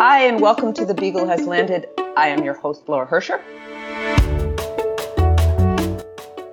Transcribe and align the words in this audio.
Hi, 0.00 0.26
and 0.26 0.40
welcome 0.40 0.72
to 0.74 0.86
The 0.86 0.94
Beagle 0.94 1.26
Has 1.26 1.44
Landed. 1.44 1.88
I 2.16 2.28
am 2.28 2.44
your 2.44 2.54
host, 2.54 2.88
Laura 2.88 3.04
Hercher. 3.04 3.40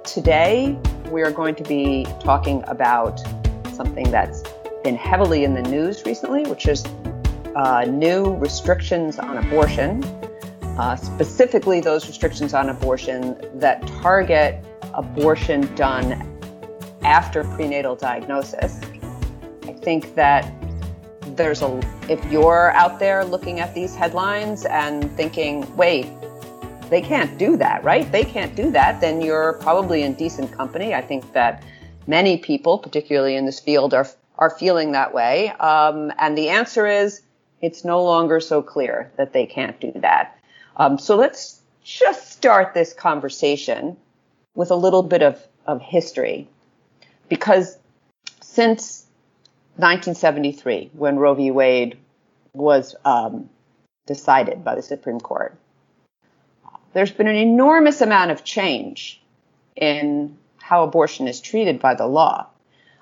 Today, 0.04 0.76
we 1.12 1.22
are 1.22 1.30
going 1.30 1.54
to 1.54 1.64
be 1.64 2.08
talking 2.20 2.64
about 2.66 3.20
something 3.72 4.10
that's 4.10 4.42
been 4.84 4.96
heavily 4.96 5.44
in 5.44 5.54
the 5.54 5.62
news 5.62 6.06
recently, 6.08 6.42
which 6.50 6.68
is 6.68 6.88
uh, 7.56 7.86
new 7.88 8.34
restrictions 8.38 9.20
on 9.20 9.38
abortion, 9.38 10.04
uh, 10.80 10.96
specifically 10.96 11.80
those 11.80 12.08
restrictions 12.08 12.56
on 12.56 12.70
abortion 12.70 13.38
that 13.60 13.86
target 14.02 14.66
abortion 14.96 15.72
done 15.76 16.14
after 17.04 17.44
prenatal 17.44 17.96
diagnosis. 17.96 18.82
I 19.66 19.74
think 19.74 20.16
that 20.16 20.52
there's 21.36 21.62
a 21.62 21.82
if 22.10 22.24
you're 22.32 22.72
out 22.72 23.00
there 23.00 23.26
looking 23.26 23.60
at 23.60 23.74
these 23.74 23.96
headlines 23.96 24.66
and 24.66 25.12
thinking, 25.18 25.76
wait, 25.76 26.08
they 26.90 27.02
can't 27.02 27.38
do 27.38 27.58
that, 27.58 27.84
right? 27.84 28.12
They 28.12 28.24
can't 28.24 28.56
do 28.56 28.72
that, 28.72 29.02
then 29.02 29.22
you're 29.22 29.54
probably 29.54 30.04
in 30.04 30.14
decent 30.14 30.52
company. 30.52 30.94
I 30.94 31.02
think 31.02 31.34
that 31.34 31.64
many 32.08 32.38
people, 32.38 32.78
particularly 32.78 33.36
in 33.36 33.46
this 33.46 33.60
field, 33.60 33.94
are 33.94 34.08
are 34.38 34.50
feeling 34.50 34.92
that 34.92 35.14
way. 35.14 35.50
Um, 35.52 36.12
and 36.20 36.38
the 36.38 36.50
answer 36.50 36.86
is 36.86 37.22
it's 37.62 37.86
no 37.86 38.04
longer 38.04 38.40
so 38.40 38.62
clear 38.62 39.12
that 39.18 39.34
they 39.34 39.46
can't 39.46 39.80
do 39.80 39.94
that. 39.96 40.38
Um, 40.78 40.98
so 41.00 41.16
let's 41.16 41.62
just 41.84 42.32
start 42.32 42.74
this 42.74 42.94
conversation 42.94 43.96
with 44.56 44.72
a 44.72 44.76
little 44.76 45.04
bit 45.04 45.22
of, 45.22 45.42
of 45.66 45.82
history. 45.82 46.48
Because 47.30 47.78
since 48.42 49.05
1973, 49.78 50.92
when 50.94 51.18
Roe 51.18 51.34
v. 51.34 51.52
Wade 51.52 51.98
was 52.54 52.96
um, 53.04 53.50
decided 54.06 54.64
by 54.64 54.76
the 54.76 54.82
Supreme 54.82 55.20
Court, 55.20 55.58
there's 56.94 57.12
been 57.12 57.28
an 57.28 57.36
enormous 57.36 58.00
amount 58.00 58.32
of 58.32 58.46
change 58.46 59.22
in 59.76 60.38
how 60.58 60.84
abortion 60.84 61.28
is 61.28 61.42
treated 61.42 61.80
by 61.80 61.94
the 61.94 62.08
law. 62.08 62.48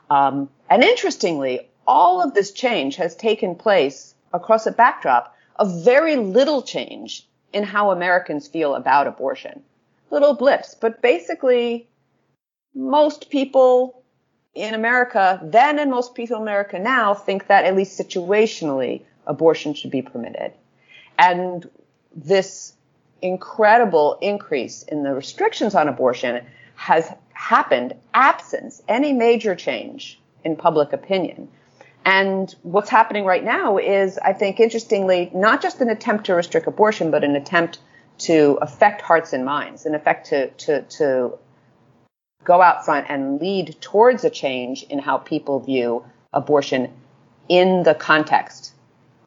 Um, 0.10 0.50
and 0.70 0.84
interestingly, 0.84 1.70
all 1.86 2.22
of 2.22 2.34
this 2.34 2.52
change 2.52 2.96
has 2.96 3.16
taken 3.16 3.56
place 3.56 4.16
across 4.34 4.66
a 4.66 4.72
backdrop 4.72 5.36
of 5.58 5.84
very 5.84 6.16
little 6.16 6.64
change 6.64 7.28
in 7.54 7.64
how 7.64 7.92
Americans 7.92 8.48
feel 8.48 8.74
about 8.74 9.08
abortion. 9.08 9.62
Little 10.10 10.34
blips, 10.34 10.76
but 10.76 11.02
basically, 11.02 11.88
most 12.74 13.30
people 13.30 14.03
in 14.56 14.74
America 14.74 15.40
then 15.44 15.80
and 15.80 15.90
most 15.90 16.14
people 16.14 16.38
in 16.38 16.44
America 16.44 16.78
now 16.80 17.14
think 17.14 17.48
that 17.48 17.66
at 17.66 17.76
least 17.76 18.00
situationally 18.00 19.02
abortion 19.26 19.74
should 19.74 19.92
be 19.92 20.02
permitted. 20.02 20.54
And 21.18 21.70
this 22.16 22.74
incredible 23.22 24.18
increase 24.22 24.84
in 24.84 25.04
the 25.04 25.14
restrictions 25.14 25.76
on 25.76 25.88
abortion 25.88 26.46
has 26.76 27.10
happened 27.34 27.96
absent 28.14 28.82
any 28.88 29.14
major 29.14 29.56
change 29.56 30.20
in 30.44 30.56
public 30.56 30.94
opinion. 30.94 31.48
And 32.06 32.54
what's 32.64 32.90
happening 32.90 33.24
right 33.24 33.44
now 33.44 33.78
is, 33.78 34.18
I 34.18 34.34
think, 34.34 34.60
interestingly, 34.60 35.32
not 35.34 35.62
just 35.62 35.80
an 35.80 35.90
attempt 35.90 36.26
to 36.26 36.36
restrict 36.36 36.68
abortion, 36.68 37.12
but 37.12 37.24
an 37.24 37.36
attempt 37.36 37.80
to 38.20 38.58
affect 38.62 39.02
hearts 39.02 39.32
and 39.32 39.46
minds, 39.46 39.86
an 39.86 39.96
effect 39.96 40.28
to, 40.28 40.50
to, 40.50 40.82
to 40.82 41.38
go 42.44 42.62
out 42.62 42.86
front 42.86 43.08
and 43.10 43.40
lead 43.40 43.76
towards 43.82 44.24
a 44.24 44.30
change 44.30 44.84
in 44.84 45.00
how 45.00 45.18
people 45.18 45.60
view 45.60 46.06
abortion 46.32 46.92
in 47.48 47.84
the 47.84 47.94
context 47.94 48.74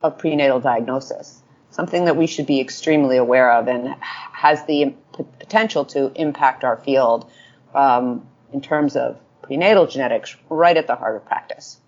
of 0.02 0.18
prenatal 0.18 0.60
diagnosis. 0.60 1.42
Something 1.70 2.06
that 2.06 2.16
we 2.16 2.26
should 2.26 2.46
be 2.46 2.60
extremely 2.60 3.16
aware 3.16 3.52
of 3.52 3.68
and 3.68 3.94
has 4.32 4.64
the 4.64 4.94
potential 5.38 5.84
to 5.86 6.12
impact 6.14 6.64
our 6.64 6.76
field 6.78 7.30
um, 7.74 8.26
in 8.52 8.60
terms 8.60 8.96
of 8.96 9.18
prenatal 9.42 9.86
genetics 9.86 10.36
right 10.48 10.76
at 10.76 10.86
the 10.86 10.96
heart 10.96 11.16
of 11.16 11.26
practice. 11.26 11.78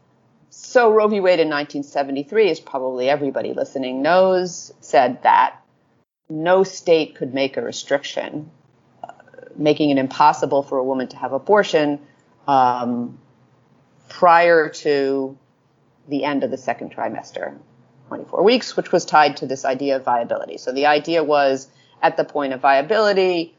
So 0.50 0.92
Roe 0.92 1.08
v. 1.08 1.20
Wade 1.20 1.40
in 1.40 1.48
1973, 1.48 2.50
as 2.50 2.60
probably 2.60 3.08
everybody 3.08 3.54
listening 3.54 4.02
knows, 4.02 4.72
said 4.80 5.22
that 5.22 5.56
no 6.28 6.62
state 6.62 7.14
could 7.14 7.32
make 7.32 7.56
a 7.56 7.62
restriction 7.62 8.50
making 9.58 9.90
it 9.90 9.98
impossible 9.98 10.62
for 10.62 10.78
a 10.78 10.84
woman 10.84 11.08
to 11.08 11.16
have 11.16 11.32
abortion 11.32 12.00
um, 12.46 13.18
prior 14.08 14.68
to 14.68 15.36
the 16.08 16.24
end 16.24 16.44
of 16.44 16.50
the 16.50 16.56
second 16.56 16.94
trimester, 16.94 17.58
24 18.08 18.42
weeks, 18.42 18.76
which 18.76 18.92
was 18.92 19.04
tied 19.04 19.36
to 19.36 19.46
this 19.46 19.64
idea 19.64 19.96
of 19.96 20.04
viability. 20.04 20.56
So 20.56 20.72
the 20.72 20.86
idea 20.86 21.22
was 21.22 21.68
at 22.00 22.16
the 22.16 22.24
point 22.24 22.52
of 22.52 22.60
viability, 22.60 23.54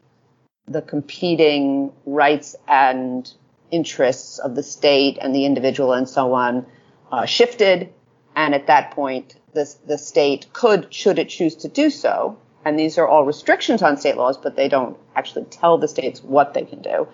the 0.66 0.82
competing 0.82 1.92
rights 2.06 2.56
and 2.66 3.30
interests 3.70 4.38
of 4.38 4.54
the 4.54 4.62
state 4.62 5.18
and 5.20 5.34
the 5.34 5.44
individual 5.44 5.92
and 5.92 6.08
so 6.08 6.32
on 6.32 6.66
uh, 7.12 7.26
shifted. 7.26 7.92
And 8.34 8.54
at 8.54 8.66
that 8.66 8.92
point, 8.92 9.36
the, 9.52 9.72
the 9.86 9.98
state 9.98 10.52
could, 10.52 10.92
should 10.92 11.18
it 11.18 11.28
choose 11.28 11.56
to 11.56 11.68
do 11.68 11.90
so, 11.90 12.38
and 12.64 12.78
these 12.78 12.98
are 12.98 13.08
all 13.08 13.24
restrictions 13.24 13.82
on 13.82 13.96
state 13.96 14.16
laws, 14.16 14.36
but 14.36 14.56
they 14.56 14.68
don't 14.68 14.98
actually 15.16 15.44
tell 15.44 15.78
the 15.78 15.88
states 15.88 16.22
what 16.22 16.54
they 16.54 16.64
can 16.64 16.82
do. 16.82 17.08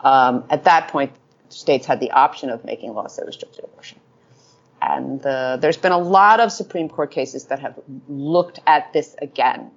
Um, 0.00 0.44
at 0.50 0.64
that 0.64 0.88
point, 0.88 1.12
states 1.48 1.86
had 1.86 2.00
the 2.00 2.10
option 2.10 2.50
of 2.50 2.64
making 2.64 2.94
laws 2.94 3.16
that 3.16 3.26
restricted 3.26 3.64
abortion. 3.64 4.00
And 4.80 5.24
uh, 5.24 5.56
there's 5.56 5.76
been 5.76 5.92
a 5.92 5.98
lot 5.98 6.40
of 6.40 6.52
Supreme 6.52 6.88
Court 6.88 7.10
cases 7.10 7.44
that 7.46 7.60
have 7.60 7.78
looked 8.08 8.60
at 8.66 8.92
this 8.92 9.16
again. 9.20 9.70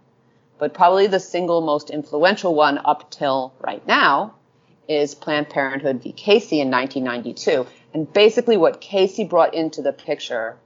But 0.57 0.74
probably 0.74 1.07
the 1.07 1.19
single 1.19 1.62
most 1.62 1.90
influential 1.90 2.53
one 2.53 2.80
up 2.84 3.09
till 3.12 3.53
right 3.62 3.86
now 3.88 4.36
is 4.88 5.16
Planned 5.16 5.50
Parenthood 5.50 6.03
v. 6.03 6.12
Casey 6.12 6.59
in 6.59 6.69
1992. 6.69 7.66
And 7.94 8.12
basically 8.12 8.57
what 8.57 8.81
Casey 8.81 9.24
brought 9.24 9.53
into 9.53 9.81
the 9.81 9.94
picture 9.94 10.57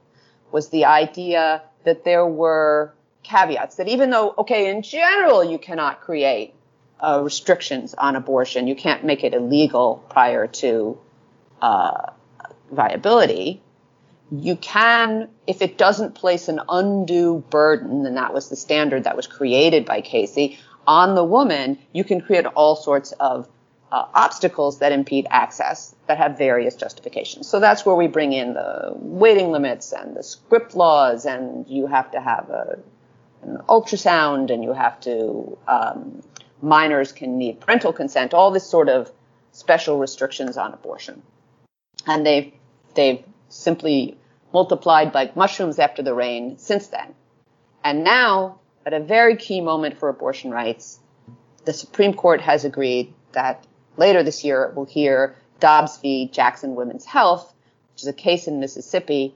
was 0.50 0.70
the 0.70 0.86
idea 0.86 1.62
that 1.84 2.04
there 2.04 2.26
were 2.26 2.92
caveats 3.24 3.76
that 3.76 3.88
even 3.88 4.10
though, 4.10 4.34
okay, 4.38 4.70
in 4.70 4.82
general, 4.82 5.42
you 5.42 5.58
cannot 5.58 6.00
create 6.00 6.54
uh, 7.00 7.20
restrictions 7.22 7.94
on 7.94 8.16
abortion, 8.16 8.68
you 8.68 8.76
can't 8.76 9.04
make 9.04 9.24
it 9.24 9.34
illegal 9.34 10.04
prior 10.08 10.46
to 10.46 10.98
uh, 11.60 12.10
viability. 12.70 13.60
You 14.30 14.56
can, 14.56 15.28
if 15.46 15.62
it 15.62 15.76
doesn't 15.76 16.14
place 16.14 16.48
an 16.48 16.60
undue 16.68 17.44
burden, 17.50 18.06
and 18.06 18.16
that 18.16 18.32
was 18.32 18.48
the 18.48 18.56
standard 18.56 19.04
that 19.04 19.16
was 19.16 19.26
created 19.26 19.84
by 19.84 20.00
Casey, 20.00 20.58
on 20.86 21.14
the 21.14 21.24
woman, 21.24 21.78
you 21.92 22.04
can 22.04 22.20
create 22.20 22.46
all 22.46 22.76
sorts 22.76 23.12
of 23.12 23.48
uh, 23.90 24.06
obstacles 24.12 24.80
that 24.80 24.92
impede 24.92 25.26
access 25.30 25.94
that 26.08 26.18
have 26.18 26.36
various 26.36 26.74
justifications. 26.74 27.48
So 27.48 27.60
that's 27.60 27.86
where 27.86 27.94
we 27.94 28.08
bring 28.08 28.32
in 28.32 28.54
the 28.54 28.92
waiting 28.96 29.52
limits 29.52 29.92
and 29.92 30.16
the 30.16 30.22
script 30.22 30.74
laws, 30.74 31.26
and 31.26 31.68
you 31.68 31.86
have 31.86 32.10
to 32.10 32.20
have 32.20 32.50
a 32.50 32.78
ultrasound 33.68 34.50
and 34.50 34.62
you 34.62 34.72
have 34.72 35.00
to, 35.00 35.58
um, 35.68 36.22
minors 36.62 37.12
can 37.12 37.38
need 37.38 37.60
parental 37.60 37.92
consent, 37.92 38.34
all 38.34 38.50
this 38.50 38.66
sort 38.66 38.88
of 38.88 39.10
special 39.52 39.98
restrictions 39.98 40.56
on 40.56 40.72
abortion. 40.72 41.22
And 42.06 42.26
they've, 42.26 42.52
they've 42.94 43.24
simply 43.48 44.18
multiplied 44.52 45.14
like 45.14 45.36
mushrooms 45.36 45.78
after 45.78 46.02
the 46.02 46.14
rain 46.14 46.58
since 46.58 46.88
then. 46.88 47.14
And 47.82 48.04
now, 48.04 48.60
at 48.86 48.92
a 48.92 49.00
very 49.00 49.36
key 49.36 49.60
moment 49.60 49.98
for 49.98 50.08
abortion 50.08 50.50
rights, 50.50 50.98
the 51.64 51.72
Supreme 51.72 52.14
Court 52.14 52.40
has 52.40 52.64
agreed 52.64 53.12
that 53.32 53.66
later 53.96 54.22
this 54.22 54.44
year 54.44 54.72
we'll 54.74 54.84
hear 54.84 55.36
Dobbs 55.60 55.98
v. 55.98 56.28
Jackson 56.28 56.74
Women's 56.74 57.04
Health, 57.04 57.52
which 57.92 58.02
is 58.02 58.08
a 58.08 58.12
case 58.12 58.46
in 58.46 58.60
Mississippi 58.60 59.34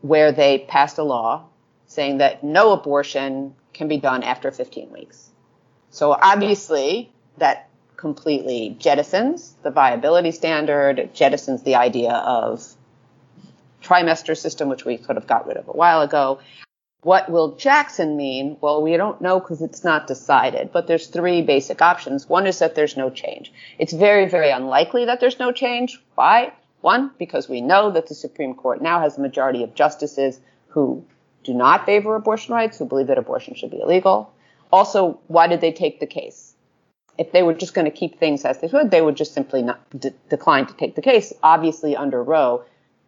where 0.00 0.32
they 0.32 0.58
passed 0.58 0.98
a 0.98 1.02
law 1.02 1.44
saying 1.88 2.18
that 2.18 2.44
no 2.44 2.72
abortion 2.72 3.54
can 3.72 3.88
be 3.88 3.98
done 3.98 4.22
after 4.22 4.52
15 4.52 4.92
weeks. 4.92 5.30
So 5.90 6.12
obviously 6.12 7.10
that 7.38 7.68
completely 7.96 8.76
jettisons 8.78 9.54
the 9.62 9.70
viability 9.70 10.30
standard, 10.30 11.10
jettisons 11.14 11.64
the 11.64 11.74
idea 11.74 12.12
of 12.12 12.64
trimester 13.82 14.36
system, 14.36 14.68
which 14.68 14.84
we 14.84 14.98
sort 14.98 15.16
of 15.16 15.26
got 15.26 15.46
rid 15.46 15.56
of 15.56 15.66
a 15.66 15.72
while 15.72 16.02
ago. 16.02 16.38
What 17.02 17.30
will 17.30 17.56
Jackson 17.56 18.16
mean? 18.16 18.56
Well, 18.60 18.82
we 18.82 18.96
don't 18.96 19.20
know 19.20 19.40
because 19.40 19.62
it's 19.62 19.84
not 19.84 20.08
decided, 20.08 20.72
but 20.72 20.86
there's 20.86 21.06
three 21.06 21.42
basic 21.42 21.80
options. 21.80 22.28
One 22.28 22.46
is 22.46 22.58
that 22.58 22.74
there's 22.74 22.96
no 22.96 23.08
change. 23.08 23.52
It's 23.78 23.92
very, 23.92 24.28
very 24.28 24.50
unlikely 24.50 25.06
that 25.06 25.20
there's 25.20 25.38
no 25.38 25.52
change. 25.52 26.02
Why? 26.16 26.52
One, 26.80 27.12
because 27.18 27.48
we 27.48 27.60
know 27.60 27.90
that 27.92 28.08
the 28.08 28.14
Supreme 28.14 28.54
Court 28.54 28.82
now 28.82 29.00
has 29.00 29.16
a 29.16 29.20
majority 29.20 29.62
of 29.62 29.74
justices 29.74 30.40
who 30.68 31.04
do 31.48 31.54
not 31.54 31.86
favor 31.86 32.14
abortion 32.14 32.52
rights, 32.52 32.78
who 32.78 32.84
believe 32.84 33.06
that 33.06 33.16
abortion 33.16 33.54
should 33.54 33.70
be 33.70 33.80
illegal. 33.80 34.30
Also, 34.70 35.18
why 35.28 35.46
did 35.46 35.62
they 35.62 35.72
take 35.72 35.98
the 35.98 36.06
case? 36.06 36.52
If 37.16 37.32
they 37.32 37.42
were 37.42 37.54
just 37.54 37.72
going 37.72 37.86
to 37.86 37.90
keep 37.90 38.18
things 38.18 38.44
as 38.44 38.60
they 38.60 38.68
should, 38.68 38.90
they 38.90 39.00
would 39.00 39.16
just 39.16 39.32
simply 39.32 39.62
not 39.62 39.80
de- 39.98 40.12
decline 40.28 40.66
to 40.66 40.74
take 40.74 40.94
the 40.94 41.00
case. 41.00 41.32
Obviously, 41.42 41.96
under 41.96 42.22
Roe, 42.22 42.64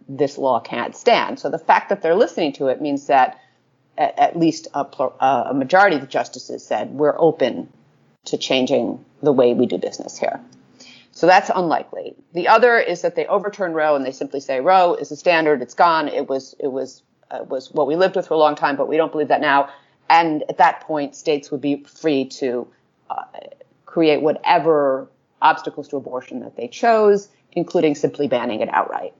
this 0.08 0.38
law 0.38 0.58
can't 0.58 0.96
stand. 0.96 1.38
So 1.38 1.50
the 1.50 1.58
fact 1.58 1.90
that 1.90 2.00
they're 2.00 2.16
listening 2.16 2.54
to 2.54 2.68
it 2.68 2.80
means 2.80 3.08
that 3.08 3.38
at, 3.98 4.18
at 4.18 4.38
least 4.38 4.68
a, 4.72 4.86
a 5.20 5.52
majority 5.54 5.96
of 5.96 6.02
the 6.02 6.08
justices 6.08 6.64
said 6.64 6.90
we're 6.92 7.20
open 7.20 7.68
to 8.24 8.38
changing 8.38 9.04
the 9.22 9.32
way 9.32 9.52
we 9.52 9.66
do 9.66 9.76
business 9.76 10.18
here. 10.18 10.40
So 11.12 11.26
that's 11.26 11.50
unlikely. 11.54 12.14
The 12.32 12.48
other 12.48 12.78
is 12.78 13.02
that 13.02 13.16
they 13.16 13.26
overturn 13.26 13.74
Roe 13.74 13.96
and 13.96 14.04
they 14.04 14.12
simply 14.12 14.40
say 14.40 14.60
Roe 14.60 14.94
is 14.94 15.12
a 15.12 15.16
standard. 15.16 15.60
It's 15.60 15.74
gone. 15.74 16.08
It 16.08 16.26
was 16.26 16.54
it 16.58 16.68
was 16.68 17.02
uh, 17.30 17.44
was 17.44 17.70
what 17.70 17.86
we 17.86 17.96
lived 17.96 18.16
with 18.16 18.28
for 18.28 18.34
a 18.34 18.38
long 18.38 18.54
time, 18.54 18.76
but 18.76 18.88
we 18.88 18.96
don't 18.96 19.12
believe 19.12 19.28
that 19.28 19.40
now. 19.40 19.70
And 20.08 20.42
at 20.48 20.58
that 20.58 20.80
point, 20.82 21.14
states 21.14 21.50
would 21.50 21.60
be 21.60 21.84
free 21.84 22.24
to 22.26 22.66
uh, 23.08 23.24
create 23.86 24.22
whatever 24.22 25.08
obstacles 25.40 25.88
to 25.88 25.96
abortion 25.96 26.40
that 26.40 26.56
they 26.56 26.68
chose, 26.68 27.28
including 27.52 27.94
simply 27.94 28.28
banning 28.28 28.60
it 28.60 28.68
outright. 28.72 29.14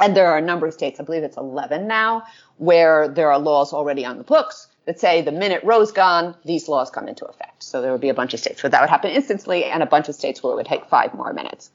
And 0.00 0.16
there 0.16 0.26
are 0.26 0.38
a 0.38 0.42
number 0.42 0.66
of 0.66 0.74
states, 0.74 0.98
I 0.98 1.04
believe 1.04 1.22
it's 1.22 1.36
11 1.36 1.86
now, 1.86 2.24
where 2.56 3.08
there 3.08 3.30
are 3.30 3.38
laws 3.38 3.72
already 3.72 4.04
on 4.04 4.18
the 4.18 4.24
books 4.24 4.66
that 4.86 4.98
say 4.98 5.22
the 5.22 5.32
minute 5.32 5.62
Roe's 5.64 5.92
gone, 5.92 6.34
these 6.44 6.68
laws 6.68 6.90
come 6.90 7.08
into 7.08 7.24
effect. 7.24 7.62
So 7.62 7.80
there 7.80 7.92
would 7.92 8.00
be 8.00 8.08
a 8.08 8.14
bunch 8.14 8.34
of 8.34 8.40
states 8.40 8.62
where 8.62 8.70
that 8.70 8.80
would 8.80 8.90
happen 8.90 9.12
instantly 9.12 9.64
and 9.64 9.82
a 9.82 9.86
bunch 9.86 10.08
of 10.08 10.14
states 10.14 10.42
where 10.42 10.52
it 10.52 10.56
would 10.56 10.66
take 10.66 10.86
five 10.86 11.14
more 11.14 11.32
minutes. 11.32 11.70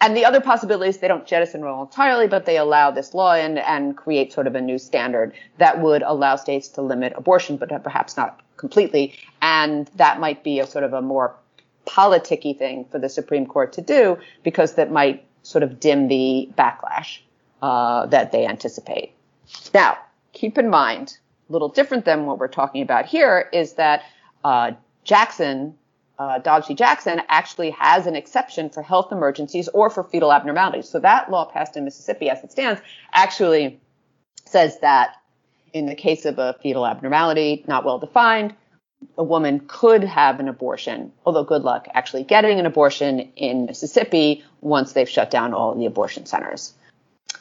And 0.00 0.16
the 0.16 0.24
other 0.24 0.40
possibility 0.40 0.90
is 0.90 0.98
they 0.98 1.08
don't 1.08 1.26
jettison 1.26 1.62
Roe 1.62 1.82
entirely, 1.82 2.26
but 2.26 2.44
they 2.44 2.58
allow 2.58 2.90
this 2.90 3.14
law 3.14 3.34
in 3.34 3.58
and 3.58 3.96
create 3.96 4.32
sort 4.32 4.46
of 4.46 4.54
a 4.54 4.60
new 4.60 4.78
standard 4.78 5.32
that 5.58 5.80
would 5.80 6.02
allow 6.02 6.36
states 6.36 6.68
to 6.68 6.82
limit 6.82 7.14
abortion, 7.16 7.56
but 7.56 7.70
perhaps 7.82 8.16
not 8.16 8.40
completely. 8.56 9.14
And 9.40 9.90
that 9.96 10.20
might 10.20 10.44
be 10.44 10.60
a 10.60 10.66
sort 10.66 10.84
of 10.84 10.92
a 10.92 11.00
more 11.00 11.34
politicky 11.86 12.56
thing 12.56 12.86
for 12.90 12.98
the 12.98 13.08
Supreme 13.08 13.46
Court 13.46 13.72
to 13.74 13.82
do 13.82 14.18
because 14.42 14.74
that 14.74 14.90
might 14.90 15.24
sort 15.42 15.62
of 15.62 15.80
dim 15.80 16.08
the 16.08 16.48
backlash 16.56 17.18
uh, 17.62 18.06
that 18.06 18.32
they 18.32 18.46
anticipate. 18.46 19.12
Now, 19.72 19.98
keep 20.32 20.58
in 20.58 20.68
mind, 20.70 21.18
a 21.48 21.52
little 21.52 21.68
different 21.68 22.04
than 22.04 22.26
what 22.26 22.38
we're 22.38 22.48
talking 22.48 22.82
about 22.82 23.06
here 23.06 23.48
is 23.52 23.74
that 23.74 24.02
uh, 24.42 24.72
Jackson, 25.04 25.76
uh. 26.18 26.38
Jackson, 26.74 27.20
actually 27.28 27.70
has 27.70 28.06
an 28.06 28.16
exception 28.16 28.70
for 28.70 28.82
health 28.82 29.10
emergencies 29.12 29.68
or 29.68 29.90
for 29.90 30.04
fetal 30.04 30.32
abnormalities. 30.32 30.88
So 30.88 31.00
that 31.00 31.30
law 31.30 31.44
passed 31.46 31.76
in 31.76 31.84
Mississippi, 31.84 32.30
as 32.30 32.42
it 32.44 32.52
stands, 32.52 32.80
actually 33.12 33.80
says 34.46 34.78
that 34.80 35.16
in 35.72 35.86
the 35.86 35.94
case 35.94 36.24
of 36.24 36.38
a 36.38 36.56
fetal 36.62 36.86
abnormality 36.86 37.64
not 37.66 37.84
well 37.84 37.98
defined, 37.98 38.54
a 39.18 39.24
woman 39.24 39.60
could 39.66 40.04
have 40.04 40.40
an 40.40 40.48
abortion, 40.48 41.12
although 41.26 41.44
good 41.44 41.62
luck 41.62 41.88
actually 41.92 42.22
getting 42.22 42.58
an 42.58 42.66
abortion 42.66 43.20
in 43.36 43.66
Mississippi 43.66 44.44
once 44.60 44.92
they've 44.92 45.08
shut 45.08 45.30
down 45.30 45.52
all 45.52 45.74
the 45.74 45.86
abortion 45.86 46.26
centers. 46.26 46.72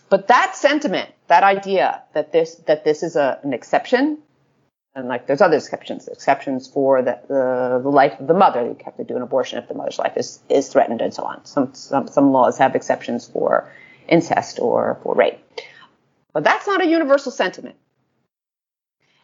But 0.09 0.27
that 0.27 0.55
sentiment, 0.55 1.09
that 1.27 1.43
idea 1.43 2.03
that 2.13 2.31
this 2.31 2.55
that 2.67 2.83
this 2.83 3.01
is 3.03 3.15
a, 3.15 3.39
an 3.43 3.53
exception, 3.53 4.17
and 4.95 5.07
like 5.07 5.25
there's 5.25 5.41
other 5.41 5.57
exceptions, 5.57 6.07
exceptions 6.07 6.67
for 6.67 7.01
the, 7.01 7.19
the, 7.27 7.79
the 7.81 7.89
life 7.89 8.19
of 8.19 8.27
the 8.27 8.33
mother, 8.33 8.63
you 8.63 8.77
have 8.85 8.95
to 8.97 9.03
do 9.03 9.15
an 9.15 9.23
abortion 9.23 9.57
if 9.57 9.67
the 9.67 9.73
mother's 9.73 9.97
life 9.97 10.17
is, 10.17 10.39
is 10.49 10.67
threatened 10.69 11.01
and 11.01 11.13
so 11.13 11.23
on. 11.23 11.43
Some, 11.45 11.73
some 11.73 12.07
some 12.07 12.31
laws 12.31 12.59
have 12.59 12.75
exceptions 12.75 13.27
for 13.27 13.71
incest 14.07 14.59
or 14.59 14.99
for 15.01 15.15
rape. 15.15 15.39
But 16.31 16.43
that's 16.43 16.67
not 16.67 16.81
a 16.81 16.87
universal 16.87 17.31
sentiment. 17.31 17.75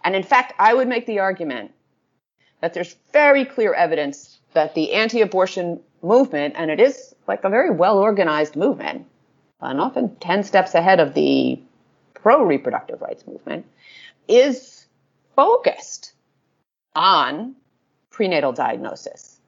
And 0.04 0.16
in 0.16 0.24
fact, 0.24 0.54
I 0.58 0.74
would 0.74 0.88
make 0.88 1.06
the 1.06 1.20
argument 1.20 1.72
that 2.62 2.74
there's 2.74 2.96
very 3.14 3.46
clear 3.46 3.74
evidence 3.74 4.40
that 4.54 4.74
the 4.74 4.94
anti-abortion 4.94 5.82
movement, 6.02 6.56
and 6.58 6.72
it 6.72 6.80
is 6.80 7.14
like 7.28 7.44
a 7.44 7.50
very 7.50 7.70
well 7.70 8.00
organized 8.00 8.56
movement, 8.56 9.06
and 9.62 9.80
often 9.80 10.16
10 10.16 10.44
steps 10.44 10.74
ahead 10.74 11.00
of 11.00 11.14
the 11.14 11.62
pro 12.16 12.44
reproductive 12.44 13.02
rights 13.02 13.28
movement, 13.28 13.66
is 14.28 14.79
focused 15.40 16.14
on 16.96 17.56
prenatal 18.10 18.52
diagnosis, 18.52 19.40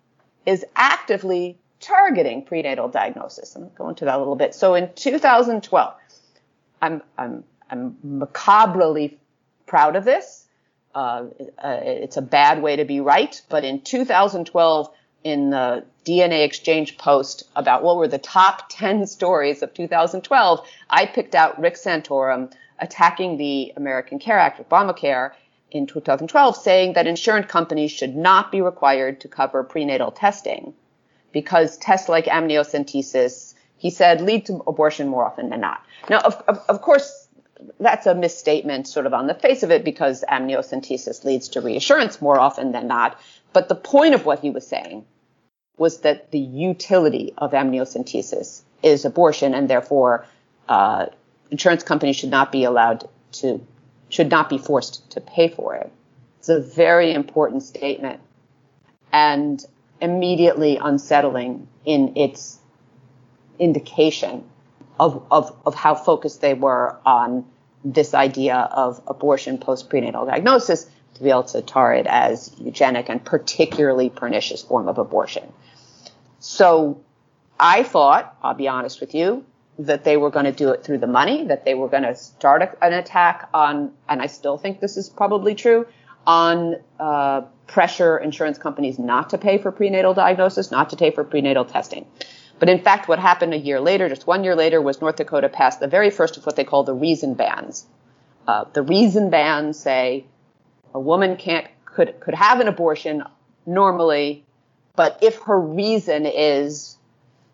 is 0.45 0.63
actively 0.75 1.57
targeting 1.81 2.45
prenatal 2.45 2.87
diagnosis. 2.87 3.55
I'm 3.55 3.63
going 3.63 3.71
to 3.71 3.77
go 3.77 3.89
into 3.89 4.05
that 4.05 4.15
a 4.15 4.19
little 4.19 4.37
bit. 4.37 4.55
So 4.55 4.75
in 4.75 4.89
2012, 4.93 5.93
I'm, 6.81 7.01
I'm, 7.17 7.43
I'm 7.69 7.97
macabrely 8.03 9.17
proud 9.65 9.95
of 9.95 10.05
this 10.05 10.47
uh, 10.93 11.25
uh, 11.63 11.79
it's 11.83 12.17
a 12.17 12.21
bad 12.21 12.61
way 12.61 12.75
to 12.75 12.85
be 12.85 12.99
right, 12.99 13.41
but 13.49 13.63
in 13.63 13.81
2012, 13.81 14.89
in 15.23 15.51
the 15.51 15.85
DNA 16.05 16.43
Exchange 16.45 16.97
post 16.97 17.43
about 17.55 17.83
what 17.83 17.97
were 17.97 18.07
the 18.07 18.17
top 18.17 18.65
10 18.69 19.07
stories 19.07 19.61
of 19.61 19.73
2012, 19.73 20.67
I 20.89 21.05
picked 21.05 21.35
out 21.35 21.59
Rick 21.59 21.75
Santorum 21.75 22.51
attacking 22.79 23.37
the 23.37 23.73
American 23.77 24.17
Care 24.19 24.39
Act, 24.39 24.67
Obamacare, 24.67 25.31
in 25.71 25.87
2012, 25.87 26.55
saying 26.57 26.93
that 26.93 27.07
insurance 27.07 27.47
companies 27.49 27.91
should 27.91 28.15
not 28.15 28.51
be 28.51 28.61
required 28.61 29.21
to 29.21 29.27
cover 29.27 29.63
prenatal 29.63 30.11
testing 30.11 30.73
because 31.31 31.77
tests 31.77 32.09
like 32.09 32.25
amniocentesis, 32.25 33.53
he 33.77 33.89
said, 33.89 34.21
lead 34.21 34.45
to 34.45 34.61
abortion 34.67 35.07
more 35.07 35.25
often 35.25 35.49
than 35.49 35.61
not. 35.61 35.83
Now, 36.09 36.19
of, 36.19 36.43
of, 36.47 36.59
of 36.67 36.81
course, 36.81 37.27
that's 37.79 38.05
a 38.05 38.15
misstatement 38.15 38.87
sort 38.87 39.05
of 39.05 39.13
on 39.13 39.27
the 39.27 39.33
face 39.33 39.63
of 39.63 39.71
it 39.71 39.83
because 39.83 40.23
amniocentesis 40.29 41.23
leads 41.23 41.49
to 41.49 41.61
reassurance 41.61 42.21
more 42.21 42.39
often 42.39 42.71
than 42.71 42.87
not. 42.87 43.19
But 43.53 43.69
the 43.69 43.75
point 43.75 44.13
of 44.13 44.25
what 44.25 44.39
he 44.39 44.49
was 44.49 44.67
saying 44.67 45.05
was 45.77 46.01
that 46.01 46.31
the 46.31 46.39
utility 46.39 47.33
of 47.37 47.51
amniocentesis 47.51 48.61
is 48.83 49.05
abortion 49.05 49.53
and 49.53 49.69
therefore 49.69 50.25
uh, 50.67 51.07
insurance 51.49 51.83
companies 51.83 52.15
should 52.15 52.29
not 52.29 52.51
be 52.51 52.63
allowed 52.63 53.07
to, 53.33 53.65
should 54.11 54.29
not 54.29 54.49
be 54.49 54.57
forced 54.57 55.09
to 55.11 55.21
pay 55.21 55.47
for 55.47 55.75
it. 55.75 55.91
It's 56.37 56.49
a 56.49 56.59
very 56.59 57.13
important 57.13 57.63
statement 57.63 58.19
and 59.11 59.63
immediately 60.01 60.77
unsettling 60.77 61.67
in 61.85 62.17
its 62.17 62.59
indication 63.57 64.43
of, 64.99 65.23
of, 65.31 65.55
of 65.65 65.75
how 65.75 65.95
focused 65.95 66.41
they 66.41 66.53
were 66.53 66.97
on 67.05 67.45
this 67.85 68.13
idea 68.13 68.55
of 68.55 69.01
abortion 69.07 69.57
post 69.57 69.89
prenatal 69.89 70.25
diagnosis 70.25 70.89
to 71.15 71.23
be 71.23 71.29
able 71.29 71.43
to 71.43 71.61
tar 71.61 71.93
it 71.93 72.05
as 72.07 72.51
eugenic 72.59 73.09
and 73.09 73.23
particularly 73.23 74.09
pernicious 74.09 74.61
form 74.61 74.87
of 74.87 74.97
abortion. 74.97 75.51
So 76.39 77.01
I 77.59 77.83
thought, 77.83 78.35
I'll 78.43 78.55
be 78.55 78.67
honest 78.67 78.99
with 78.99 79.15
you, 79.15 79.45
that 79.85 80.03
they 80.03 80.17
were 80.17 80.29
going 80.29 80.45
to 80.45 80.51
do 80.51 80.69
it 80.69 80.83
through 80.83 80.99
the 80.99 81.07
money, 81.07 81.45
that 81.45 81.65
they 81.65 81.73
were 81.73 81.87
going 81.87 82.03
to 82.03 82.15
start 82.15 82.61
a, 82.61 82.83
an 82.83 82.93
attack 82.93 83.49
on, 83.53 83.91
and 84.07 84.21
I 84.21 84.27
still 84.27 84.57
think 84.57 84.79
this 84.79 84.97
is 84.97 85.09
probably 85.09 85.55
true, 85.55 85.85
on 86.25 86.75
uh, 86.99 87.41
pressure 87.67 88.17
insurance 88.17 88.57
companies 88.57 88.99
not 88.99 89.31
to 89.31 89.37
pay 89.37 89.57
for 89.57 89.71
prenatal 89.71 90.13
diagnosis, 90.13 90.71
not 90.71 90.89
to 90.91 90.95
pay 90.95 91.11
for 91.11 91.23
prenatal 91.23 91.65
testing. 91.65 92.05
But 92.59 92.69
in 92.69 92.79
fact, 92.79 93.07
what 93.07 93.17
happened 93.17 93.53
a 93.53 93.57
year 93.57 93.79
later, 93.79 94.07
just 94.07 94.27
one 94.27 94.43
year 94.43 94.55
later, 94.55 94.81
was 94.81 95.01
North 95.01 95.15
Dakota 95.15 95.49
passed 95.49 95.79
the 95.79 95.87
very 95.87 96.11
first 96.11 96.37
of 96.37 96.45
what 96.45 96.55
they 96.55 96.63
call 96.63 96.83
the 96.83 96.93
reason 96.93 97.33
bans. 97.33 97.87
Uh, 98.47 98.65
the 98.73 98.83
reason 98.83 99.29
bans 99.29 99.79
say 99.79 100.25
a 100.93 100.99
woman 100.99 101.37
can't 101.37 101.67
could 101.85 102.19
could 102.19 102.35
have 102.35 102.59
an 102.59 102.67
abortion 102.67 103.23
normally, 103.65 104.45
but 104.95 105.19
if 105.21 105.39
her 105.39 105.59
reason 105.59 106.25
is 106.25 106.97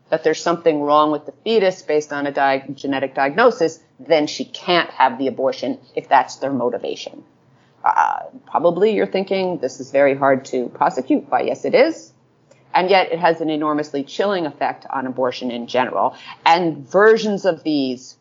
that 0.10 0.24
there's 0.24 0.42
something 0.42 0.82
wrong 0.82 1.12
with 1.12 1.26
the 1.26 1.34
fetus 1.44 1.82
based 1.82 2.14
on 2.14 2.28
a 2.28 2.32
di- 2.32 2.66
genetic 2.74 3.14
diagnosis, 3.14 3.80
then 4.00 4.28
she 4.28 4.46
can't 4.46 4.90
have 4.92 5.18
the 5.18 5.28
abortion 5.28 5.80
if 5.96 6.08
that's 6.08 6.38
their 6.38 6.54
motivation. 6.54 7.24
Uh, 7.84 8.24
probably 8.46 8.94
you're 8.94 9.06
thinking 9.06 9.58
this 9.60 9.80
is 9.80 9.92
very 9.92 10.16
hard 10.16 10.46
to 10.46 10.70
prosecute. 10.70 11.30
Why, 11.30 11.42
yes, 11.42 11.66
it 11.66 11.76
is 11.76 12.14
and 12.74 12.92
yet 12.92 13.12
it 13.12 13.20
has 13.20 13.42
an 13.42 13.50
enormously 13.50 14.04
chilling 14.04 14.46
effect 14.46 14.86
on 14.92 15.08
abortion 15.08 15.50
in 15.50 15.66
general. 15.66 16.16
And 16.46 16.88
versions 16.88 17.46
of 17.46 17.64
these 17.64 18.18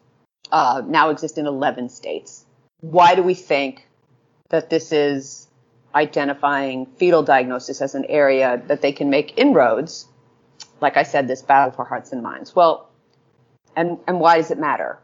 uh, 0.50 0.82
now 0.86 1.10
exist 1.10 1.36
in 1.36 1.46
11 1.46 1.90
states. 1.90 2.46
Why 2.80 3.14
do 3.14 3.22
we 3.22 3.34
think 3.34 3.86
that 4.48 4.70
this 4.70 4.92
is 4.92 5.48
identifying 5.94 6.86
fetal 6.86 7.22
diagnosis 7.22 7.82
as 7.82 7.94
an 7.94 8.06
area 8.06 8.62
that 8.68 8.80
they 8.80 8.92
can 8.92 9.10
make 9.10 9.36
inroads? 9.36 10.06
Like 10.80 10.96
I 10.96 11.02
said, 11.02 11.28
this 11.28 11.42
battle 11.42 11.72
for 11.72 11.84
hearts 11.84 12.12
and 12.12 12.22
minds. 12.22 12.54
Well, 12.54 12.90
and, 13.74 13.98
and 14.06 14.20
why 14.20 14.36
does 14.36 14.50
it 14.50 14.58
matter? 14.58 14.98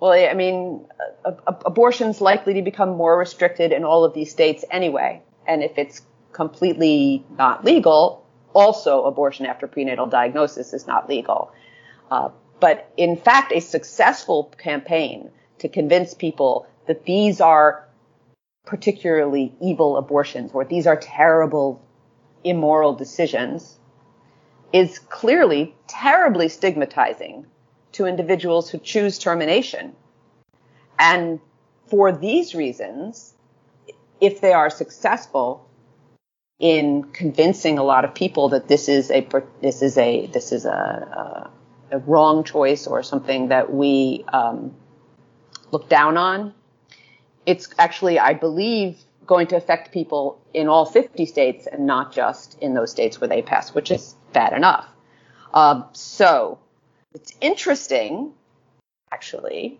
Well, 0.00 0.12
I 0.12 0.34
mean, 0.34 0.86
a, 1.24 1.30
a, 1.46 1.56
abortion's 1.66 2.20
likely 2.20 2.54
to 2.54 2.62
become 2.62 2.90
more 2.90 3.16
restricted 3.16 3.72
in 3.72 3.84
all 3.84 4.04
of 4.04 4.14
these 4.14 4.30
states 4.30 4.64
anyway. 4.70 5.22
And 5.46 5.62
if 5.62 5.78
it's 5.78 6.02
completely 6.32 7.24
not 7.38 7.64
legal, 7.64 8.26
also 8.52 9.04
abortion 9.04 9.46
after 9.46 9.66
prenatal 9.66 10.06
diagnosis 10.06 10.72
is 10.72 10.86
not 10.86 11.08
legal. 11.08 11.52
Uh, 12.10 12.30
but 12.60 12.92
in 12.96 13.16
fact, 13.16 13.52
a 13.52 13.60
successful 13.60 14.52
campaign 14.58 15.30
to 15.58 15.68
convince 15.68 16.14
people 16.14 16.66
that 16.86 17.04
these 17.04 17.40
are 17.40 17.88
particularly 18.64 19.52
evil 19.60 19.96
abortions 19.96 20.50
or 20.52 20.64
these 20.64 20.86
are 20.86 20.96
terrible, 20.96 21.80
immoral 22.44 22.94
decisions 22.94 23.78
is 24.72 24.98
clearly 24.98 25.74
terribly 25.86 26.48
stigmatizing 26.48 27.46
to 27.92 28.06
individuals 28.06 28.70
who 28.70 28.78
choose 28.78 29.18
termination. 29.18 29.94
And 30.98 31.40
for 31.86 32.12
these 32.12 32.54
reasons, 32.54 33.34
if 34.20 34.40
they 34.40 34.52
are 34.52 34.70
successful 34.70 35.68
in 36.58 37.02
convincing 37.12 37.78
a 37.78 37.82
lot 37.82 38.04
of 38.04 38.14
people 38.14 38.50
that 38.50 38.68
this 38.68 38.88
is 38.88 39.10
a 39.10 39.26
this 39.60 39.82
is 39.82 39.98
a 39.98 40.26
this 40.26 40.52
is 40.52 40.64
a, 40.64 41.50
a, 41.90 41.96
a 41.96 41.98
wrong 41.98 42.44
choice 42.44 42.86
or 42.86 43.02
something 43.02 43.48
that 43.48 43.72
we 43.72 44.24
um, 44.32 44.74
look 45.72 45.88
down 45.88 46.16
on, 46.16 46.54
it's 47.46 47.68
actually, 47.78 48.18
I 48.18 48.34
believe, 48.34 48.98
going 49.26 49.48
to 49.48 49.56
affect 49.56 49.92
people 49.92 50.40
in 50.54 50.68
all 50.68 50.84
50 50.84 51.26
states 51.26 51.66
and 51.66 51.86
not 51.86 52.12
just 52.12 52.58
in 52.60 52.74
those 52.74 52.90
states 52.90 53.20
where 53.20 53.28
they 53.28 53.42
pass, 53.42 53.74
which 53.74 53.90
is 53.90 54.14
bad 54.32 54.52
enough. 54.52 54.88
Um, 55.54 55.86
so 55.92 56.58
it's 57.14 57.34
interesting, 57.40 58.32
actually, 59.10 59.78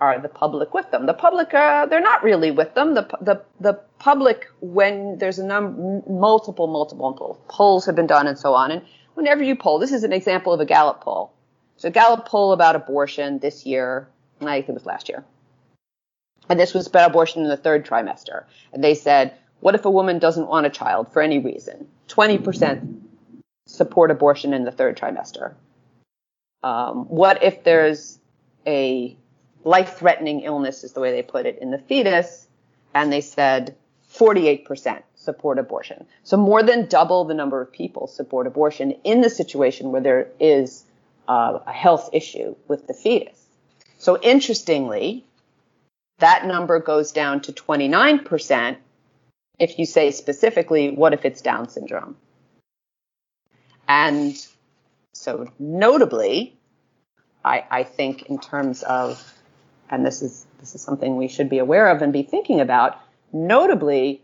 are 0.00 0.18
the 0.18 0.28
public 0.28 0.74
with 0.74 0.90
them? 0.90 1.06
The 1.06 1.14
public, 1.14 1.54
uh, 1.54 1.86
they're 1.86 2.00
not 2.00 2.24
really 2.24 2.50
with 2.50 2.74
them. 2.74 2.94
The, 2.94 3.08
the, 3.20 3.42
the 3.60 3.74
public, 3.98 4.48
when 4.60 5.18
there's 5.18 5.38
a 5.38 5.44
multiple, 5.44 6.66
multiple, 6.66 6.96
multiple 6.96 7.40
polls 7.48 7.86
have 7.86 7.94
been 7.94 8.08
done 8.08 8.26
and 8.26 8.36
so 8.36 8.52
on. 8.54 8.72
And 8.72 8.82
whenever 9.14 9.44
you 9.44 9.54
poll, 9.54 9.78
this 9.78 9.92
is 9.92 10.02
an 10.02 10.12
example 10.12 10.52
of 10.52 10.60
a 10.60 10.64
Gallup 10.64 11.02
poll. 11.02 11.32
So 11.76 11.88
Gallup 11.90 12.26
poll 12.26 12.52
about 12.52 12.74
abortion 12.74 13.38
this 13.38 13.64
year, 13.64 14.08
I 14.40 14.56
think 14.56 14.70
it 14.70 14.74
was 14.74 14.86
last 14.86 15.08
year. 15.08 15.24
And 16.48 16.58
this 16.58 16.74
was 16.74 16.88
about 16.88 17.10
abortion 17.10 17.42
in 17.42 17.48
the 17.48 17.56
third 17.56 17.86
trimester. 17.86 18.44
And 18.72 18.82
they 18.82 18.94
said, 18.94 19.34
what 19.60 19.76
if 19.76 19.84
a 19.84 19.90
woman 19.90 20.18
doesn't 20.18 20.48
want 20.48 20.66
a 20.66 20.70
child 20.70 21.12
for 21.12 21.22
any 21.22 21.38
reason? 21.38 21.86
20% 22.08 23.00
support 23.66 24.10
abortion 24.10 24.52
in 24.54 24.64
the 24.64 24.72
third 24.72 24.96
trimester. 24.96 25.54
Um, 26.62 27.06
what 27.06 27.42
if 27.42 27.64
there's 27.64 28.18
a 28.66 29.16
life 29.64 29.98
threatening 29.98 30.40
illness, 30.40 30.84
is 30.84 30.92
the 30.92 31.00
way 31.00 31.12
they 31.12 31.22
put 31.22 31.46
it, 31.46 31.58
in 31.60 31.70
the 31.70 31.78
fetus? 31.78 32.46
And 32.94 33.12
they 33.12 33.20
said 33.20 33.76
48% 34.12 35.02
support 35.14 35.58
abortion. 35.58 36.06
So 36.22 36.36
more 36.36 36.62
than 36.62 36.86
double 36.86 37.24
the 37.24 37.34
number 37.34 37.60
of 37.60 37.72
people 37.72 38.06
support 38.06 38.46
abortion 38.46 38.92
in 39.04 39.20
the 39.20 39.30
situation 39.30 39.92
where 39.92 40.02
there 40.02 40.28
is 40.38 40.84
uh, 41.28 41.60
a 41.66 41.72
health 41.72 42.10
issue 42.12 42.54
with 42.68 42.86
the 42.86 42.94
fetus. 42.94 43.40
So 43.98 44.20
interestingly, 44.20 45.24
that 46.18 46.46
number 46.46 46.78
goes 46.80 47.12
down 47.12 47.40
to 47.42 47.52
29% 47.52 48.76
if 49.58 49.78
you 49.78 49.86
say 49.86 50.10
specifically, 50.10 50.90
what 50.90 51.12
if 51.12 51.24
it's 51.24 51.40
Down 51.40 51.68
syndrome? 51.68 52.16
And 53.88 54.36
so 55.12 55.50
notably, 55.58 56.56
I, 57.44 57.64
I 57.70 57.82
think 57.82 58.22
in 58.22 58.38
terms 58.38 58.82
of, 58.82 59.22
and 59.90 60.06
this 60.06 60.22
is 60.22 60.46
this 60.60 60.74
is 60.74 60.80
something 60.80 61.16
we 61.16 61.28
should 61.28 61.50
be 61.50 61.58
aware 61.58 61.88
of 61.88 62.02
and 62.02 62.12
be 62.12 62.22
thinking 62.22 62.60
about, 62.60 62.98
notably, 63.32 64.22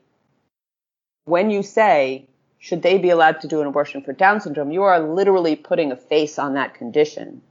when 1.25 1.51
you 1.51 1.63
say, 1.63 2.29
should 2.59 2.83
they 2.83 2.99
be 2.99 3.11
allowed 3.11 3.41
to 3.41 3.49
do 3.49 3.61
an 3.61 3.67
abortion 3.67 4.03
for 4.03 4.13
Down 4.13 4.41
syndrome, 4.41 4.71
you 4.71 4.83
are 4.83 5.01
literally 5.01 5.57
putting 5.57 5.93
a 5.93 5.97
face 5.97 6.39
on 6.39 6.55
that 6.55 6.75
condition. 6.75 7.43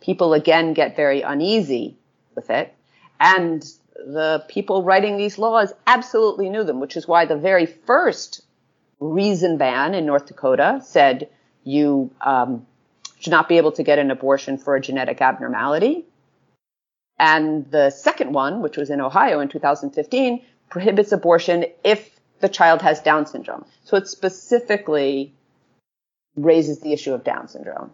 People 0.00 0.32
again 0.32 0.74
get 0.74 0.96
very 0.96 1.22
uneasy 1.22 1.96
with 2.34 2.50
it. 2.50 2.72
And 3.18 3.64
the 3.96 4.44
people 4.48 4.82
writing 4.82 5.16
these 5.16 5.38
laws 5.38 5.72
absolutely 5.86 6.50
knew 6.50 6.64
them, 6.64 6.80
which 6.80 6.96
is 6.96 7.08
why 7.08 7.24
the 7.24 7.36
very 7.36 7.66
first 7.66 8.42
reason 9.00 9.58
ban 9.58 9.94
in 9.94 10.06
North 10.06 10.26
Dakota 10.26 10.80
said 10.84 11.28
you 11.66 12.10
um, 12.20 12.64
should 13.18 13.32
not 13.32 13.48
be 13.48 13.56
able 13.58 13.72
to 13.72 13.82
get 13.82 13.98
an 13.98 14.10
abortion 14.10 14.56
for 14.56 14.76
a 14.76 14.80
genetic 14.80 15.20
abnormality. 15.20 16.04
And 17.18 17.70
the 17.70 17.90
second 17.90 18.32
one, 18.32 18.62
which 18.62 18.76
was 18.76 18.88
in 18.90 19.00
Ohio 19.00 19.40
in 19.40 19.48
2015, 19.48 20.44
prohibits 20.70 21.12
abortion 21.12 21.66
if 21.82 22.18
the 22.40 22.48
child 22.48 22.82
has 22.82 23.00
Down 23.00 23.26
syndrome. 23.26 23.64
So 23.84 23.96
it 23.96 24.06
specifically 24.06 25.34
raises 26.36 26.80
the 26.80 26.92
issue 26.92 27.14
of 27.14 27.24
Down 27.24 27.48
syndrome. 27.48 27.90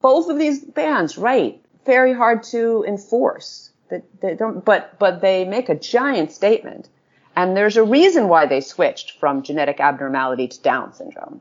Both 0.00 0.28
of 0.28 0.38
these 0.38 0.62
bans, 0.62 1.16
right, 1.16 1.60
very 1.86 2.12
hard 2.12 2.42
to 2.44 2.84
enforce. 2.86 3.70
They, 3.88 4.02
they 4.20 4.34
don't, 4.34 4.64
but 4.64 4.98
but 4.98 5.20
they 5.22 5.44
make 5.44 5.68
a 5.68 5.74
giant 5.74 6.30
statement, 6.32 6.88
and 7.34 7.56
there's 7.56 7.78
a 7.78 7.82
reason 7.82 8.28
why 8.28 8.46
they 8.46 8.60
switched 8.60 9.18
from 9.18 9.42
genetic 9.42 9.80
abnormality 9.80 10.48
to 10.48 10.60
Down 10.60 10.92
syndrome, 10.92 11.40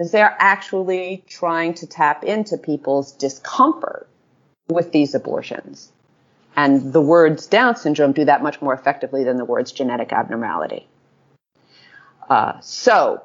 is 0.00 0.10
they're 0.10 0.34
actually 0.38 1.22
trying 1.28 1.74
to 1.74 1.86
tap 1.86 2.24
into 2.24 2.56
people's 2.56 3.12
discomfort 3.12 4.08
with 4.68 4.92
these 4.92 5.14
abortions, 5.14 5.92
and 6.56 6.92
the 6.92 7.02
words 7.02 7.46
Down 7.46 7.76
syndrome 7.76 8.12
do 8.12 8.24
that 8.24 8.42
much 8.42 8.62
more 8.62 8.72
effectively 8.72 9.24
than 9.24 9.36
the 9.36 9.44
words 9.44 9.70
genetic 9.70 10.12
abnormality. 10.12 10.88
Uh, 12.28 12.58
so, 12.60 13.22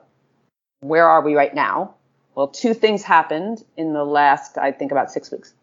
where 0.81 1.07
are 1.07 1.21
we 1.21 1.33
right 1.33 1.55
now? 1.55 1.95
Well, 2.35 2.49
two 2.49 2.73
things 2.73 3.03
happened 3.03 3.63
in 3.77 3.93
the 3.93 4.03
last, 4.03 4.57
I 4.57 4.73
think, 4.73 4.91
about 4.91 5.11
six 5.11 5.31
weeks. 5.31 5.53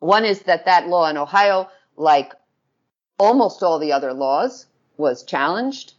One 0.00 0.24
is 0.24 0.42
that 0.42 0.64
that 0.64 0.88
law 0.88 1.08
in 1.08 1.16
Ohio, 1.16 1.68
like 1.96 2.32
almost 3.18 3.62
all 3.62 3.78
the 3.78 3.92
other 3.92 4.12
laws, 4.12 4.66
was 4.96 5.22
challenged 5.22 5.94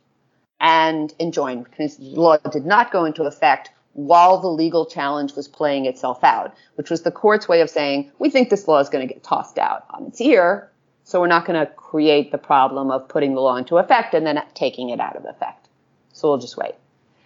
and 0.59 1.13
enjoined. 1.21 1.67
The 1.77 1.89
law 1.99 2.35
did 2.37 2.65
not 2.65 2.91
go 2.91 3.05
into 3.05 3.23
effect 3.23 3.69
while 4.05 4.39
the 4.39 4.47
legal 4.47 4.85
challenge 4.85 5.35
was 5.35 5.47
playing 5.47 5.85
itself 5.85 6.23
out, 6.23 6.55
which 6.75 6.89
was 6.89 7.01
the 7.01 7.11
court's 7.11 7.47
way 7.47 7.61
of 7.61 7.69
saying, 7.69 8.11
we 8.19 8.29
think 8.29 8.49
this 8.49 8.67
law 8.67 8.79
is 8.79 8.89
going 8.89 9.05
to 9.07 9.13
get 9.13 9.23
tossed 9.23 9.57
out 9.57 9.85
on 9.89 10.05
its 10.05 10.21
ear, 10.21 10.69
so 11.03 11.19
we're 11.19 11.27
not 11.27 11.45
going 11.45 11.59
to 11.59 11.71
create 11.73 12.31
the 12.31 12.37
problem 12.37 12.91
of 12.91 13.07
putting 13.07 13.33
the 13.33 13.41
law 13.41 13.57
into 13.57 13.77
effect 13.77 14.13
and 14.13 14.25
then 14.25 14.41
taking 14.53 14.89
it 14.89 14.99
out 14.99 15.15
of 15.15 15.25
effect. 15.25 15.67
So 16.13 16.29
we'll 16.29 16.37
just 16.37 16.55
wait. 16.55 16.75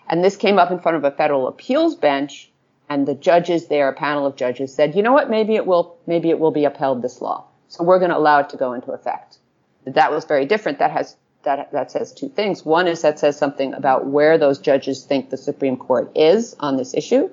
And 0.10 0.24
this 0.24 0.36
came 0.36 0.58
up 0.58 0.72
in 0.72 0.80
front 0.80 0.98
of 0.98 1.04
a 1.04 1.12
federal 1.12 1.48
appeals 1.48 1.96
bench 1.96 2.50
and 2.90 3.08
the 3.08 3.16
judges 3.16 3.68
there, 3.68 3.90
a 3.90 3.94
panel 3.94 4.26
of 4.26 4.36
judges 4.36 4.74
said, 4.74 4.96
you 4.96 5.02
know 5.02 5.14
what, 5.14 5.30
maybe 5.30 5.56
it 5.56 5.66
will, 5.66 5.98
maybe 6.08 6.30
it 6.30 6.40
will 6.40 6.52
be 6.52 6.66
upheld 6.66 7.02
this 7.02 7.22
law. 7.22 7.46
So 7.68 7.84
we're 7.84 8.00
going 8.00 8.12
to 8.12 8.18
allow 8.18 8.40
it 8.40 8.50
to 8.50 8.58
go 8.58 8.74
into 8.74 8.92
effect. 8.92 9.38
That 9.86 10.12
was 10.12 10.26
very 10.26 10.46
different. 10.46 10.80
That 10.80 10.92
has, 10.92 11.16
that, 11.44 11.72
that 11.72 11.92
says 11.92 12.14
two 12.14 12.30
things. 12.30 12.66
One 12.66 12.88
is 12.88 13.02
that 13.02 13.20
says 13.20 13.38
something 13.38 13.74
about 13.74 14.06
where 14.06 14.38
those 14.38 14.60
judges 14.60 15.04
think 15.04 15.30
the 15.30 15.38
Supreme 15.38 15.78
Court 15.78 16.12
is 16.16 16.56
on 16.60 16.78
this 16.78 16.94
issue. 16.94 17.30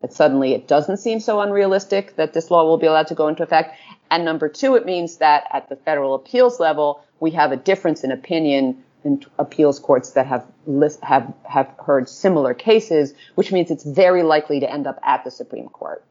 That 0.00 0.12
suddenly 0.12 0.54
it 0.54 0.66
doesn't 0.66 0.96
seem 0.96 1.20
so 1.20 1.40
unrealistic 1.40 2.16
that 2.16 2.32
this 2.32 2.50
law 2.50 2.64
will 2.64 2.78
be 2.78 2.86
allowed 2.86 3.08
to 3.08 3.14
go 3.14 3.28
into 3.28 3.42
effect. 3.42 3.76
And 4.10 4.24
number 4.24 4.48
two, 4.48 4.74
it 4.76 4.86
means 4.86 5.18
that 5.18 5.44
at 5.52 5.68
the 5.68 5.76
federal 5.76 6.14
appeals 6.14 6.58
level, 6.58 7.04
we 7.20 7.32
have 7.32 7.52
a 7.52 7.56
difference 7.56 8.02
in 8.02 8.10
opinion 8.10 8.82
in 9.04 9.22
appeals 9.38 9.78
courts 9.78 10.10
that 10.10 10.26
have 10.26 10.46
list, 10.66 11.02
have 11.02 11.32
have 11.44 11.70
heard 11.84 12.08
similar 12.08 12.54
cases, 12.54 13.14
which 13.34 13.52
means 13.52 13.70
it's 13.70 13.84
very 13.84 14.22
likely 14.22 14.60
to 14.60 14.70
end 14.70 14.86
up 14.86 14.98
at 15.02 15.24
the 15.24 15.30
Supreme 15.30 15.68
Court. 15.68 16.04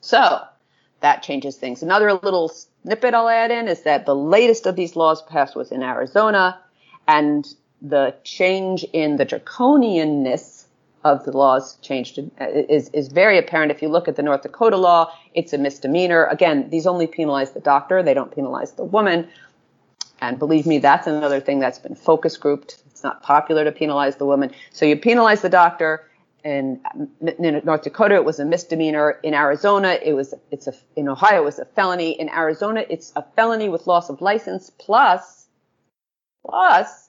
So 0.00 0.42
that 1.00 1.22
changes 1.22 1.56
things. 1.56 1.82
Another 1.82 2.12
little 2.14 2.48
snippet 2.48 3.14
I'll 3.14 3.28
add 3.28 3.50
in 3.50 3.68
is 3.68 3.82
that 3.82 4.06
the 4.06 4.14
latest 4.14 4.66
of 4.66 4.76
these 4.76 4.96
laws 4.96 5.22
passed 5.22 5.54
was 5.54 5.70
in 5.70 5.82
Arizona, 5.82 6.58
and 7.06 7.46
the 7.80 8.14
change 8.24 8.84
in 8.92 9.16
the 9.16 9.24
draconianness 9.24 10.66
of 11.04 11.24
the 11.24 11.36
laws 11.36 11.76
changed 11.76 12.18
uh, 12.18 12.46
is 12.48 12.88
is 12.90 13.08
very 13.08 13.38
apparent. 13.38 13.70
If 13.70 13.82
you 13.82 13.88
look 13.88 14.08
at 14.08 14.16
the 14.16 14.22
North 14.22 14.42
Dakota 14.42 14.76
law, 14.76 15.12
it's 15.34 15.52
a 15.52 15.58
misdemeanor. 15.58 16.24
Again, 16.26 16.70
these 16.70 16.86
only 16.86 17.06
penalize 17.06 17.52
the 17.52 17.60
doctor; 17.60 18.02
they 18.02 18.14
don't 18.14 18.34
penalize 18.34 18.72
the 18.72 18.84
woman. 18.84 19.28
And 20.20 20.38
believe 20.38 20.66
me, 20.66 20.78
that's 20.78 21.06
another 21.06 21.38
thing 21.38 21.60
that's 21.60 21.78
been 21.78 21.94
focus 21.94 22.36
grouped. 22.36 22.82
It's 22.90 23.04
not 23.04 23.22
popular 23.22 23.62
to 23.64 23.70
penalize 23.70 24.16
the 24.16 24.26
woman. 24.26 24.50
So 24.72 24.84
you 24.84 24.96
penalize 24.96 25.42
the 25.42 25.48
doctor. 25.48 26.04
In, 26.44 26.80
North 27.40 27.82
Dakota, 27.82 28.14
it 28.14 28.24
was 28.24 28.38
a 28.38 28.44
misdemeanor. 28.44 29.18
In 29.22 29.34
Arizona, 29.34 29.98
it 30.02 30.12
was 30.12 30.34
it's 30.50 30.66
a 30.66 30.74
in 30.96 31.08
Ohio, 31.08 31.42
it 31.42 31.44
was 31.44 31.58
a 31.58 31.64
felony. 31.64 32.12
In 32.12 32.28
Arizona, 32.28 32.84
it's 32.88 33.12
a 33.16 33.24
felony 33.34 33.68
with 33.68 33.86
loss 33.86 34.08
of 34.08 34.20
license 34.20 34.70
plus 34.70 35.46
plus 36.46 37.08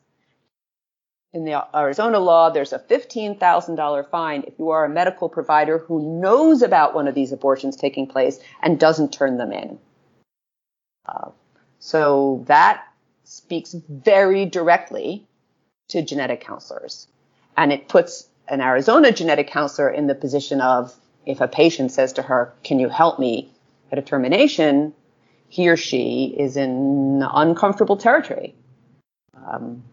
in 1.31 1.45
the 1.45 1.63
Arizona 1.75 2.19
law, 2.19 2.49
there's 2.49 2.73
a 2.73 2.79
$15,000 2.79 4.09
fine 4.09 4.43
if 4.47 4.57
you 4.57 4.69
are 4.69 4.85
a 4.85 4.89
medical 4.89 5.29
provider 5.29 5.77
who 5.77 6.19
knows 6.19 6.63
about 6.63 6.95
one 6.95 7.07
of 7.07 7.13
these 7.13 7.31
abortions 7.31 7.75
taking 7.75 8.07
place 8.07 8.39
and 8.63 8.79
doesn't 8.79 9.13
turn 9.13 9.37
them 9.37 9.51
in. 9.51 9.77
Uh, 11.05 11.29
so 11.77 12.43
that 12.47 12.83
speaks 13.25 13.75
very 13.87 14.45
directly 14.45 15.27
to 15.89 16.01
genetic 16.01 16.41
counselors. 16.41 17.07
And 17.55 17.71
it 17.71 17.87
puts 17.87 18.27
an 18.49 18.61
Arizona 18.61 19.11
genetic 19.11 19.47
counselor 19.47 19.89
in 19.89 20.07
the 20.07 20.15
position 20.15 20.61
of 20.61 20.95
if 21.25 21.41
a 21.41 21.47
patient 21.47 21.91
says 21.91 22.13
to 22.13 22.21
her, 22.21 22.53
Can 22.63 22.79
you 22.79 22.89
help 22.89 23.19
me 23.19 23.51
at 23.91 23.97
a 23.97 24.01
termination? 24.01 24.93
He 25.47 25.69
or 25.69 25.77
she 25.77 26.35
is 26.37 26.57
in 26.57 27.23
uncomfortable 27.33 27.97
territory. 27.97 28.55
Um, 29.35 29.83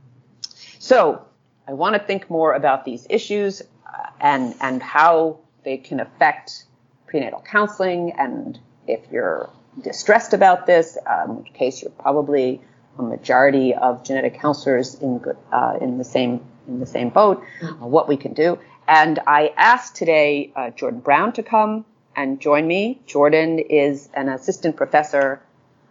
so 0.78 1.24
I 1.66 1.72
want 1.72 1.94
to 1.94 1.98
think 1.98 2.28
more 2.28 2.54
about 2.54 2.84
these 2.84 3.06
issues 3.08 3.62
uh, 3.62 4.06
and, 4.20 4.54
and 4.60 4.82
how 4.82 5.40
they 5.64 5.78
can 5.78 6.00
affect 6.00 6.66
prenatal 7.06 7.40
counseling. 7.40 8.12
And 8.18 8.58
if 8.86 9.00
you're 9.10 9.50
distressed 9.82 10.32
about 10.32 10.66
this, 10.66 10.98
um, 11.06 11.30
in 11.30 11.36
which 11.38 11.52
case 11.54 11.82
you're 11.82 11.90
probably 11.90 12.60
a 12.98 13.02
majority 13.02 13.74
of 13.74 14.04
genetic 14.04 14.40
counselors 14.40 14.94
in 14.94 15.20
uh, 15.52 15.78
in 15.80 15.98
the 15.98 16.04
same 16.04 16.40
in 16.68 16.80
the 16.80 16.86
same 16.86 17.10
boat, 17.10 17.42
uh, 17.62 17.66
what 17.86 18.08
we 18.08 18.16
can 18.16 18.32
do. 18.32 18.58
And 18.88 19.18
I 19.26 19.52
asked 19.56 19.96
today 19.96 20.52
uh, 20.54 20.70
Jordan 20.70 21.00
Brown 21.00 21.32
to 21.34 21.42
come 21.42 21.84
and 22.14 22.40
join 22.40 22.66
me. 22.66 23.00
Jordan 23.06 23.58
is 23.58 24.08
an 24.14 24.28
assistant 24.28 24.76
professor 24.76 25.42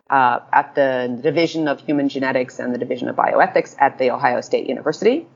uh, 0.10 0.40
at 0.52 0.76
the 0.76 1.20
Division 1.22 1.68
of 1.68 1.82
Human 1.82 2.10
Genetics 2.10 2.60
and 2.60 2.74
the 2.74 2.78
Division 2.78 3.10
of 3.10 3.16
Bioethics 3.16 3.76
at 3.80 3.98
The 3.98 4.12
Ohio 4.12 4.42
State 4.42 4.68
University. 4.68 5.28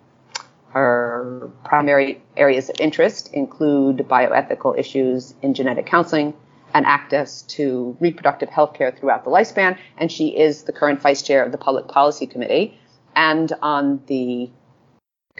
Her 0.69 1.49
primary 1.63 2.21
areas 2.37 2.69
of 2.69 2.75
interest 2.79 3.33
include 3.33 3.97
bioethical 3.97 4.77
issues 4.77 5.33
in 5.41 5.55
genetic 5.55 5.87
counseling 5.87 6.33
and 6.75 6.85
access 6.85 7.41
to 7.41 7.97
reproductive 7.99 8.49
health 8.49 8.75
care 8.75 8.91
throughout 8.91 9.23
the 9.23 9.31
lifespan. 9.31 9.77
And 9.97 10.11
she 10.11 10.37
is 10.37 10.63
the 10.63 10.71
current 10.71 11.01
vice 11.01 11.23
chair 11.23 11.43
of 11.43 11.51
the 11.51 11.57
Public 11.57 11.87
Policy 11.87 12.27
Committee 12.27 12.77
and 13.15 13.51
on 13.63 14.01
the 14.05 14.51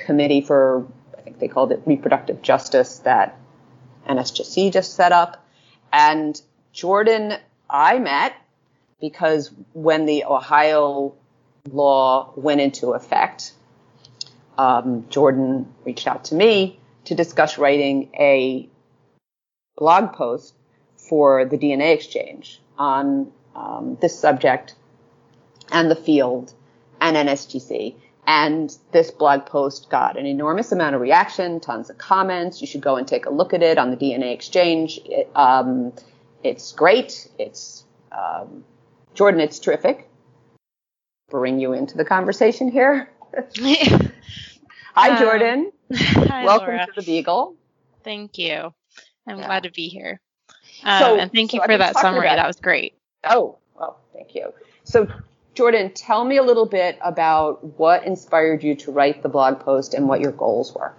committee 0.06 0.42
for, 0.42 0.88
I 1.18 1.22
think 1.22 1.40
they 1.40 1.48
called 1.48 1.72
it 1.72 1.82
reproductive 1.86 2.42
justice 2.42 3.00
that 3.00 3.38
NSGC 4.08 4.72
just 4.72 4.94
set 4.94 5.12
up. 5.12 5.46
And 5.92 6.40
Jordan, 6.74 7.34
I 7.70 8.00
met 8.00 8.34
because 9.00 9.52
when 9.74 10.06
the 10.06 10.26
Ohio 10.26 11.14
law 11.72 12.32
went 12.36 12.62
into 12.62 12.92
effect, 12.92 13.54
um, 14.58 15.06
Jordan 15.10 15.74
reached 15.86 16.08
out 16.08 16.26
to 16.26 16.36
me 16.36 16.80
to 17.06 17.16
discuss 17.16 17.58
writing 17.58 18.10
a 18.20 18.68
blog 19.78 20.14
post 20.14 20.54
for 20.98 21.46
the 21.46 21.58
DNA 21.58 21.94
exchange 21.94 22.62
on 22.78 23.32
um, 23.56 23.98
this 24.02 24.18
subject 24.18 24.76
and 25.72 25.90
the 25.90 25.96
field 25.96 26.54
and 27.00 27.16
NSGC. 27.16 27.96
And 28.30 28.78
this 28.92 29.10
blog 29.10 29.48
post 29.48 29.90
got 29.90 30.16
an 30.16 30.28
enormous 30.28 30.72
amount 30.72 30.94
of 30.94 31.02
reaction, 31.02 31.60
tons 31.60 31.90
of 31.90 31.98
comments. 31.98 32.62
You 32.62 32.68
should 32.68 32.82
go 32.82 32.96
and 32.96 33.08
take 33.08 33.26
a 33.26 33.32
look 33.32 33.56
at 33.56 33.64
it 33.64 33.80
on 33.80 33.90
the 33.90 33.98
DNA 33.98 34.32
exchange. 34.36 35.00
It, 35.06 35.32
um, 35.36 35.94
it's 36.44 36.72
great. 36.74 37.28
It's 37.40 37.84
um, 38.12 38.64
Jordan. 39.16 39.42
It's 39.42 39.58
terrific. 39.58 40.08
Bring 41.32 41.60
you 41.60 41.74
into 41.74 41.98
the 41.98 42.06
conversation 42.06 42.70
here. 42.70 43.10
Hi, 44.94 45.10
um, 45.10 45.18
Jordan. 45.18 45.72
Hi, 45.96 46.46
Welcome 46.46 46.68
Laura. 46.68 46.86
to 46.86 46.92
the 46.96 47.02
Beagle. 47.02 47.56
Thank 48.04 48.38
you. 48.38 48.72
I'm 49.28 49.40
Yeah. 49.40 49.46
glad 49.48 49.64
to 49.64 49.72
be 49.72 49.88
here. 49.88 50.22
Um, 50.84 51.00
So- 51.02 51.18
and 51.18 51.32
thank 51.34 51.54
you 51.54 51.62
so 51.62 51.64
I've 51.64 51.72
for 51.72 51.78
that 51.80 51.98
summary. 51.98 52.28
That 52.28 52.46
was 52.46 52.58
great. 52.58 52.94
Oh, 53.24 53.58
well, 53.76 53.98
thank 54.14 54.36
you. 54.36 54.54
So, 54.84 55.08
Jordan, 55.60 55.92
tell 55.92 56.24
me 56.24 56.38
a 56.38 56.42
little 56.42 56.66
bit 56.66 56.98
about 57.02 57.78
what 57.78 58.06
inspired 58.06 58.64
you 58.64 58.76
to 58.76 58.94
write 58.94 59.22
the 59.22 59.28
blog 59.28 59.60
post 59.60 59.94
and 59.94 60.08
what 60.08 60.22
your 60.22 60.32
goals 60.32 60.74
were. 60.74 60.94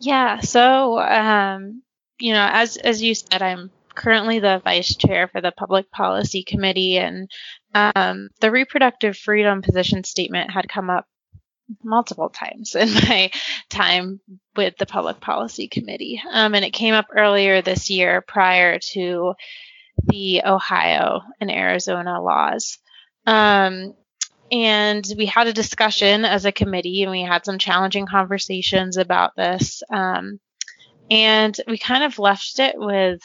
Yeah. 0.00 0.40
So, 0.40 0.98
um, 0.98 1.82
you 2.18 2.34
know, 2.34 2.46
as 2.52 2.76
as 2.76 3.00
you 3.02 3.14
said, 3.14 3.40
I'm 3.40 3.70
currently 3.94 4.40
the 4.40 4.60
vice 4.62 4.94
chair 4.96 5.28
for 5.28 5.40
the 5.40 5.50
Public 5.50 5.90
Policy 5.90 6.42
Committee, 6.42 6.98
and 6.98 7.30
um, 7.74 8.28
the 8.42 8.50
reproductive 8.50 9.16
freedom 9.16 9.62
position 9.62 10.04
statement 10.04 10.50
had 10.50 10.68
come 10.68 10.90
up 10.90 11.06
multiple 11.82 12.28
times 12.28 12.74
in 12.74 12.92
my 12.92 13.30
time 13.70 14.20
with 14.56 14.76
the 14.76 14.84
Public 14.84 15.20
Policy 15.20 15.68
Committee, 15.68 16.20
um, 16.30 16.54
and 16.54 16.66
it 16.66 16.74
came 16.74 16.92
up 16.92 17.06
earlier 17.16 17.62
this 17.62 17.88
year 17.88 18.20
prior 18.20 18.78
to 18.92 19.32
the 20.04 20.42
Ohio 20.44 21.22
and 21.40 21.50
Arizona 21.50 22.20
laws. 22.22 22.76
Um, 23.26 23.94
and 24.52 25.04
we 25.16 25.26
had 25.26 25.46
a 25.46 25.52
discussion 25.52 26.24
as 26.24 26.44
a 26.44 26.52
committee 26.52 27.02
and 27.02 27.10
we 27.10 27.22
had 27.22 27.44
some 27.44 27.58
challenging 27.58 28.06
conversations 28.06 28.96
about 28.96 29.36
this. 29.36 29.82
Um, 29.90 30.40
and 31.10 31.56
we 31.66 31.78
kind 31.78 32.04
of 32.04 32.18
left 32.18 32.58
it 32.58 32.74
with 32.76 33.20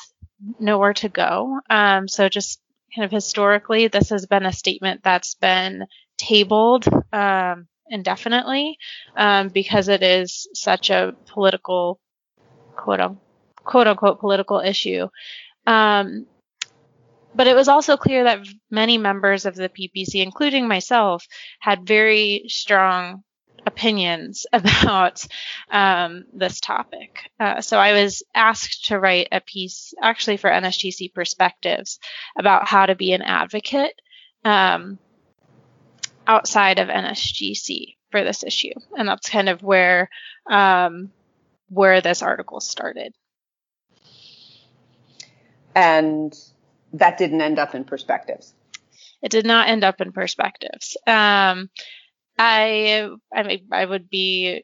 nowhere 0.59 0.93
to 0.93 1.09
go. 1.09 1.59
Um, 1.69 2.07
so 2.07 2.29
just 2.29 2.59
kind 2.95 3.05
of 3.05 3.11
historically, 3.11 3.87
this 3.87 4.09
has 4.09 4.25
been 4.25 4.45
a 4.45 4.53
statement 4.53 5.01
that's 5.03 5.35
been 5.35 5.85
tabled 6.17 6.85
um, 7.11 7.67
indefinitely 7.89 8.77
um, 9.15 9.49
because 9.49 9.87
it 9.87 10.03
is 10.03 10.47
such 10.53 10.89
a 10.89 11.13
political, 11.27 11.99
quote, 12.75 12.99
un- 12.99 13.19
quote 13.55 13.87
unquote, 13.87 14.19
political 14.19 14.59
issue. 14.59 15.07
Um, 15.67 16.27
but 17.35 17.47
it 17.47 17.55
was 17.55 17.67
also 17.67 17.97
clear 17.97 18.23
that 18.23 18.47
many 18.71 18.97
members 18.97 19.45
of 19.45 19.55
the 19.55 19.69
PPC, 19.69 20.23
including 20.23 20.67
myself, 20.67 21.27
had 21.59 21.85
very 21.85 22.45
strong 22.47 23.23
opinions 23.65 24.45
about 24.53 25.25
um, 25.69 26.25
this 26.33 26.59
topic. 26.59 27.29
Uh, 27.39 27.61
so 27.61 27.77
I 27.77 27.93
was 27.93 28.23
asked 28.33 28.85
to 28.85 28.99
write 28.99 29.27
a 29.31 29.41
piece, 29.41 29.93
actually 30.01 30.37
for 30.37 30.49
NSGC 30.49 31.13
Perspectives, 31.13 31.99
about 32.37 32.67
how 32.67 32.85
to 32.85 32.95
be 32.95 33.13
an 33.13 33.21
advocate 33.21 33.99
um, 34.43 34.99
outside 36.27 36.79
of 36.79 36.87
NSGC 36.87 37.95
for 38.11 38.23
this 38.23 38.43
issue, 38.43 38.73
and 38.97 39.07
that's 39.07 39.29
kind 39.29 39.49
of 39.49 39.61
where 39.61 40.09
um, 40.49 41.11
where 41.69 42.01
this 42.01 42.21
article 42.21 42.61
started. 42.61 43.13
And 45.75 46.33
that 46.97 47.17
didn't 47.17 47.41
end 47.41 47.59
up 47.59 47.75
in 47.75 47.83
perspectives. 47.83 48.53
It 49.21 49.31
did 49.31 49.45
not 49.45 49.69
end 49.69 49.83
up 49.83 50.01
in 50.01 50.11
perspectives. 50.11 50.97
Um, 51.07 51.69
I, 52.37 53.09
I 53.33 53.43
mean, 53.43 53.67
I 53.71 53.85
would 53.85 54.09
be. 54.09 54.63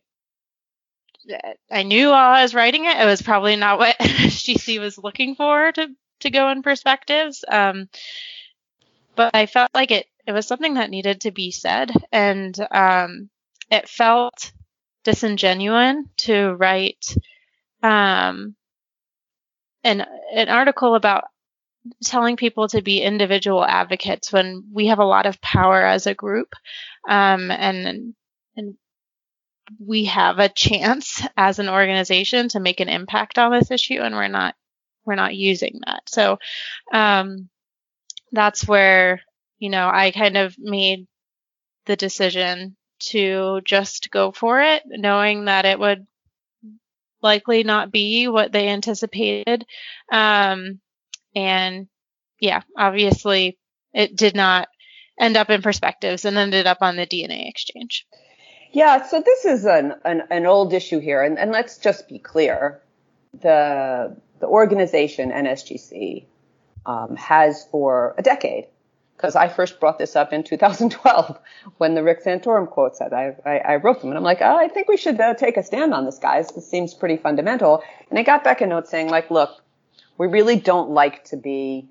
I 1.72 1.84
knew 1.84 2.10
while 2.10 2.34
I 2.34 2.42
was 2.42 2.56
writing 2.56 2.86
it, 2.86 2.98
it 2.98 3.06
was 3.06 3.22
probably 3.22 3.56
not 3.56 3.78
what 3.78 3.96
GC 4.00 4.80
was 4.80 4.98
looking 4.98 5.36
for 5.36 5.72
to 5.72 5.88
to 6.22 6.30
go 6.30 6.50
in 6.50 6.64
perspectives. 6.64 7.44
Um, 7.48 7.90
but 9.16 9.36
I 9.36 9.46
felt 9.46 9.70
like 9.74 9.92
it 9.92 10.08
it 10.26 10.32
was 10.32 10.48
something 10.48 10.76
that 10.76 10.90
needed 10.90 11.22
to 11.22 11.32
be 11.32 11.52
said, 11.52 11.92
and 12.12 12.56
um, 12.72 13.30
it 13.70 13.88
felt 13.88 14.52
disingenuous 15.04 15.98
to 16.18 16.54
write 16.54 17.06
um, 17.84 18.56
an 19.84 20.06
an 20.34 20.50
article 20.50 20.96
about 20.96 21.26
telling 22.04 22.38
people 22.38 22.68
to 22.68 22.82
be 22.82 23.02
individual 23.02 23.64
advocates 23.66 24.32
when 24.32 24.64
we 24.72 24.88
have 24.88 25.00
a 25.00 25.06
lot 25.06 25.26
of 25.26 25.42
power 25.42 25.84
as 25.84 26.08
a 26.08 26.14
group 26.14 26.54
um, 27.10 27.52
and 27.52 28.14
and 28.56 28.76
we 29.80 30.06
have 30.06 30.40
a 30.40 30.50
chance 30.50 31.26
as 31.38 31.60
an 31.60 31.70
organization 31.70 32.50
to 32.50 32.60
make 32.60 32.80
an 32.80 32.90
impact 32.90 33.38
on 33.38 33.52
this 33.52 33.72
issue 33.72 34.00
and 34.00 34.16
we're 34.16 34.28
not 34.28 34.56
we're 35.06 35.16
not 35.16 35.36
using 35.36 35.80
that. 35.86 36.04
So 36.08 36.38
um, 36.94 37.50
that's 38.32 38.68
where 38.68 39.22
you 39.60 39.70
know 39.70 39.90
i 39.92 40.12
kind 40.12 40.38
of 40.38 40.56
made 40.58 41.08
the 41.86 41.96
decision 41.96 42.76
to 43.00 43.62
just 43.64 44.10
go 44.12 44.32
for 44.32 44.62
it 44.62 44.84
knowing 44.86 45.46
that 45.46 45.66
it 45.66 45.80
would 45.80 46.06
likely 47.22 47.64
not 47.64 47.92
be 47.92 48.28
what 48.28 48.52
they 48.52 48.68
anticipated. 48.70 49.66
Um, 50.12 50.80
and 51.36 51.88
yeah, 52.40 52.62
obviously 52.78 53.58
it 53.94 54.16
did 54.16 54.36
not 54.36 54.68
end 55.20 55.38
up 55.38 55.50
in 55.50 55.62
perspectives 55.62 56.26
and 56.26 56.38
ended 56.38 56.68
up 56.68 56.80
on 56.82 56.96
the 56.96 57.06
DNA 57.06 57.48
exchange. 57.48 58.08
Yeah, 58.72 59.06
so 59.06 59.22
this 59.22 59.46
is 59.46 59.66
an, 59.66 59.96
an, 60.06 60.24
an 60.32 60.46
old 60.46 60.74
issue 60.74 61.00
here, 61.00 61.22
and, 61.22 61.38
and 61.38 61.52
let's 61.52 61.78
just 61.78 62.08
be 62.08 62.20
clear. 62.20 62.82
The, 63.42 64.16
the 64.40 64.48
organization, 64.48 65.32
NSGC, 65.32 66.26
um, 66.86 67.16
has 67.16 67.66
for 67.70 68.16
a 68.18 68.22
decade, 68.22 68.68
because 69.16 69.36
I 69.36 69.50
first 69.50 69.80
brought 69.80 70.00
this 70.00 70.16
up 70.16 70.34
in 70.34 70.44
2012 70.44 71.38
when 71.78 71.96
the 71.96 72.04
Rick 72.04 72.24
Santorum 72.24 72.70
quote 72.70 72.96
said, 72.96 73.14
I, 73.14 73.36
I, 73.46 73.58
I 73.58 73.76
wrote 73.76 74.02
them, 74.02 74.10
and 74.10 74.18
I'm 74.18 74.24
like, 74.24 74.42
oh, 74.42 74.58
I 74.58 74.70
think 74.70 74.88
we 74.88 74.98
should 74.98 75.20
uh, 75.20 75.34
take 75.34 75.58
a 75.58 75.64
stand 75.64 75.94
on 75.94 76.06
this, 76.06 76.18
guys. 76.18 76.48
This 76.50 76.70
seems 76.70 76.94
pretty 76.94 77.18
fundamental. 77.18 77.84
And 78.10 78.18
I 78.18 78.24
got 78.24 78.44
back 78.44 78.62
a 78.62 78.68
note 78.68 78.88
saying, 78.88 79.10
like, 79.10 79.30
look, 79.30 79.62
we 80.22 80.28
really 80.28 80.56
don't 80.56 80.92
like 80.92 81.24
to 81.24 81.36
be 81.36 81.90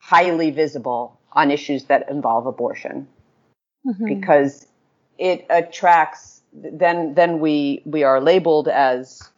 highly 0.00 0.50
visible 0.50 1.20
on 1.32 1.50
issues 1.50 1.84
that 1.84 2.08
involve 2.08 2.46
abortion 2.46 3.06
Mhm. 3.86 4.06
because 4.06 4.66
it 5.18 5.44
attracts 5.50 6.40
then 6.54 7.12
then 7.12 7.38
we 7.38 7.82
we 7.84 8.02
are 8.02 8.18
labeled 8.18 8.66
as 8.68 9.30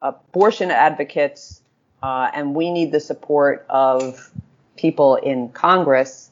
abortion 0.00 0.70
advocates 0.70 1.60
uh, 2.02 2.30
and 2.32 2.54
we 2.54 2.70
need 2.70 2.92
the 2.92 3.00
support 3.00 3.66
of 3.68 4.30
people 4.76 5.16
in 5.16 5.50
Congress 5.50 6.30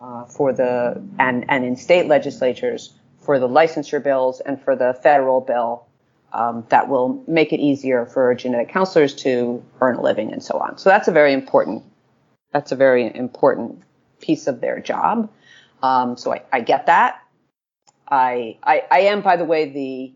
uh, 0.00 0.24
for 0.24 0.54
the 0.54 0.72
and 1.18 1.44
and 1.50 1.62
in 1.66 1.76
state 1.76 2.06
legislatures 2.06 2.94
for 3.18 3.38
the 3.38 3.48
licensure 3.48 4.02
bills 4.02 4.40
and 4.40 4.62
for 4.62 4.74
the 4.74 4.94
federal 5.02 5.42
bill 5.42 5.87
um, 6.32 6.66
that 6.68 6.88
will 6.88 7.22
make 7.26 7.52
it 7.52 7.60
easier 7.60 8.06
for 8.06 8.34
genetic 8.34 8.68
counselors 8.68 9.14
to 9.14 9.62
earn 9.80 9.96
a 9.96 10.02
living 10.02 10.32
and 10.32 10.42
so 10.42 10.58
on. 10.58 10.78
So 10.78 10.90
that's 10.90 11.08
a 11.08 11.12
very 11.12 11.32
important 11.32 11.84
that's 12.52 12.72
a 12.72 12.76
very 12.76 13.14
important 13.14 13.82
piece 14.20 14.46
of 14.46 14.60
their 14.60 14.80
job. 14.80 15.30
Um, 15.82 16.16
so 16.16 16.32
I, 16.32 16.42
I 16.52 16.60
get 16.60 16.86
that. 16.86 17.22
I, 18.08 18.56
I, 18.62 18.84
I 18.90 19.00
am, 19.00 19.20
by 19.20 19.36
the 19.36 19.44
way, 19.44 19.68
the 19.68 20.12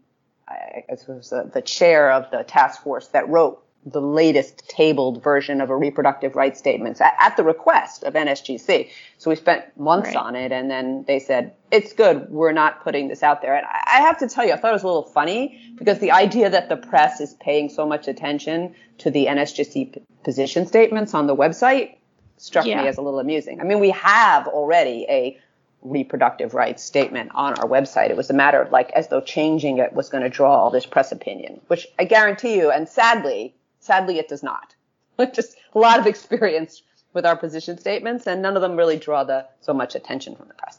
I 0.48 0.84
was 1.08 1.30
the, 1.30 1.50
the 1.52 1.62
chair 1.62 2.12
of 2.12 2.30
the 2.30 2.42
task 2.42 2.82
force 2.82 3.08
that 3.08 3.28
wrote 3.28 3.62
the 3.84 4.00
latest 4.00 4.68
tabled 4.68 5.22
version 5.22 5.60
of 5.60 5.70
a 5.70 5.76
reproductive 5.76 6.36
rights 6.36 6.58
statement 6.58 7.00
at, 7.00 7.14
at 7.20 7.36
the 7.36 7.42
request 7.42 8.04
of 8.04 8.14
NSGC. 8.14 8.88
So 9.18 9.30
we 9.30 9.36
spent 9.36 9.76
months 9.78 10.08
right. 10.08 10.16
on 10.16 10.36
it, 10.36 10.52
and 10.52 10.70
then 10.70 11.04
they 11.06 11.18
said 11.18 11.54
it's 11.70 11.92
good. 11.92 12.30
We're 12.30 12.52
not 12.52 12.84
putting 12.84 13.08
this 13.08 13.22
out 13.22 13.42
there. 13.42 13.56
And 13.56 13.66
I, 13.66 13.98
I 13.98 14.00
have 14.02 14.18
to 14.18 14.28
tell 14.28 14.46
you, 14.46 14.52
I 14.52 14.56
thought 14.56 14.70
it 14.70 14.74
was 14.74 14.84
a 14.84 14.86
little 14.86 15.02
funny 15.02 15.74
because 15.76 15.98
the 15.98 16.12
idea 16.12 16.48
that 16.48 16.68
the 16.68 16.76
press 16.76 17.20
is 17.20 17.34
paying 17.34 17.68
so 17.68 17.86
much 17.86 18.06
attention 18.06 18.74
to 18.98 19.10
the 19.10 19.26
NSGC 19.26 19.94
p- 19.94 20.02
position 20.22 20.66
statements 20.66 21.12
on 21.12 21.26
the 21.26 21.34
website 21.34 21.96
struck 22.36 22.66
yeah. 22.66 22.82
me 22.82 22.88
as 22.88 22.98
a 22.98 23.02
little 23.02 23.20
amusing. 23.20 23.60
I 23.60 23.64
mean, 23.64 23.80
we 23.80 23.90
have 23.90 24.46
already 24.46 25.06
a 25.08 25.38
reproductive 25.82 26.54
rights 26.54 26.84
statement 26.84 27.32
on 27.34 27.54
our 27.54 27.66
website. 27.66 28.10
It 28.10 28.16
was 28.16 28.30
a 28.30 28.34
matter 28.34 28.62
of 28.62 28.70
like 28.70 28.90
as 28.92 29.08
though 29.08 29.20
changing 29.20 29.78
it 29.78 29.92
was 29.92 30.08
going 30.08 30.22
to 30.22 30.30
draw 30.30 30.54
all 30.54 30.70
this 30.70 30.86
press 30.86 31.10
opinion, 31.10 31.60
which 31.66 31.86
I 31.98 32.04
guarantee 32.04 32.56
you, 32.56 32.70
and 32.70 32.88
sadly, 32.88 33.54
sadly 33.82 34.18
it 34.18 34.28
does 34.28 34.42
not. 34.42 34.74
Just 35.34 35.56
a 35.74 35.78
lot 35.78 35.98
of 35.98 36.06
experience 36.06 36.82
with 37.12 37.26
our 37.26 37.36
position 37.36 37.78
statements, 37.78 38.26
and 38.26 38.40
none 38.40 38.56
of 38.56 38.62
them 38.62 38.76
really 38.76 38.96
draw 38.96 39.24
the 39.24 39.46
so 39.60 39.74
much 39.74 39.94
attention 39.94 40.34
from 40.34 40.48
the 40.48 40.54
press. 40.54 40.78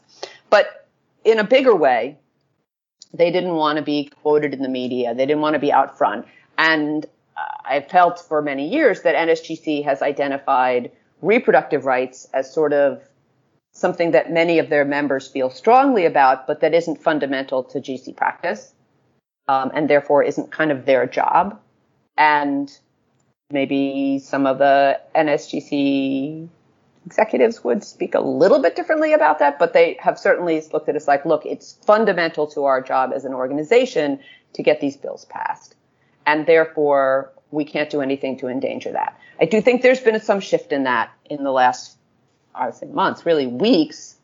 But 0.50 0.88
in 1.24 1.38
a 1.38 1.44
bigger 1.44 1.74
way, 1.74 2.18
they 3.12 3.30
didn't 3.30 3.54
want 3.54 3.76
to 3.76 3.82
be 3.82 4.10
quoted 4.22 4.52
in 4.52 4.62
the 4.62 4.68
media. 4.68 5.14
They 5.14 5.26
didn't 5.26 5.42
want 5.42 5.54
to 5.54 5.60
be 5.60 5.72
out 5.72 5.96
front. 5.96 6.26
And 6.58 7.06
uh, 7.36 7.40
I've 7.64 7.88
felt 7.88 8.18
for 8.18 8.42
many 8.42 8.68
years 8.68 9.02
that 9.02 9.14
NSGC 9.14 9.84
has 9.84 10.02
identified 10.02 10.90
reproductive 11.22 11.84
rights 11.84 12.28
as 12.34 12.52
sort 12.52 12.72
of 12.72 13.02
something 13.72 14.12
that 14.12 14.32
many 14.32 14.58
of 14.58 14.68
their 14.68 14.84
members 14.84 15.28
feel 15.28 15.50
strongly 15.50 16.06
about, 16.06 16.46
but 16.46 16.60
that 16.60 16.74
isn't 16.74 17.02
fundamental 17.02 17.64
to 17.64 17.80
GC 17.80 18.16
practice, 18.16 18.72
um, 19.48 19.70
and 19.74 19.88
therefore 19.88 20.22
isn't 20.22 20.52
kind 20.52 20.70
of 20.70 20.86
their 20.86 21.06
job. 21.06 21.60
And 22.16 22.70
maybe 23.50 24.18
some 24.18 24.46
of 24.46 24.58
the 24.58 25.00
NSGC 25.14 26.48
executives 27.06 27.62
would 27.62 27.84
speak 27.84 28.14
a 28.14 28.20
little 28.20 28.60
bit 28.60 28.76
differently 28.76 29.12
about 29.12 29.38
that, 29.40 29.58
but 29.58 29.72
they 29.72 29.98
have 30.00 30.18
certainly 30.18 30.62
looked 30.72 30.88
at 30.88 30.96
as 30.96 31.06
like, 31.06 31.26
look, 31.26 31.44
it's 31.44 31.78
fundamental 31.84 32.46
to 32.46 32.64
our 32.64 32.80
job 32.80 33.12
as 33.14 33.24
an 33.24 33.34
organization 33.34 34.20
to 34.54 34.62
get 34.62 34.80
these 34.80 34.96
bills 34.96 35.26
passed. 35.26 35.74
And 36.26 36.46
therefore, 36.46 37.32
we 37.50 37.64
can't 37.64 37.90
do 37.90 38.00
anything 38.00 38.38
to 38.38 38.48
endanger 38.48 38.92
that. 38.92 39.18
I 39.38 39.44
do 39.44 39.60
think 39.60 39.82
there's 39.82 40.00
been 40.00 40.20
some 40.20 40.40
shift 40.40 40.72
in 40.72 40.84
that 40.84 41.10
in 41.28 41.44
the 41.44 41.52
last 41.52 41.98
I 42.54 42.66
would 42.66 42.74
say 42.74 42.86
months, 42.86 43.26
really 43.26 43.46
weeks. 43.46 44.16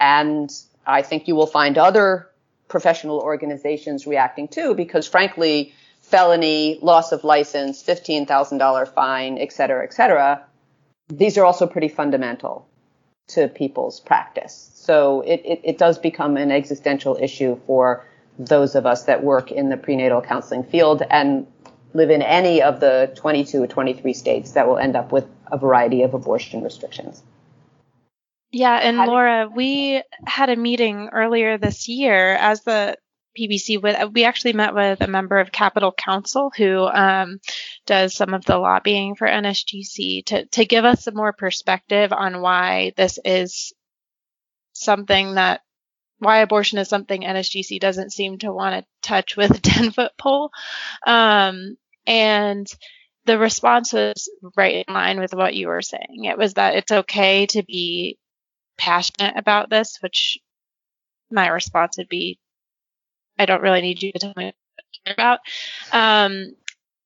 And 0.00 0.50
I 0.86 1.02
think 1.02 1.28
you 1.28 1.34
will 1.34 1.46
find 1.46 1.76
other 1.76 2.30
professional 2.68 3.18
organizations 3.18 4.06
reacting 4.06 4.48
too, 4.48 4.74
because 4.74 5.06
frankly, 5.06 5.74
felony, 6.08 6.78
loss 6.80 7.12
of 7.12 7.22
license, 7.22 7.82
$15,000 7.82 8.94
fine, 8.94 9.38
et 9.38 9.52
cetera, 9.52 9.84
et 9.84 9.92
cetera, 9.92 10.44
these 11.08 11.36
are 11.36 11.44
also 11.44 11.66
pretty 11.66 11.88
fundamental 11.88 12.66
to 13.28 13.48
people's 13.48 14.00
practice. 14.00 14.70
So 14.74 15.20
it, 15.20 15.42
it, 15.44 15.60
it 15.64 15.78
does 15.78 15.98
become 15.98 16.36
an 16.36 16.50
existential 16.50 17.18
issue 17.20 17.60
for 17.66 18.06
those 18.38 18.74
of 18.74 18.86
us 18.86 19.04
that 19.04 19.22
work 19.22 19.50
in 19.50 19.68
the 19.68 19.76
prenatal 19.76 20.22
counseling 20.22 20.64
field 20.64 21.02
and 21.10 21.46
live 21.92 22.10
in 22.10 22.22
any 22.22 22.62
of 22.62 22.80
the 22.80 23.12
22 23.16 23.62
or 23.62 23.66
23 23.66 24.12
states 24.14 24.52
that 24.52 24.66
will 24.66 24.78
end 24.78 24.96
up 24.96 25.12
with 25.12 25.26
a 25.50 25.58
variety 25.58 26.02
of 26.02 26.14
abortion 26.14 26.62
restrictions. 26.62 27.22
Yeah, 28.50 28.76
and 28.76 28.96
Laura, 28.96 29.50
we 29.54 30.02
had 30.26 30.48
a 30.48 30.56
meeting 30.56 31.10
earlier 31.12 31.58
this 31.58 31.86
year 31.86 32.32
as 32.34 32.62
the 32.62 32.96
PPC. 33.38 33.80
With 33.80 34.12
we 34.12 34.24
actually 34.24 34.52
met 34.52 34.74
with 34.74 35.00
a 35.00 35.06
member 35.06 35.38
of 35.38 35.52
Capitol 35.52 35.92
Counsel 35.92 36.50
who 36.56 36.86
um, 36.86 37.38
does 37.86 38.14
some 38.14 38.34
of 38.34 38.44
the 38.44 38.58
lobbying 38.58 39.14
for 39.14 39.26
NSGC 39.26 40.24
to 40.26 40.46
to 40.46 40.64
give 40.64 40.84
us 40.84 41.04
some 41.04 41.14
more 41.14 41.32
perspective 41.32 42.12
on 42.12 42.40
why 42.40 42.92
this 42.96 43.18
is 43.24 43.72
something 44.72 45.34
that 45.34 45.60
why 46.18 46.38
abortion 46.38 46.78
is 46.78 46.88
something 46.88 47.22
NSGC 47.22 47.78
doesn't 47.80 48.12
seem 48.12 48.38
to 48.38 48.52
want 48.52 48.74
to 48.84 49.08
touch 49.08 49.36
with 49.36 49.52
a 49.52 49.60
10 49.60 49.92
foot 49.92 50.12
pole. 50.18 50.50
Um, 51.06 51.76
and 52.06 52.66
the 53.24 53.38
response 53.38 53.92
was 53.92 54.30
right 54.56 54.84
in 54.86 54.94
line 54.94 55.20
with 55.20 55.34
what 55.34 55.54
you 55.54 55.68
were 55.68 55.82
saying. 55.82 56.24
It 56.24 56.38
was 56.38 56.54
that 56.54 56.74
it's 56.74 56.90
okay 56.90 57.46
to 57.46 57.62
be 57.62 58.18
passionate 58.78 59.36
about 59.36 59.70
this, 59.70 59.98
which 60.00 60.38
my 61.30 61.48
response 61.48 61.98
would 61.98 62.08
be, 62.08 62.38
I 63.38 63.46
don't 63.46 63.62
really 63.62 63.80
need 63.80 64.02
you 64.02 64.12
to 64.12 64.18
tell 64.18 64.32
me 64.36 64.52
about. 65.06 65.40
Um, 65.92 66.54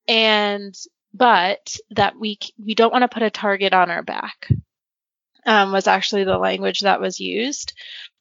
and, 0.09 0.75
but 1.15 1.77
that 1.91 2.19
we, 2.19 2.39
we 2.63 2.75
don't 2.75 2.93
want 2.93 3.03
to 3.03 3.09
put 3.09 3.23
a 3.23 3.31
target 3.31 3.73
on 3.73 3.91
our 3.91 4.03
back, 4.03 4.49
um, 5.47 5.73
was 5.73 5.87
actually 5.87 6.25
the 6.25 6.39
language 6.39 6.81
that 6.81 7.01
was 7.01 7.21
used. 7.21 7.75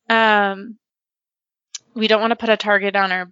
Um, 0.09 0.77
we 1.93 2.07
don't 2.07 2.21
want 2.21 2.31
to 2.31 2.37
put 2.37 2.49
a 2.49 2.57
target 2.57 2.95
on 2.95 3.11
our 3.11 3.31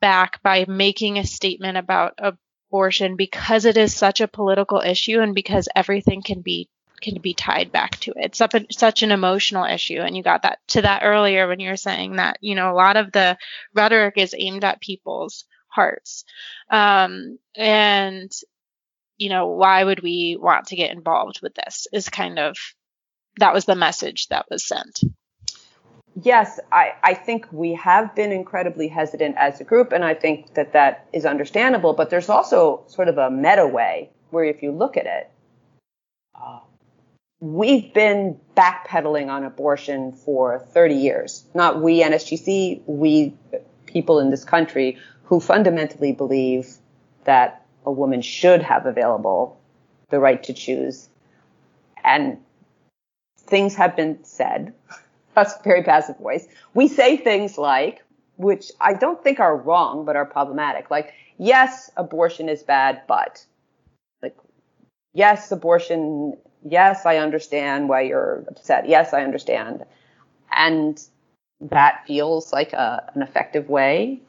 back 0.00 0.42
by 0.42 0.64
making 0.66 1.18
a 1.18 1.24
statement 1.24 1.76
about 1.76 2.18
abortion 2.18 3.16
because 3.16 3.64
it 3.64 3.76
is 3.76 3.94
such 3.94 4.20
a 4.20 4.28
political 4.28 4.80
issue 4.80 5.20
and 5.20 5.34
because 5.34 5.68
everything 5.74 6.22
can 6.22 6.40
be 6.40 6.68
can 7.00 7.20
be 7.20 7.34
tied 7.34 7.72
back 7.72 7.98
to 8.00 8.10
it. 8.12 8.26
It's 8.26 8.38
such, 8.38 8.54
a, 8.54 8.66
such 8.70 9.02
an 9.02 9.12
emotional 9.12 9.64
issue. 9.64 10.00
And 10.00 10.16
you 10.16 10.22
got 10.22 10.42
that 10.42 10.58
to 10.68 10.82
that 10.82 11.02
earlier 11.04 11.48
when 11.48 11.60
you 11.60 11.70
were 11.70 11.76
saying 11.76 12.16
that, 12.16 12.38
you 12.40 12.54
know, 12.54 12.70
a 12.70 12.74
lot 12.74 12.96
of 12.96 13.12
the 13.12 13.36
rhetoric 13.74 14.14
is 14.16 14.34
aimed 14.36 14.64
at 14.64 14.80
people's 14.80 15.44
hearts. 15.68 16.24
Um, 16.70 17.38
and, 17.56 18.30
you 19.16 19.28
know, 19.28 19.48
why 19.48 19.84
would 19.84 20.02
we 20.02 20.36
want 20.40 20.66
to 20.68 20.76
get 20.76 20.92
involved 20.92 21.40
with 21.42 21.54
this 21.54 21.86
is 21.92 22.08
kind 22.08 22.38
of, 22.38 22.56
that 23.38 23.54
was 23.54 23.64
the 23.64 23.76
message 23.76 24.28
that 24.28 24.46
was 24.50 24.66
sent. 24.66 25.00
Yes, 26.20 26.58
I, 26.72 26.94
I 27.04 27.14
think 27.14 27.46
we 27.52 27.74
have 27.74 28.16
been 28.16 28.32
incredibly 28.32 28.88
hesitant 28.88 29.36
as 29.38 29.60
a 29.60 29.64
group, 29.64 29.92
and 29.92 30.04
I 30.04 30.14
think 30.14 30.54
that 30.54 30.72
that 30.72 31.06
is 31.12 31.24
understandable. 31.24 31.92
But 31.92 32.10
there's 32.10 32.28
also 32.28 32.82
sort 32.88 33.06
of 33.06 33.16
a 33.16 33.30
meta 33.30 33.66
way 33.66 34.10
where, 34.30 34.44
if 34.44 34.60
you 34.60 34.72
look 34.72 34.96
at 34.96 35.06
it, 35.06 35.30
uh, 36.34 36.58
we've 37.40 37.92
been 37.94 38.38
backpedaling 38.56 39.28
on 39.28 39.44
abortion 39.44 40.12
for 40.12 40.58
30 40.72 40.94
years. 40.94 41.44
Not 41.54 41.80
we, 41.82 42.02
NSGC, 42.02 42.82
we 42.86 43.34
people 43.86 44.20
in 44.20 44.30
this 44.30 44.44
country 44.44 44.98
who 45.24 45.40
fundamentally 45.40 46.12
believe 46.12 46.76
that 47.24 47.64
a 47.86 47.90
woman 47.90 48.20
should 48.20 48.62
have 48.62 48.86
available 48.86 49.58
the 50.10 50.20
right 50.20 50.42
to 50.44 50.52
choose. 50.52 51.08
And 52.04 52.38
things 53.38 53.74
have 53.74 53.96
been 53.96 54.22
said. 54.22 54.74
That's 55.34 55.54
a 55.54 55.62
very 55.62 55.82
passive 55.82 56.18
voice. 56.18 56.46
We 56.74 56.88
say 56.88 57.16
things 57.16 57.56
like, 57.56 58.04
which 58.36 58.72
I 58.80 58.94
don't 58.94 59.22
think 59.22 59.40
are 59.40 59.56
wrong, 59.56 60.04
but 60.04 60.16
are 60.16 60.26
problematic. 60.26 60.90
Like, 60.90 61.14
yes, 61.38 61.90
abortion 61.96 62.48
is 62.48 62.62
bad, 62.62 63.02
but 63.06 63.44
like, 64.22 64.36
yes, 65.14 65.52
abortion 65.52 66.36
yes, 66.64 67.06
I 67.06 67.16
understand 67.18 67.88
why 67.88 68.02
you're 68.02 68.44
upset. 68.48 68.88
Yes, 68.88 69.12
I 69.12 69.22
understand. 69.22 69.84
And 70.50 71.00
that 71.60 72.04
feels 72.06 72.52
like 72.52 72.72
a, 72.72 73.10
an 73.14 73.22
effective 73.22 73.68
way 73.68 74.20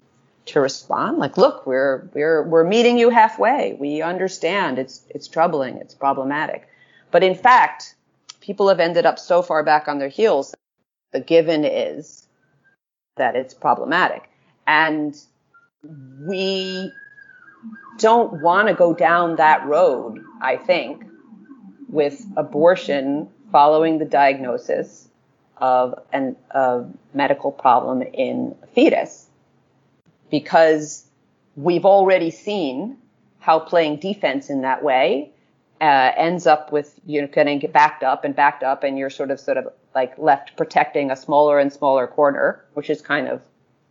to 0.48 0.60
respond. 0.60 1.18
Like, 1.18 1.38
look, 1.38 1.66
we're, 1.66 2.10
we're, 2.14 2.44
we're 2.44 2.64
meeting 2.64 2.98
you 2.98 3.10
halfway. 3.10 3.78
We 3.80 4.02
understand 4.02 4.80
it's, 4.80 5.04
it's 5.10 5.28
troubling. 5.28 5.78
It's 5.78 5.94
problematic. 5.94 6.68
But 7.12 7.24
in 7.24 7.36
fact, 7.36 7.96
people 8.42 8.68
have 8.70 8.80
ended 8.80 9.06
up 9.06 9.20
so 9.20 9.42
far 9.42 9.64
back 9.64 9.88
on 9.88 10.00
their 10.00 10.10
heels. 10.10 10.56
The 11.12 11.20
given 11.20 11.66
is 11.66 12.28
that 13.18 13.36
it's 13.36 13.54
problematic. 13.54 14.30
And 14.66 15.18
we 16.26 16.92
don't 17.98 18.42
want 18.42 18.68
to 18.68 18.74
go 18.74 18.94
down 18.94 19.36
that 19.36 19.66
road, 19.66 20.24
I 20.42 20.58
think, 20.58 21.06
with 21.92 22.26
abortion 22.38 23.30
following 23.52 24.00
the 24.00 24.06
diagnosis 24.06 25.10
of 25.58 26.00
an, 26.12 26.36
a 26.52 26.86
medical 27.14 27.52
problem 27.52 28.02
in 28.02 28.56
a 28.64 28.68
fetus. 28.68 29.28
Because 30.32 31.06
we've 31.56 31.86
already 31.86 32.32
seen 32.32 32.98
how 33.40 33.60
playing 33.60 33.98
defense 33.98 34.50
in 34.50 34.62
that 34.62 34.84
way 34.84 35.32
uh, 35.82 36.12
ends 36.16 36.48
up 36.48 36.72
with 36.72 37.00
you 37.06 37.22
know 37.22 37.28
getting 37.28 37.60
backed 37.72 38.04
up 38.04 38.24
and 38.24 38.36
backed 38.36 38.64
up 38.64 38.84
and 38.84 38.98
you're 38.98 39.10
sort 39.10 39.32
of 39.32 39.40
sort 39.40 39.58
of 39.58 39.68
like 39.96 40.18
left 40.18 40.56
protecting 40.56 41.10
a 41.12 41.16
smaller 41.16 41.60
and 41.60 41.74
smaller 41.74 42.06
corner 42.08 42.64
which 42.76 42.90
is 42.90 43.02
kind 43.02 43.28
of 43.28 43.42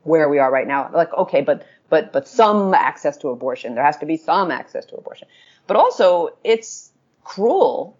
where 0.04 0.28
we 0.28 0.38
are 0.38 0.50
right 0.50 0.66
now. 0.66 0.90
Like 0.92 1.12
okay 1.12 1.42
but 1.42 1.66
but 1.90 2.12
but 2.12 2.26
some 2.26 2.72
access 2.74 3.16
to 3.18 3.28
abortion. 3.28 3.74
There 3.74 3.84
has 3.84 3.98
to 3.98 4.06
be 4.06 4.16
some 4.16 4.50
access 4.50 4.86
to 4.86 4.96
abortion. 4.96 5.28
But 5.66 5.76
also 5.76 6.30
it's 6.44 6.90
cruel 7.24 7.96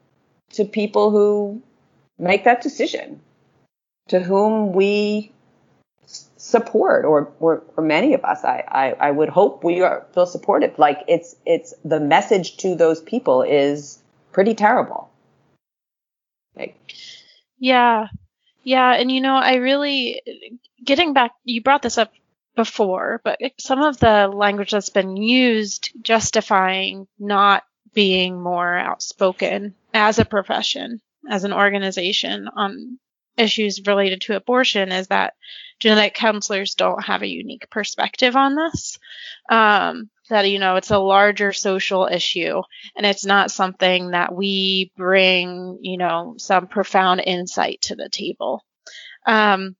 to 0.50 0.64
people 0.64 1.10
who 1.10 1.62
make 2.18 2.44
that 2.44 2.62
decision. 2.62 3.20
to 4.08 4.18
whom 4.18 4.72
we 4.72 5.30
support 6.36 7.04
or, 7.04 7.32
or, 7.38 7.62
or 7.76 7.84
many 7.84 8.14
of 8.14 8.24
us 8.24 8.42
I, 8.44 8.64
I, 8.66 9.08
I 9.08 9.10
would 9.12 9.28
hope 9.28 9.62
we 9.62 9.82
are 9.82 10.04
feel 10.12 10.26
supportive 10.26 10.78
like 10.78 11.04
it's 11.06 11.36
it's 11.46 11.74
the 11.84 12.00
message 12.00 12.56
to 12.58 12.74
those 12.74 13.00
people 13.00 13.42
is 13.42 14.02
pretty 14.32 14.54
terrible 14.54 15.10
like 16.56 16.76
yeah 17.58 18.08
yeah 18.64 18.92
and 18.94 19.12
you 19.12 19.20
know 19.20 19.36
i 19.36 19.54
really 19.56 20.22
getting 20.84 21.12
back 21.12 21.32
you 21.44 21.62
brought 21.62 21.82
this 21.82 21.98
up 21.98 22.10
before 22.56 23.20
but 23.22 23.38
some 23.60 23.80
of 23.80 23.98
the 23.98 24.26
language 24.26 24.72
that's 24.72 24.90
been 24.90 25.16
used 25.16 25.92
justifying 26.02 27.06
not 27.18 27.62
being 27.94 28.40
more 28.40 28.76
outspoken 28.76 29.74
as 29.92 30.18
a 30.18 30.24
profession 30.24 31.00
as 31.28 31.44
an 31.44 31.52
organization 31.52 32.48
on 32.48 32.98
issues 33.36 33.80
related 33.86 34.20
to 34.22 34.36
abortion 34.36 34.92
is 34.92 35.08
that 35.08 35.34
genetic 35.78 36.14
counselors 36.14 36.74
don't 36.74 37.04
have 37.04 37.22
a 37.22 37.28
unique 37.28 37.68
perspective 37.70 38.36
on 38.36 38.54
this. 38.54 38.98
Um, 39.48 40.10
that, 40.28 40.48
you 40.48 40.58
know, 40.58 40.76
it's 40.76 40.90
a 40.90 40.98
larger 40.98 41.52
social 41.52 42.06
issue 42.06 42.62
and 42.96 43.04
it's 43.04 43.24
not 43.24 43.50
something 43.50 44.12
that 44.12 44.32
we 44.32 44.92
bring, 44.96 45.78
you 45.80 45.96
know, 45.96 46.34
some 46.38 46.68
profound 46.68 47.20
insight 47.26 47.80
to 47.82 47.96
the 47.96 48.08
table. 48.08 48.64
Um, 49.26 49.74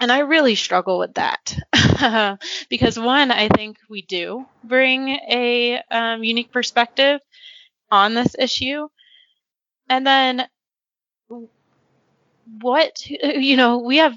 and 0.00 0.12
I 0.12 0.20
really 0.20 0.54
struggle 0.54 0.98
with 0.98 1.14
that 1.14 1.56
because 2.68 2.98
one, 2.98 3.30
I 3.30 3.48
think 3.48 3.78
we 3.88 4.02
do 4.02 4.46
bring 4.64 5.08
a 5.08 5.82
um, 5.90 6.22
unique 6.24 6.52
perspective 6.52 7.20
on 7.90 8.14
this 8.14 8.34
issue. 8.38 8.88
And 9.88 10.06
then 10.06 10.48
what 12.60 13.08
you 13.08 13.56
know 13.56 13.78
we 13.78 13.98
have 13.98 14.16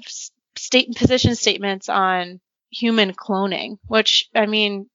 state 0.56 0.94
position 0.96 1.34
statements 1.34 1.88
on 1.88 2.40
human 2.70 3.12
cloning 3.12 3.76
which 3.86 4.28
i 4.34 4.46
mean 4.46 4.88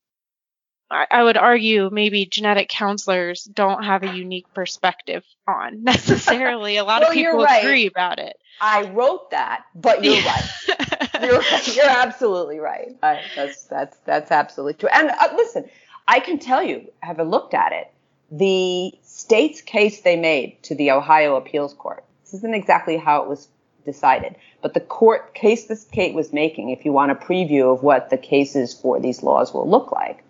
I, 0.89 1.05
I 1.09 1.23
would 1.23 1.37
argue 1.37 1.89
maybe 1.91 2.25
genetic 2.25 2.69
counselors 2.69 3.43
don't 3.43 3.83
have 3.83 4.03
a 4.03 4.15
unique 4.15 4.53
perspective 4.53 5.23
on 5.47 5.83
necessarily. 5.83 6.77
A 6.77 6.83
lot 6.83 7.01
well, 7.01 7.09
of 7.09 7.15
people 7.15 7.43
right. 7.43 7.63
agree 7.63 7.87
about 7.87 8.19
it. 8.19 8.37
I 8.59 8.89
wrote 8.89 9.31
that, 9.31 9.65
but 9.75 10.03
you're 10.03 10.15
right. 10.15 10.49
You're, 11.21 11.41
you're 11.73 11.89
absolutely 11.89 12.59
right. 12.59 12.95
I, 13.01 13.21
that's 13.35 13.63
that's 13.63 13.97
that's 14.05 14.31
absolutely 14.31 14.75
true. 14.75 14.89
And 14.93 15.09
uh, 15.09 15.29
listen, 15.35 15.67
I 16.07 16.19
can 16.19 16.37
tell 16.37 16.61
you, 16.61 16.91
having 16.99 17.31
looked 17.31 17.55
at 17.55 17.71
it, 17.71 17.91
the 18.29 18.93
state's 19.01 19.61
case 19.61 20.01
they 20.01 20.15
made 20.15 20.61
to 20.63 20.75
the 20.75 20.91
Ohio 20.91 21.35
Appeals 21.35 21.73
Court 21.73 22.03
this 22.27 22.39
isn't 22.39 22.55
exactly 22.55 22.97
how 22.97 23.23
it 23.23 23.29
was 23.29 23.47
decided, 23.85 24.35
but 24.61 24.73
the 24.73 24.81
court 24.81 25.33
case 25.33 25.65
this 25.65 25.85
Kate 25.85 26.13
was 26.13 26.33
making, 26.33 26.71
if 26.71 26.83
you 26.83 26.91
want 26.91 27.11
a 27.11 27.15
preview 27.15 27.73
of 27.73 27.83
what 27.83 28.09
the 28.09 28.17
cases 28.17 28.73
for 28.73 28.99
these 28.99 29.23
laws 29.23 29.53
will 29.53 29.69
look 29.69 29.93
like, 29.93 30.23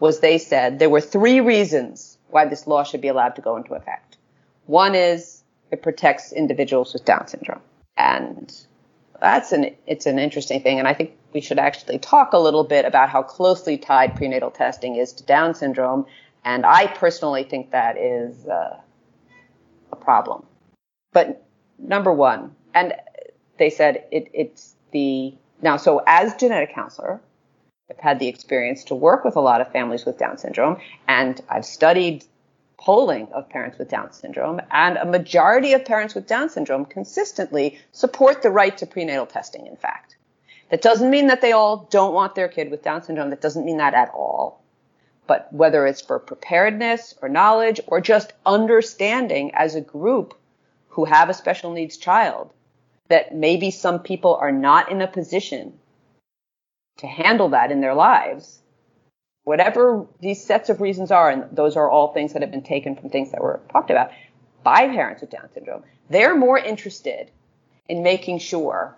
was 0.00 0.20
they 0.20 0.38
said 0.38 0.78
there 0.78 0.90
were 0.90 1.00
three 1.00 1.40
reasons 1.40 2.18
why 2.30 2.44
this 2.44 2.66
law 2.66 2.84
should 2.84 3.00
be 3.00 3.08
allowed 3.08 3.36
to 3.36 3.42
go 3.42 3.56
into 3.56 3.74
effect. 3.74 4.16
One 4.66 4.94
is 4.94 5.42
it 5.70 5.82
protects 5.82 6.32
individuals 6.32 6.92
with 6.92 7.04
Down 7.04 7.26
syndrome. 7.26 7.60
And 7.96 8.54
that's 9.20 9.52
an 9.52 9.74
it's 9.86 10.06
an 10.06 10.18
interesting 10.18 10.62
thing 10.62 10.78
and 10.78 10.86
I 10.86 10.94
think 10.94 11.16
we 11.32 11.40
should 11.40 11.58
actually 11.58 11.98
talk 11.98 12.32
a 12.32 12.38
little 12.38 12.62
bit 12.62 12.84
about 12.84 13.10
how 13.10 13.22
closely 13.22 13.76
tied 13.76 14.14
prenatal 14.14 14.50
testing 14.50 14.94
is 14.94 15.12
to 15.14 15.24
Down 15.24 15.54
syndrome 15.54 16.06
and 16.44 16.64
I 16.64 16.86
personally 16.86 17.44
think 17.44 17.72
that 17.72 17.98
is 17.98 18.46
uh, 18.46 18.78
a 19.92 19.96
problem. 19.96 20.46
But 21.12 21.44
number 21.78 22.12
one, 22.12 22.54
and 22.74 22.94
they 23.58 23.70
said 23.70 24.04
it, 24.10 24.28
it's 24.32 24.74
the 24.92 25.34
now. 25.62 25.76
So 25.76 26.02
as 26.06 26.34
genetic 26.36 26.74
counselor, 26.74 27.20
I've 27.90 27.98
had 27.98 28.18
the 28.18 28.28
experience 28.28 28.84
to 28.84 28.94
work 28.94 29.24
with 29.24 29.36
a 29.36 29.40
lot 29.40 29.62
of 29.62 29.72
families 29.72 30.04
with 30.04 30.18
Down 30.18 30.36
syndrome, 30.36 30.78
and 31.06 31.40
I've 31.48 31.64
studied 31.64 32.22
polling 32.76 33.28
of 33.32 33.48
parents 33.48 33.78
with 33.78 33.88
Down 33.88 34.12
syndrome, 34.12 34.60
and 34.70 34.98
a 34.98 35.06
majority 35.06 35.72
of 35.72 35.86
parents 35.86 36.14
with 36.14 36.26
Down 36.26 36.50
syndrome 36.50 36.84
consistently 36.84 37.78
support 37.92 38.42
the 38.42 38.50
right 38.50 38.76
to 38.76 38.86
prenatal 38.86 39.24
testing. 39.24 39.66
In 39.66 39.76
fact, 39.76 40.16
that 40.68 40.82
doesn't 40.82 41.08
mean 41.08 41.28
that 41.28 41.40
they 41.40 41.52
all 41.52 41.88
don't 41.90 42.12
want 42.12 42.34
their 42.34 42.48
kid 42.48 42.70
with 42.70 42.82
Down 42.82 43.02
syndrome. 43.02 43.30
That 43.30 43.40
doesn't 43.40 43.64
mean 43.64 43.78
that 43.78 43.94
at 43.94 44.10
all. 44.10 44.62
But 45.26 45.50
whether 45.50 45.86
it's 45.86 46.02
for 46.02 46.18
preparedness 46.18 47.14
or 47.22 47.30
knowledge 47.30 47.80
or 47.86 48.02
just 48.02 48.34
understanding 48.44 49.52
as 49.54 49.74
a 49.74 49.80
group 49.80 50.34
who 50.88 51.06
have 51.06 51.30
a 51.30 51.34
special 51.34 51.72
needs 51.72 51.96
child 51.96 52.52
that 53.08 53.34
maybe 53.34 53.70
some 53.70 54.00
people 54.00 54.34
are 54.34 54.52
not 54.52 54.90
in 54.90 55.00
a 55.00 55.06
position 55.06 55.78
to 56.98 57.06
handle 57.06 57.50
that 57.50 57.70
in 57.70 57.80
their 57.80 57.94
lives. 57.94 58.60
Whatever 59.44 60.06
these 60.20 60.44
sets 60.44 60.68
of 60.68 60.80
reasons 60.80 61.10
are, 61.10 61.30
and 61.30 61.44
those 61.56 61.76
are 61.76 61.90
all 61.90 62.12
things 62.12 62.34
that 62.34 62.42
have 62.42 62.50
been 62.50 62.62
taken 62.62 62.94
from 62.94 63.08
things 63.08 63.30
that 63.32 63.40
were 63.40 63.60
talked 63.72 63.90
about 63.90 64.10
by 64.62 64.88
parents 64.88 65.22
with 65.22 65.30
Down 65.30 65.48
syndrome, 65.54 65.82
they're 66.10 66.36
more 66.36 66.58
interested 66.58 67.30
in 67.88 68.02
making 68.02 68.38
sure 68.38 68.96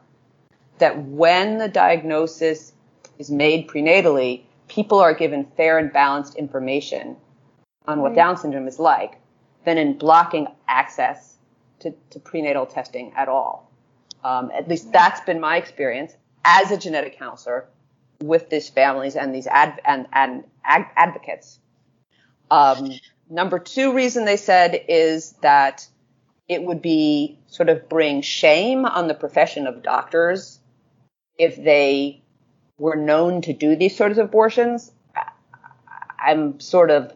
that 0.79 0.99
when 1.05 1.59
the 1.59 1.69
diagnosis 1.69 2.73
is 3.19 3.31
made 3.31 3.69
prenatally, 3.69 4.43
people 4.67 4.99
are 4.99 5.15
given 5.15 5.45
fair 5.57 5.79
and 5.79 5.93
balanced 5.93 6.35
information 6.37 7.17
on 7.87 8.01
what 8.01 8.09
right. 8.09 8.17
Down 8.17 8.37
syndrome 8.37 8.67
is 8.67 8.79
like 8.79 9.21
than 9.65 9.79
in 9.79 9.99
blocking 9.99 10.49
access 10.67 11.37
to, 11.81 11.95
to 12.11 12.19
prenatal 12.19 12.67
testing 12.67 13.13
at 13.17 13.29
all. 13.29 13.71
Um, 14.25 14.51
at 14.53 14.69
least 14.69 14.91
that's 14.93 15.21
been 15.21 15.41
my 15.41 15.57
experience 15.57 16.15
as 16.45 16.71
a 16.71 16.77
genetic 16.77 17.19
counselor 17.19 17.67
with 18.23 18.51
these 18.51 18.69
families 18.69 19.17
and 19.17 19.35
these 19.35 19.47
ad, 19.47 19.81
and, 19.85 20.07
and 20.13 20.45
ad, 20.65 20.87
advocates. 20.97 21.59
Um, 22.51 22.93
number 23.29 23.59
two 23.59 23.95
reason 23.95 24.25
they 24.25 24.37
said 24.37 24.85
is 24.89 25.33
that 25.43 25.87
it 26.49 26.63
would 26.63 26.83
be 26.83 27.39
sort 27.47 27.69
of 27.69 27.89
bring 27.89 28.23
shame 28.23 28.85
on 28.85 29.09
the 29.09 29.15
profession 29.15 29.67
of 29.67 29.83
doctors 29.83 30.59
if 31.39 31.57
they 31.57 32.23
were 32.79 32.97
known 32.97 33.41
to 33.43 33.53
do 33.53 33.77
these 33.77 33.97
sorts 33.97 34.19
of 34.19 34.27
abortions. 34.27 34.91
I'm 36.19 36.61
sort 36.61 36.91
of 36.91 37.13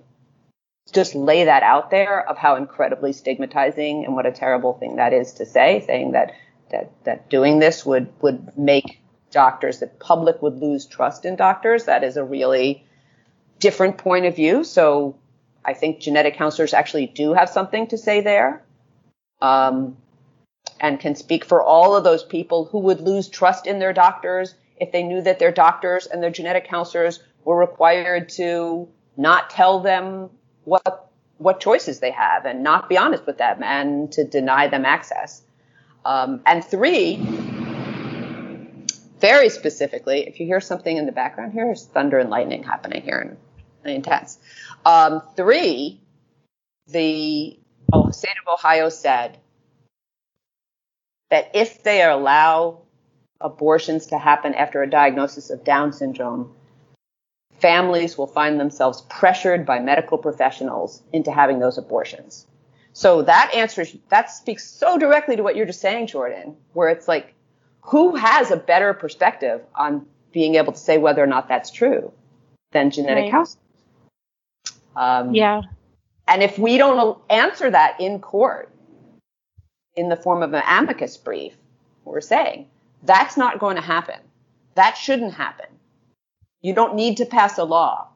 just 0.93 1.15
lay 1.15 1.45
that 1.45 1.63
out 1.63 1.91
there 1.91 2.27
of 2.29 2.39
how 2.39 2.57
incredibly 2.57 3.13
stigmatizing 3.13 4.05
and 4.05 4.15
what 4.15 4.27
a 4.27 4.33
terrible 4.33 4.75
thing 4.75 4.97
that 4.97 5.13
is 5.13 5.33
to 5.35 5.47
say, 5.47 5.83
saying 5.87 6.13
that 6.13 6.33
that 6.71 6.93
that 7.05 7.29
doing 7.29 7.59
this 7.59 7.85
would 7.85 8.13
would 8.23 8.57
make 8.57 9.01
doctors 9.35 9.81
that 9.81 10.01
public 10.01 10.41
would 10.41 10.59
lose 10.59 10.87
trust 10.87 11.27
in 11.27 11.37
doctors. 11.37 11.85
That 11.85 12.03
is 12.03 12.17
a 12.17 12.25
really 12.25 12.87
different 13.59 13.99
point 13.99 14.25
of 14.25 14.35
view. 14.35 14.65
So 14.65 15.17
I 15.65 15.75
think 15.75 16.01
genetic 16.01 16.37
counselors 16.37 16.73
actually 16.73 17.07
do 17.07 17.35
have 17.35 17.51
something 17.51 17.89
to 17.89 17.99
say 17.99 18.23
there. 18.23 18.65
Um, 19.43 19.99
and 20.81 20.99
can 20.99 21.15
speak 21.15 21.45
for 21.45 21.63
all 21.63 21.95
of 21.95 22.05
those 22.05 22.25
people 22.25 22.67
who 22.67 22.79
would 22.79 23.01
lose 23.01 23.29
trust 23.29 23.67
in 23.67 23.79
their 23.79 23.93
doctors 23.93 24.55
if 24.77 24.93
they 24.93 25.03
knew 25.03 25.21
that 25.23 25.39
their 25.39 25.53
doctors 25.53 26.07
and 26.07 26.23
their 26.23 26.31
genetic 26.31 26.67
counselors 26.69 27.21
were 27.45 27.57
required 27.57 28.29
to 28.29 28.89
not 29.17 29.51
tell 29.51 29.81
them 29.81 30.31
what 30.65 31.11
what 31.39 31.61
choices 31.61 32.01
they 32.01 32.11
have 32.13 32.47
and 32.47 32.63
not 32.63 32.89
be 32.89 32.97
honest 32.97 33.27
with 33.27 33.39
them 33.39 33.63
and 33.63 34.13
to 34.13 34.25
deny 34.25 34.69
them 34.69 34.85
access. 34.85 35.43
Um, 36.05 36.41
and 36.47 36.65
three, 36.65 37.17
very 39.25 39.49
specifically, 39.49 40.29
if 40.29 40.39
you 40.39 40.45
hear 40.45 40.61
something 40.61 40.99
in 40.99 41.07
the 41.07 41.13
background 41.13 41.55
here, 41.55 41.65
there's 41.65 41.87
thunder 41.87 42.19
and 42.19 42.29
lightning 42.29 42.63
happening 42.63 43.01
here 43.01 43.39
and, 43.83 43.91
intense. 43.91 44.39
Um, 44.85 45.23
three, 45.35 45.99
the 46.89 47.59
state 48.11 48.35
of 48.47 48.53
Ohio 48.53 48.91
said 48.91 49.39
that 51.31 51.53
if 51.55 51.83
they 51.83 52.03
allow 52.03 52.83
abortions 53.41 54.09
to 54.09 54.19
happen 54.19 54.53
after 54.53 54.83
a 54.83 54.91
diagnosis 54.91 55.49
of 55.49 55.65
Down 55.65 55.95
syndrome, 55.95 56.55
families 57.61 58.19
will 58.19 58.27
find 58.27 58.61
themselves 58.61 59.01
pressured 59.09 59.65
by 59.65 59.79
medical 59.79 60.19
professionals 60.19 61.03
into 61.15 61.33
having 61.33 61.61
those 61.61 61.79
abortions. 61.79 62.47
So 62.93 63.23
that 63.23 63.53
answers, 63.55 63.97
that 64.11 64.31
speaks 64.31 64.69
so 64.69 64.99
directly 64.99 65.37
to 65.37 65.43
what 65.43 65.57
you're 65.57 65.65
just 65.65 65.81
saying, 65.81 66.09
Jordan, 66.09 66.59
where 66.75 66.91
it's 66.91 67.09
like, 67.09 67.35
who 67.85 68.17
has 68.17 68.51
a 68.51 68.57
better 68.57 68.95
perspective 68.95 69.61
on 69.75 70.07
being 70.33 70.57
able 70.57 70.73
to 70.73 70.79
say 70.79 70.99
whether 70.99 71.23
or 71.23 71.27
not 71.27 71.49
that's 71.49 71.71
true 71.71 72.13
than 72.73 72.91
genetic 72.91 73.25
right. 73.25 73.31
counselors? 73.31 73.63
Um, 74.97 75.35
yeah. 75.35 75.63
And 76.27 76.43
if 76.43 76.59
we 76.59 76.79
don't 76.79 77.19
answer 77.29 77.71
that 77.71 78.01
in 78.01 78.21
court 78.21 78.71
in 79.95 80.09
the 80.09 80.17
form 80.17 80.43
of 80.43 80.55
an 80.55 80.63
amicus 80.67 81.17
brief, 81.17 81.55
we're 82.05 82.21
saying 82.21 82.69
that's 83.03 83.37
not 83.37 83.59
going 83.59 83.77
to 83.77 83.83
happen. 83.83 84.19
That 84.75 84.97
shouldn't 84.97 85.35
happen. 85.35 85.67
You 86.63 86.75
don't 86.75 86.95
need 86.95 87.19
to 87.19 87.27
pass 87.27 87.59
a 87.59 87.65
law 87.65 88.09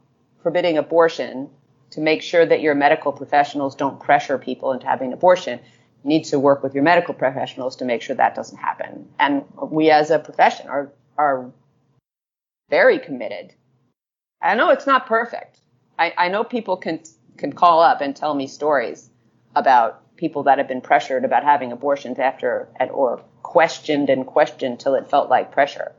forbidding 0.43 0.79
abortion 0.79 1.51
to 1.91 2.01
make 2.01 2.23
sure 2.23 2.45
that 2.47 2.63
your 2.63 2.75
medical 2.75 3.13
professionals 3.13 3.75
don't 3.75 4.01
pressure 4.01 4.39
people 4.39 4.73
into 4.73 4.87
having 4.87 5.09
an 5.09 5.13
abortion. 5.13 5.61
Need 6.09 6.25
to 6.25 6.39
work 6.39 6.63
with 6.63 6.75
your 6.75 6.83
medical 6.83 7.15
professionals 7.15 7.77
to 7.77 7.85
make 7.85 8.03
sure 8.03 8.17
that 8.17 8.35
doesn't 8.35 8.59
happen. 8.59 9.09
And 9.19 9.45
we 9.61 9.91
as 9.91 10.11
a 10.11 10.19
profession 10.19 10.69
are, 10.69 10.91
are 11.17 11.51
very 12.71 12.99
committed. 12.99 13.55
I 14.43 14.55
know 14.55 14.71
it's 14.71 14.87
not 14.87 15.07
perfect. 15.07 15.61
I, 15.99 16.13
I 16.17 16.29
know 16.29 16.45
people 16.45 16.77
can, 16.77 17.01
can 17.37 17.53
call 17.53 17.81
up 17.83 18.01
and 18.01 18.15
tell 18.15 18.35
me 18.35 18.47
stories 18.47 19.11
about 19.55 20.17
people 20.17 20.45
that 20.45 20.59
have 20.59 20.69
been 20.69 20.81
pressured 20.81 21.25
about 21.25 21.45
having 21.45 21.73
abortions 21.73 22.19
after, 22.19 22.69
or 22.91 23.23
questioned 23.43 24.11
and 24.11 24.27
questioned 24.27 24.81
till 24.81 24.95
it 24.95 25.09
felt 25.09 25.31
like 25.31 25.53
pressure. 25.53 25.93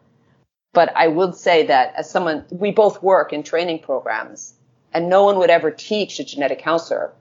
But 0.74 0.96
I 0.96 1.08
will 1.08 1.34
say 1.34 1.68
that 1.68 1.94
as 1.96 2.10
someone, 2.10 2.46
we 2.52 2.72
both 2.72 3.02
work 3.02 3.34
in 3.34 3.44
training 3.44 3.80
programs 3.80 4.54
and 4.94 5.10
no 5.10 5.24
one 5.24 5.38
would 5.40 5.50
ever 5.50 5.72
teach 5.72 6.20
a 6.20 6.24
genetic 6.24 6.60
counselor 6.60 7.14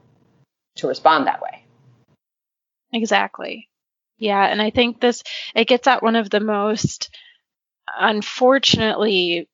to 0.75 0.87
respond 0.87 1.27
that 1.27 1.41
way. 1.41 1.63
Exactly. 2.93 3.69
Yeah. 4.17 4.43
And 4.45 4.61
I 4.61 4.69
think 4.69 4.99
this, 4.99 5.23
it 5.55 5.67
gets 5.67 5.87
at 5.87 6.03
one 6.03 6.15
of 6.15 6.29
the 6.29 6.39
most, 6.39 7.09
unfortunately, 7.99 9.47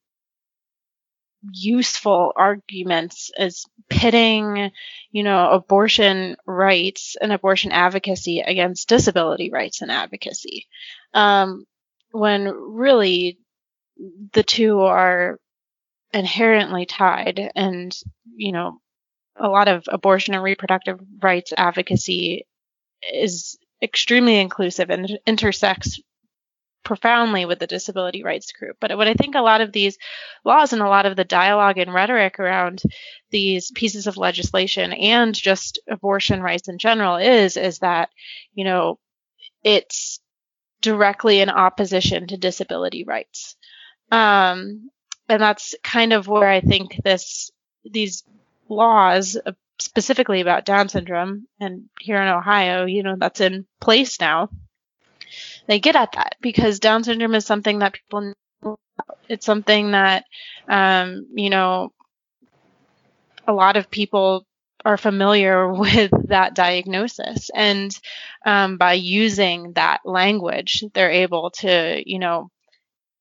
useful 1.53 2.33
arguments 2.35 3.29
is 3.37 3.65
pitting, 3.89 4.71
you 5.11 5.23
know, 5.23 5.51
abortion 5.51 6.35
rights 6.47 7.15
and 7.21 7.31
abortion 7.31 7.71
advocacy 7.71 8.39
against 8.39 8.89
disability 8.89 9.51
rights 9.51 9.81
and 9.81 9.91
advocacy. 9.91 10.65
Um, 11.13 11.65
when 12.11 12.47
really 12.47 13.37
the 14.33 14.43
two 14.43 14.81
are 14.81 15.39
inherently 16.13 16.85
tied 16.85 17.51
and, 17.55 17.97
you 18.35 18.51
know, 18.51 18.79
a 19.37 19.49
lot 19.49 19.67
of 19.69 19.85
abortion 19.89 20.35
and 20.35 20.43
reproductive 20.43 20.99
rights 21.21 21.53
advocacy 21.57 22.45
is 23.13 23.57
extremely 23.81 24.39
inclusive 24.39 24.89
and 24.89 25.19
intersects 25.25 25.99
profoundly 26.83 27.45
with 27.45 27.59
the 27.59 27.67
disability 27.67 28.23
rights 28.23 28.51
group. 28.51 28.77
But 28.79 28.95
what 28.95 29.07
I 29.07 29.15
think 29.15 29.35
a 29.35 29.41
lot 29.41 29.59
of 29.59 29.71
these 29.71 29.97
laws 30.45 30.71
and 30.71 30.81
a 30.81 30.87
lot 30.87 31.05
of 31.05 31.15
the 31.15 31.23
dialogue 31.25 31.77
and 31.77 31.93
rhetoric 31.93 32.39
around 32.39 32.81
these 33.31 33.71
pieces 33.71 34.07
of 34.07 34.17
legislation 34.17 34.93
and 34.93 35.33
just 35.35 35.79
abortion 35.89 36.41
rights 36.41 36.69
in 36.69 36.77
general 36.77 37.17
is, 37.17 37.57
is 37.57 37.79
that, 37.79 38.09
you 38.53 38.63
know, 38.63 38.99
it's 39.63 40.19
directly 40.81 41.39
in 41.41 41.49
opposition 41.49 42.27
to 42.27 42.37
disability 42.37 43.03
rights. 43.03 43.55
Um, 44.11 44.91
and 45.27 45.41
that's 45.41 45.73
kind 45.83 46.13
of 46.13 46.27
where 46.27 46.47
I 46.47 46.61
think 46.61 47.01
this, 47.03 47.49
these 47.83 48.23
laws 48.69 49.37
specifically 49.79 50.41
about 50.41 50.65
Down 50.65 50.89
syndrome 50.89 51.47
and 51.59 51.89
here 51.99 52.21
in 52.21 52.27
Ohio, 52.27 52.85
you 52.85 53.03
know, 53.03 53.15
that's 53.17 53.41
in 53.41 53.65
place 53.79 54.19
now 54.19 54.49
they 55.67 55.79
get 55.79 55.95
at 55.95 56.13
that 56.13 56.35
because 56.41 56.79
Down 56.79 57.03
syndrome 57.03 57.35
is 57.35 57.45
something 57.45 57.79
that 57.79 57.93
people 57.93 58.33
know. 58.61 58.77
It's 59.27 59.45
something 59.45 59.91
that, 59.91 60.25
um, 60.67 61.27
you 61.33 61.49
know, 61.49 61.91
a 63.47 63.53
lot 63.53 63.77
of 63.77 63.89
people 63.89 64.45
are 64.83 64.97
familiar 64.97 65.71
with 65.73 66.11
that 66.27 66.53
diagnosis. 66.53 67.49
And 67.53 67.97
um, 68.45 68.77
by 68.77 68.93
using 68.93 69.73
that 69.73 70.01
language, 70.05 70.83
they're 70.93 71.11
able 71.11 71.51
to, 71.61 72.01
you 72.05 72.19
know, 72.19 72.49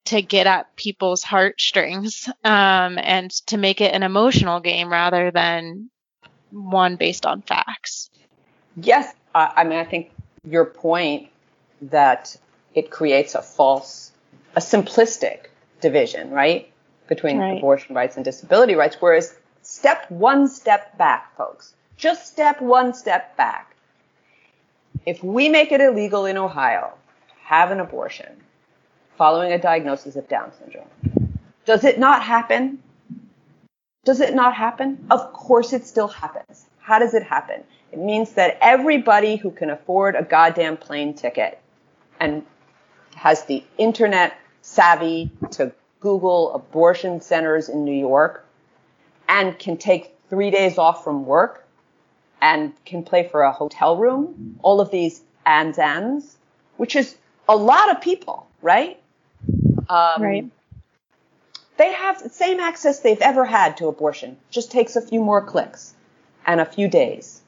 to 0.06 0.20
get 0.20 0.46
at 0.46 0.76
people's 0.76 1.22
heartstrings 1.22 2.28
um, 2.44 2.98
and 2.98 3.30
to 3.46 3.56
make 3.56 3.80
it 3.80 3.94
an 3.94 4.02
emotional 4.02 4.60
game 4.60 4.92
rather 4.92 5.30
than 5.30 5.90
one 6.54 6.96
based 6.96 7.26
on 7.26 7.42
facts. 7.42 8.10
Yes, 8.76 9.12
I 9.34 9.64
mean, 9.64 9.78
I 9.78 9.84
think 9.84 10.10
your 10.44 10.64
point 10.64 11.28
that 11.82 12.36
it 12.74 12.90
creates 12.90 13.34
a 13.34 13.42
false, 13.42 14.12
a 14.56 14.60
simplistic 14.60 15.46
division, 15.80 16.30
right? 16.30 16.70
Between 17.08 17.38
right. 17.38 17.58
abortion 17.58 17.94
rights 17.94 18.16
and 18.16 18.24
disability 18.24 18.74
rights. 18.74 18.96
Whereas 19.00 19.36
step 19.62 20.10
one 20.10 20.48
step 20.48 20.96
back, 20.96 21.36
folks. 21.36 21.74
Just 21.96 22.26
step 22.26 22.60
one 22.60 22.94
step 22.94 23.36
back. 23.36 23.76
If 25.06 25.22
we 25.22 25.48
make 25.48 25.72
it 25.72 25.80
illegal 25.80 26.24
in 26.24 26.38
Ohio, 26.38 26.94
have 27.42 27.70
an 27.70 27.80
abortion 27.80 28.42
following 29.16 29.52
a 29.52 29.58
diagnosis 29.58 30.16
of 30.16 30.28
Down 30.28 30.52
syndrome, 30.58 30.88
does 31.66 31.84
it 31.84 31.98
not 31.98 32.22
happen? 32.22 32.82
Does 34.04 34.20
it 34.20 34.34
not 34.34 34.54
happen? 34.54 35.06
Of 35.10 35.32
course 35.32 35.72
it 35.72 35.86
still 35.86 36.08
happens. 36.08 36.66
How 36.78 36.98
does 36.98 37.14
it 37.14 37.22
happen? 37.22 37.64
It 37.92 37.98
means 37.98 38.32
that 38.32 38.58
everybody 38.60 39.36
who 39.36 39.50
can 39.50 39.70
afford 39.70 40.16
a 40.16 40.22
goddamn 40.22 40.76
plane 40.76 41.14
ticket 41.14 41.58
and 42.20 42.44
has 43.14 43.44
the 43.44 43.64
internet 43.78 44.36
savvy 44.60 45.30
to 45.52 45.72
Google 46.00 46.52
abortion 46.54 47.20
centers 47.20 47.68
in 47.68 47.84
New 47.84 47.98
York 47.98 48.46
and 49.28 49.58
can 49.58 49.76
take 49.78 50.14
three 50.28 50.50
days 50.50 50.76
off 50.76 51.02
from 51.04 51.24
work 51.24 51.66
and 52.42 52.72
can 52.84 53.02
play 53.02 53.26
for 53.26 53.42
a 53.42 53.52
hotel 53.52 53.96
room, 53.96 54.58
all 54.62 54.80
of 54.80 54.90
these 54.90 55.22
ands 55.46 55.78
ands, 55.78 56.36
which 56.76 56.94
is 56.96 57.16
a 57.48 57.56
lot 57.56 57.90
of 57.90 58.02
people, 58.02 58.46
right? 58.60 59.00
Um, 59.88 60.22
right. 60.22 60.50
They 61.76 61.92
have 61.92 62.22
the 62.22 62.28
same 62.28 62.60
access 62.60 63.00
they've 63.00 63.20
ever 63.20 63.44
had 63.44 63.78
to 63.78 63.88
abortion. 63.88 64.36
Just 64.50 64.70
takes 64.70 64.94
a 64.94 65.00
few 65.00 65.20
more 65.20 65.42
clicks 65.42 65.92
and 66.46 66.60
a 66.60 66.64
few 66.64 66.86
days. 66.88 67.42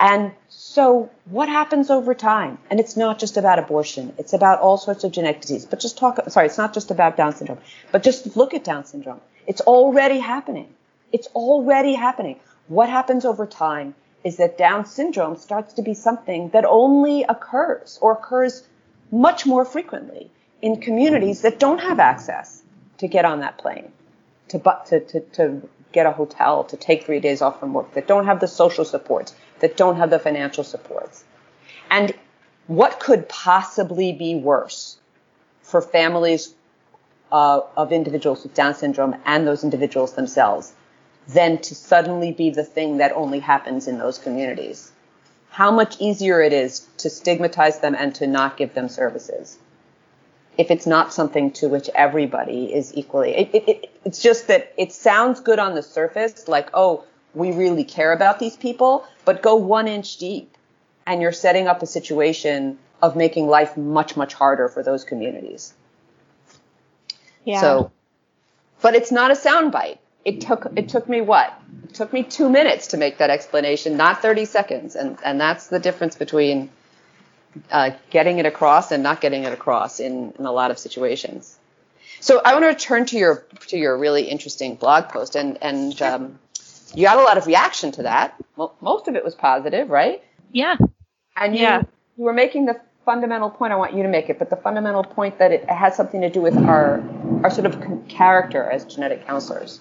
And 0.00 0.32
so 0.48 1.10
what 1.24 1.48
happens 1.48 1.90
over 1.90 2.14
time? 2.14 2.58
And 2.70 2.80
it's 2.80 2.96
not 2.96 3.18
just 3.18 3.36
about 3.36 3.58
abortion. 3.58 4.14
It's 4.18 4.32
about 4.32 4.60
all 4.60 4.76
sorts 4.76 5.04
of 5.04 5.12
genetic 5.12 5.40
disease. 5.40 5.64
But 5.64 5.80
just 5.80 5.98
talk, 5.98 6.18
sorry, 6.30 6.46
it's 6.46 6.58
not 6.58 6.74
just 6.74 6.90
about 6.90 7.16
Down 7.16 7.34
syndrome, 7.34 7.58
but 7.92 8.02
just 8.02 8.36
look 8.36 8.54
at 8.54 8.64
Down 8.64 8.84
syndrome. 8.84 9.20
It's 9.46 9.60
already 9.60 10.18
happening. 10.18 10.74
It's 11.12 11.28
already 11.28 11.94
happening. 11.94 12.38
What 12.68 12.90
happens 12.90 13.24
over 13.24 13.46
time 13.46 13.94
is 14.24 14.36
that 14.36 14.58
Down 14.58 14.84
syndrome 14.84 15.36
starts 15.36 15.74
to 15.74 15.82
be 15.82 15.94
something 15.94 16.50
that 16.50 16.64
only 16.64 17.22
occurs 17.22 17.98
or 18.02 18.12
occurs 18.12 18.64
much 19.10 19.46
more 19.46 19.64
frequently 19.64 20.30
in 20.60 20.80
communities 20.80 21.42
that 21.42 21.58
don't 21.58 21.80
have 21.80 21.98
access 21.98 22.62
to 22.98 23.08
get 23.08 23.24
on 23.24 23.40
that 23.40 23.58
plane, 23.58 23.92
to, 24.48 24.58
to, 24.86 25.00
to, 25.00 25.20
to 25.20 25.68
get 25.92 26.06
a 26.06 26.12
hotel, 26.12 26.64
to 26.64 26.76
take 26.76 27.04
three 27.04 27.20
days 27.20 27.40
off 27.42 27.58
from 27.58 27.72
work, 27.72 27.94
that 27.94 28.06
don't 28.06 28.26
have 28.26 28.40
the 28.40 28.48
social 28.48 28.84
supports, 28.84 29.34
that 29.60 29.76
don't 29.76 29.96
have 29.96 30.10
the 30.10 30.18
financial 30.18 30.64
supports. 30.64 31.24
And 31.90 32.14
what 32.66 33.00
could 33.00 33.28
possibly 33.28 34.12
be 34.12 34.34
worse 34.34 34.98
for 35.62 35.80
families 35.80 36.54
uh, 37.32 37.60
of 37.76 37.92
individuals 37.92 38.42
with 38.42 38.54
Down 38.54 38.74
syndrome 38.74 39.16
and 39.24 39.46
those 39.46 39.64
individuals 39.64 40.14
themselves 40.14 40.72
than 41.28 41.58
to 41.58 41.74
suddenly 41.74 42.32
be 42.32 42.50
the 42.50 42.64
thing 42.64 42.98
that 42.98 43.12
only 43.12 43.38
happens 43.38 43.88
in 43.88 43.98
those 43.98 44.18
communities? 44.18 44.92
How 45.50 45.70
much 45.70 45.96
easier 45.98 46.40
it 46.42 46.52
is 46.52 46.86
to 46.98 47.10
stigmatize 47.10 47.80
them 47.80 47.94
and 47.94 48.14
to 48.16 48.26
not 48.26 48.56
give 48.56 48.74
them 48.74 48.88
services 48.88 49.58
if 50.58 50.72
it's 50.72 50.86
not 50.86 51.14
something 51.14 51.52
to 51.52 51.68
which 51.68 51.88
everybody 51.94 52.74
is 52.74 52.92
equally. 52.96 53.30
It, 53.30 53.54
it, 53.54 53.68
it, 53.68 53.90
it's 54.04 54.20
just 54.20 54.48
that 54.48 54.74
it 54.76 54.92
sounds 54.92 55.38
good 55.38 55.60
on 55.60 55.76
the 55.76 55.82
surface, 55.82 56.48
like, 56.48 56.68
oh, 56.74 57.04
we 57.32 57.52
really 57.52 57.84
care 57.84 58.12
about 58.12 58.40
these 58.40 58.56
people, 58.56 59.06
but 59.24 59.40
go 59.40 59.54
one 59.54 59.86
inch 59.86 60.16
deep 60.16 60.56
and 61.06 61.22
you're 61.22 61.32
setting 61.32 61.68
up 61.68 61.80
a 61.82 61.86
situation 61.86 62.76
of 63.00 63.14
making 63.14 63.46
life 63.46 63.76
much, 63.76 64.16
much 64.16 64.34
harder 64.34 64.68
for 64.68 64.82
those 64.82 65.04
communities. 65.04 65.72
Yeah. 67.44 67.60
So, 67.60 67.92
but 68.82 68.96
it's 68.96 69.12
not 69.12 69.30
a 69.30 69.34
soundbite. 69.34 69.98
It 70.24 70.40
took, 70.40 70.66
it 70.74 70.88
took 70.88 71.08
me 71.08 71.20
what? 71.20 71.54
It 71.84 71.94
took 71.94 72.12
me 72.12 72.24
two 72.24 72.50
minutes 72.50 72.88
to 72.88 72.96
make 72.96 73.18
that 73.18 73.30
explanation, 73.30 73.96
not 73.96 74.20
30 74.20 74.44
seconds. 74.44 74.96
And, 74.96 75.16
and 75.24 75.40
that's 75.40 75.68
the 75.68 75.78
difference 75.78 76.16
between 76.16 76.70
uh, 77.70 77.90
getting 78.10 78.38
it 78.38 78.46
across 78.46 78.92
and 78.92 79.02
not 79.02 79.20
getting 79.20 79.44
it 79.44 79.52
across 79.52 80.00
in, 80.00 80.32
in 80.38 80.46
a 80.46 80.52
lot 80.52 80.70
of 80.70 80.78
situations. 80.78 81.58
So 82.20 82.40
I 82.44 82.52
want 82.52 82.64
to 82.64 82.68
return 82.68 83.06
to 83.06 83.18
your 83.18 83.46
to 83.68 83.78
your 83.78 83.96
really 83.96 84.24
interesting 84.24 84.74
blog 84.74 85.08
post, 85.08 85.36
and 85.36 85.58
and 85.62 86.00
um, 86.02 86.38
you 86.94 87.04
got 87.04 87.18
a 87.18 87.22
lot 87.22 87.38
of 87.38 87.46
reaction 87.46 87.92
to 87.92 88.02
that. 88.04 88.34
Well, 88.56 88.74
most 88.80 89.08
of 89.08 89.14
it 89.14 89.24
was 89.24 89.34
positive, 89.34 89.88
right? 89.88 90.22
Yeah. 90.50 90.76
And 91.36 91.54
you, 91.54 91.62
yeah. 91.62 91.82
you 92.16 92.24
were 92.24 92.32
making 92.32 92.66
the 92.66 92.80
fundamental 93.04 93.50
point. 93.50 93.72
I 93.72 93.76
want 93.76 93.94
you 93.94 94.02
to 94.02 94.08
make 94.08 94.28
it, 94.28 94.38
but 94.38 94.50
the 94.50 94.56
fundamental 94.56 95.04
point 95.04 95.38
that 95.38 95.52
it 95.52 95.68
has 95.70 95.96
something 95.96 96.20
to 96.22 96.30
do 96.30 96.40
with 96.40 96.56
our 96.56 97.02
our 97.44 97.50
sort 97.50 97.66
of 97.66 98.08
character 98.08 98.68
as 98.68 98.84
genetic 98.84 99.26
counselors. 99.26 99.80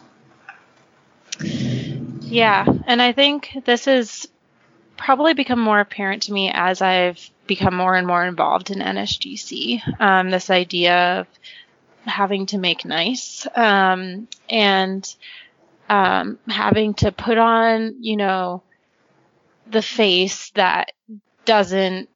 Yeah, 1.39 2.65
and 2.86 3.01
I 3.01 3.13
think 3.13 3.51
this 3.65 3.86
has 3.86 4.28
probably 4.97 5.33
become 5.33 5.59
more 5.59 5.79
apparent 5.79 6.23
to 6.23 6.33
me 6.33 6.51
as 6.53 6.81
I've 6.81 7.29
become 7.45 7.75
more 7.75 7.95
and 7.95 8.05
more 8.07 8.25
involved 8.25 8.71
in 8.71 8.79
NSGC. 8.79 10.01
Um, 10.01 10.29
this 10.29 10.49
idea 10.49 11.19
of 11.19 11.27
having 12.05 12.45
to 12.47 12.57
make 12.57 12.85
nice 12.85 13.47
um, 13.55 14.27
and 14.49 15.15
um, 15.89 16.39
having 16.47 16.93
to 16.95 17.11
put 17.11 17.37
on, 17.37 18.03
you 18.03 18.17
know, 18.17 18.63
the 19.69 19.81
face 19.81 20.49
that 20.51 20.91
doesn't 21.45 22.09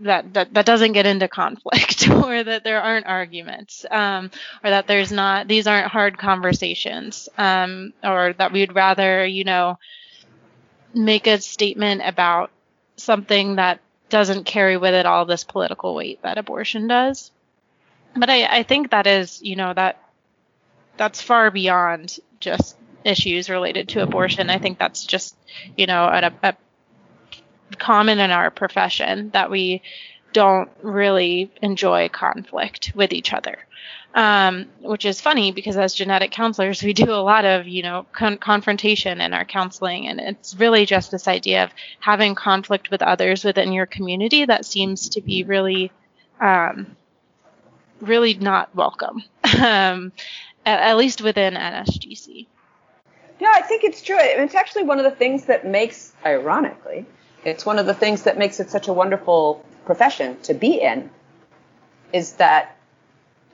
that, 0.00 0.32
that 0.34 0.54
that 0.54 0.66
doesn't 0.66 0.92
get 0.92 1.06
into 1.06 1.28
conflict 1.28 2.08
or 2.10 2.44
that 2.44 2.62
there 2.64 2.80
aren't 2.80 3.06
arguments 3.06 3.84
um, 3.90 4.30
or 4.62 4.70
that 4.70 4.86
there's 4.86 5.10
not 5.10 5.48
these 5.48 5.66
aren't 5.66 5.88
hard 5.88 6.18
conversations 6.18 7.28
um, 7.38 7.92
or 8.02 8.34
that 8.34 8.52
we'd 8.52 8.74
rather 8.74 9.26
you 9.26 9.44
know 9.44 9.78
make 10.94 11.26
a 11.26 11.40
statement 11.40 12.02
about 12.04 12.50
something 12.96 13.56
that 13.56 13.80
doesn't 14.08 14.44
carry 14.44 14.76
with 14.76 14.94
it 14.94 15.06
all 15.06 15.24
this 15.24 15.44
political 15.44 15.94
weight 15.94 16.22
that 16.22 16.38
abortion 16.38 16.86
does 16.86 17.30
but 18.16 18.30
I, 18.30 18.58
I 18.58 18.62
think 18.62 18.90
that 18.90 19.06
is 19.06 19.42
you 19.42 19.56
know 19.56 19.72
that 19.74 20.00
that's 20.96 21.20
far 21.20 21.50
beyond 21.50 22.18
just 22.38 22.76
issues 23.04 23.50
related 23.50 23.88
to 23.90 24.02
abortion 24.02 24.50
i 24.50 24.58
think 24.58 24.78
that's 24.78 25.04
just 25.04 25.36
you 25.76 25.86
know 25.86 26.04
a, 26.04 26.32
a 26.42 26.56
common 27.78 28.18
in 28.20 28.30
our 28.30 28.50
profession 28.50 29.30
that 29.30 29.50
we 29.50 29.82
don't 30.32 30.70
really 30.82 31.50
enjoy 31.62 32.08
conflict 32.08 32.92
with 32.94 33.12
each 33.12 33.32
other. 33.32 33.58
Um, 34.14 34.66
which 34.80 35.04
is 35.04 35.20
funny 35.20 35.50
because 35.50 35.76
as 35.76 35.92
genetic 35.92 36.30
counselors, 36.30 36.80
we 36.84 36.92
do 36.92 37.10
a 37.10 37.18
lot 37.18 37.44
of, 37.44 37.66
you 37.66 37.82
know, 37.82 38.06
con- 38.12 38.38
confrontation 38.38 39.20
in 39.20 39.34
our 39.34 39.44
counseling. 39.44 40.06
And 40.06 40.20
it's 40.20 40.54
really 40.54 40.86
just 40.86 41.10
this 41.10 41.26
idea 41.26 41.64
of 41.64 41.70
having 41.98 42.36
conflict 42.36 42.92
with 42.92 43.02
others 43.02 43.44
within 43.44 43.72
your 43.72 43.86
community 43.86 44.44
that 44.44 44.66
seems 44.66 45.08
to 45.10 45.20
be 45.20 45.42
really, 45.42 45.90
um, 46.40 46.96
really 48.00 48.34
not 48.34 48.72
welcome, 48.76 49.24
um, 49.58 50.12
at, 50.64 50.78
at, 50.78 50.96
least 50.96 51.20
within 51.20 51.54
NSGC. 51.54 52.46
Yeah, 53.40 53.52
I 53.52 53.62
think 53.62 53.82
it's 53.82 54.00
true. 54.00 54.16
It's 54.20 54.54
actually 54.54 54.84
one 54.84 54.98
of 54.98 55.04
the 55.04 55.10
things 55.10 55.46
that 55.46 55.66
makes, 55.66 56.12
ironically, 56.24 57.04
it's 57.44 57.66
one 57.66 57.80
of 57.80 57.86
the 57.86 57.94
things 57.94 58.22
that 58.22 58.38
makes 58.38 58.60
it 58.60 58.70
such 58.70 58.86
a 58.86 58.92
wonderful 58.92 59.64
profession 59.84 60.40
to 60.42 60.54
be 60.54 60.80
in 60.80 61.10
is 62.12 62.34
that 62.34 62.73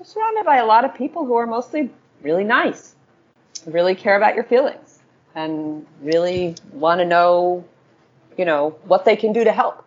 you're 0.01 0.07
surrounded 0.07 0.47
by 0.47 0.57
a 0.57 0.65
lot 0.65 0.87
of 0.87 0.95
people 0.95 1.27
who 1.27 1.35
are 1.35 1.47
mostly 1.47 1.91
really 2.23 2.45
nice, 2.45 2.95
really 3.67 3.95
care 3.95 4.17
about 4.17 4.35
your 4.35 4.45
feelings, 4.45 4.99
and 5.35 5.87
really 6.01 6.55
want 6.73 7.01
to 7.01 7.05
know, 7.05 7.63
you 8.39 8.47
know, 8.47 8.71
what 8.85 9.05
they 9.05 9.15
can 9.15 9.35
do 9.35 9.45
to 9.45 9.53
help. 9.53 9.85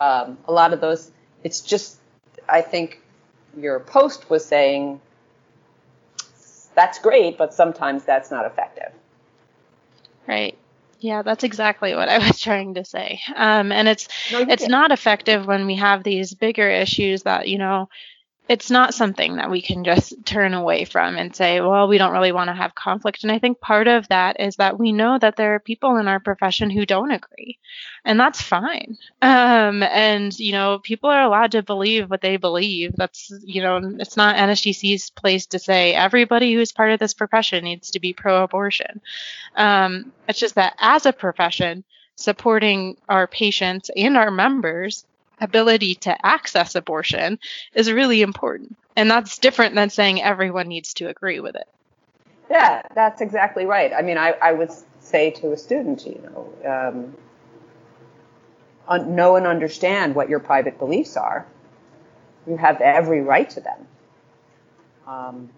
Um, 0.00 0.38
a 0.46 0.52
lot 0.52 0.72
of 0.72 0.80
those, 0.80 1.10
it's 1.42 1.60
just, 1.60 1.98
I 2.48 2.60
think 2.60 3.02
your 3.56 3.80
post 3.80 4.30
was 4.30 4.44
saying, 4.44 5.00
that's 6.76 7.00
great, 7.00 7.36
but 7.36 7.52
sometimes 7.52 8.04
that's 8.04 8.30
not 8.30 8.46
effective. 8.46 8.92
Right. 10.28 10.56
Yeah, 11.00 11.22
that's 11.22 11.42
exactly 11.42 11.96
what 11.96 12.08
I 12.08 12.18
was 12.18 12.38
trying 12.40 12.74
to 12.74 12.84
say. 12.84 13.20
Um, 13.34 13.72
and 13.72 13.88
it's 13.88 14.06
no, 14.30 14.46
it's 14.48 14.68
not 14.68 14.92
effective 14.92 15.46
when 15.46 15.66
we 15.66 15.74
have 15.74 16.04
these 16.04 16.32
bigger 16.32 16.70
issues 16.70 17.24
that 17.24 17.48
you 17.48 17.58
know 17.58 17.88
it's 18.48 18.70
not 18.70 18.94
something 18.94 19.36
that 19.36 19.50
we 19.50 19.60
can 19.60 19.84
just 19.84 20.14
turn 20.24 20.54
away 20.54 20.86
from 20.86 21.16
and 21.16 21.36
say, 21.36 21.60
well, 21.60 21.86
we 21.86 21.98
don't 21.98 22.12
really 22.12 22.32
want 22.32 22.48
to 22.48 22.54
have 22.54 22.74
conflict. 22.74 23.22
And 23.22 23.30
I 23.30 23.38
think 23.38 23.60
part 23.60 23.86
of 23.88 24.08
that 24.08 24.40
is 24.40 24.56
that 24.56 24.78
we 24.78 24.90
know 24.90 25.18
that 25.18 25.36
there 25.36 25.54
are 25.54 25.60
people 25.60 25.96
in 25.98 26.08
our 26.08 26.18
profession 26.18 26.70
who 26.70 26.86
don't 26.86 27.10
agree, 27.10 27.58
and 28.06 28.18
that's 28.18 28.40
fine. 28.40 28.96
Um, 29.20 29.82
and, 29.82 30.36
you 30.38 30.52
know, 30.52 30.78
people 30.78 31.10
are 31.10 31.22
allowed 31.22 31.52
to 31.52 31.62
believe 31.62 32.08
what 32.08 32.22
they 32.22 32.38
believe. 32.38 32.94
That's, 32.96 33.30
you 33.44 33.62
know, 33.62 33.80
it's 33.98 34.16
not 34.16 34.36
NSGC's 34.36 35.10
place 35.10 35.46
to 35.48 35.58
say 35.58 35.92
everybody 35.92 36.54
who's 36.54 36.72
part 36.72 36.92
of 36.92 36.98
this 36.98 37.14
profession 37.14 37.64
needs 37.64 37.90
to 37.90 38.00
be 38.00 38.14
pro 38.14 38.42
abortion. 38.42 39.02
Um, 39.56 40.12
it's 40.26 40.40
just 40.40 40.54
that 40.54 40.74
as 40.78 41.04
a 41.04 41.12
profession, 41.12 41.84
supporting 42.18 42.96
our 43.08 43.26
patients 43.26 43.90
and 43.94 44.16
our 44.16 44.30
members 44.30 45.04
ability 45.40 45.94
to 45.96 46.26
access 46.26 46.74
abortion 46.74 47.38
is 47.74 47.90
really 47.90 48.22
important. 48.22 48.76
And 48.96 49.10
that's 49.10 49.38
different 49.38 49.74
than 49.74 49.90
saying 49.90 50.22
everyone 50.22 50.68
needs 50.68 50.94
to 50.94 51.08
agree 51.08 51.40
with 51.40 51.54
it. 51.54 51.68
Yeah, 52.50 52.82
that's 52.94 53.20
exactly 53.20 53.66
right. 53.66 53.92
I 53.92 54.02
mean, 54.02 54.18
I, 54.18 54.34
I 54.42 54.52
would 54.52 54.70
say 55.00 55.30
to 55.32 55.52
a 55.52 55.56
student, 55.56 56.06
you 56.06 56.20
know, 56.22 57.14
um, 58.88 59.14
know 59.14 59.36
and 59.36 59.46
understand 59.46 60.14
what 60.14 60.28
your 60.28 60.40
private 60.40 60.78
beliefs 60.78 61.16
are. 61.16 61.46
You 62.46 62.56
have 62.56 62.80
every 62.80 63.20
right 63.20 63.48
to 63.50 63.60
them. 63.60 63.86
Um, 65.06 65.50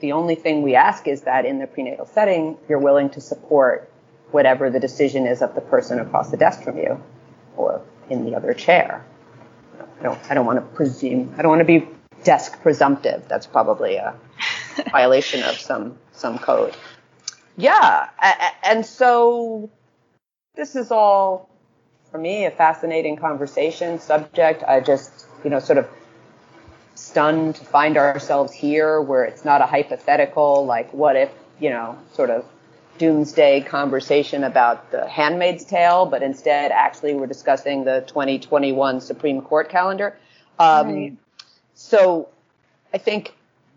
the 0.00 0.12
only 0.12 0.34
thing 0.34 0.62
we 0.62 0.74
ask 0.74 1.06
is 1.06 1.22
that 1.22 1.44
in 1.44 1.58
the 1.58 1.66
prenatal 1.66 2.06
setting, 2.06 2.56
you're 2.68 2.78
willing 2.78 3.10
to 3.10 3.20
support 3.20 3.90
whatever 4.30 4.70
the 4.70 4.80
decision 4.80 5.26
is 5.26 5.42
of 5.42 5.54
the 5.54 5.60
person 5.60 5.98
across 5.98 6.30
the 6.30 6.36
desk 6.36 6.62
from 6.62 6.78
you 6.78 7.02
or 7.56 7.82
in 8.08 8.24
the 8.24 8.34
other 8.34 8.54
chair. 8.54 9.04
I 10.00 10.02
don't 10.02 10.30
I 10.30 10.34
don't 10.34 10.46
want 10.46 10.58
to 10.58 10.76
presume. 10.76 11.34
I 11.36 11.42
don't 11.42 11.50
want 11.50 11.60
to 11.60 11.80
be 11.80 11.86
desk 12.24 12.60
presumptive. 12.62 13.24
That's 13.28 13.46
probably 13.46 13.96
a 13.96 14.14
violation 14.90 15.42
of 15.42 15.56
some 15.56 15.98
some 16.12 16.38
code. 16.38 16.74
Yeah, 17.56 18.08
and 18.64 18.84
so 18.84 19.70
this 20.54 20.74
is 20.76 20.90
all 20.90 21.50
for 22.10 22.18
me 22.18 22.46
a 22.46 22.50
fascinating 22.50 23.16
conversation 23.16 23.98
subject. 23.98 24.62
I 24.64 24.80
just 24.80 25.26
you 25.44 25.50
know 25.50 25.60
sort 25.60 25.78
of 25.78 25.88
stunned 26.94 27.56
to 27.56 27.64
find 27.64 27.96
ourselves 27.96 28.52
here 28.52 29.00
where 29.00 29.24
it's 29.24 29.44
not 29.44 29.60
a 29.60 29.66
hypothetical 29.66 30.66
like 30.66 30.92
what 30.92 31.16
if 31.16 31.30
you 31.58 31.70
know 31.70 31.98
sort 32.12 32.30
of 32.30 32.44
doomsday 33.00 33.62
conversation 33.62 34.44
about 34.44 34.90
the 34.90 35.08
Handmaid's 35.08 35.64
Tale, 35.64 36.04
but 36.04 36.22
instead, 36.22 36.70
actually, 36.70 37.14
we're 37.14 37.26
discussing 37.26 37.84
the 37.84 38.04
2021 38.06 39.00
Supreme 39.00 39.40
Court 39.40 39.70
calendar. 39.70 40.18
Um, 40.58 40.86
right. 40.86 41.16
So, 41.74 42.28
I 42.92 42.98
think 42.98 43.34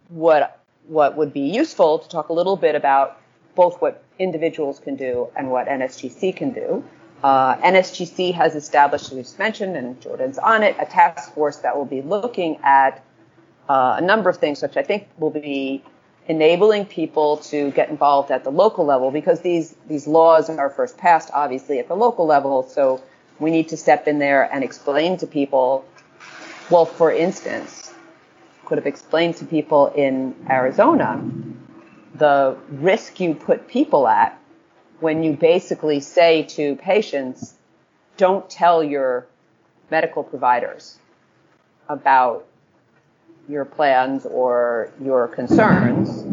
what 0.10 0.60
what 0.88 1.16
would 1.16 1.32
be 1.32 1.40
useful 1.40 2.00
to 2.00 2.10
talk 2.10 2.28
a 2.28 2.34
little 2.34 2.58
bit 2.58 2.76
about 2.76 3.22
both 3.56 3.82
what 3.82 4.04
individuals 4.20 4.80
can 4.80 4.98
do 4.98 5.30
and 5.38 5.50
what 5.50 5.68
NSGC 5.68 6.36
can 6.36 6.52
do. 6.52 6.84
Uh, 7.24 7.56
NSGC 7.56 8.34
has 8.34 8.56
established, 8.56 9.06
as 9.06 9.14
we've 9.14 9.40
mentioned, 9.40 9.78
and 9.78 10.02
Jordan's 10.02 10.38
on 10.38 10.64
it, 10.64 10.76
a 10.78 10.86
task 10.86 11.34
force 11.34 11.58
that 11.58 11.78
will 11.78 11.86
be 11.86 12.02
looking 12.02 12.60
at 12.64 13.02
uh, 13.70 13.96
a 13.98 14.02
number 14.02 14.30
of 14.30 14.36
things, 14.36 14.62
which 14.62 14.76
I 14.76 14.84
think 14.84 15.08
will 15.18 15.30
be 15.30 15.82
enabling 16.28 16.86
people 16.86 17.38
to 17.38 17.72
get 17.72 17.90
involved 17.90 18.32
at 18.32 18.44
the 18.44 18.52
local 18.52 18.86
level 18.86 19.12
because 19.12 19.42
these 19.42 19.76
these 19.88 20.08
laws 20.08 20.50
are 20.50 20.70
first 20.70 20.98
passed 20.98 21.30
obviously 21.34 21.80
at 21.80 21.88
the 21.88 21.96
local 21.96 22.26
level. 22.26 22.64
So 22.64 23.02
we 23.40 23.52
need 23.52 23.70
to 23.70 23.78
step 23.78 24.08
in 24.08 24.20
there 24.20 24.44
and 24.54 24.64
explain 24.64 25.18
to 25.18 25.28
people 25.28 25.86
well 26.70 26.86
for 26.86 27.12
instance 27.12 27.94
could 28.66 28.78
have 28.78 28.88
explained 28.88 29.36
to 29.36 29.46
people 29.46 29.88
in 29.88 30.36
Arizona 30.50 31.22
the 32.16 32.56
risk 32.70 33.20
you 33.20 33.36
put 33.36 33.68
people 33.68 34.08
at 34.08 34.40
when 35.00 35.24
you 35.24 35.34
basically 35.34 36.00
say 36.00 36.44
to 36.44 36.76
patients 36.78 37.56
don't 38.16 38.50
tell 38.50 38.84
your 38.84 39.28
medical 39.92 40.24
providers 40.24 40.98
about 41.90 42.46
your 43.48 43.66
plans 43.66 44.26
or 44.26 44.92
your 45.02 45.28
concerns 45.28 46.24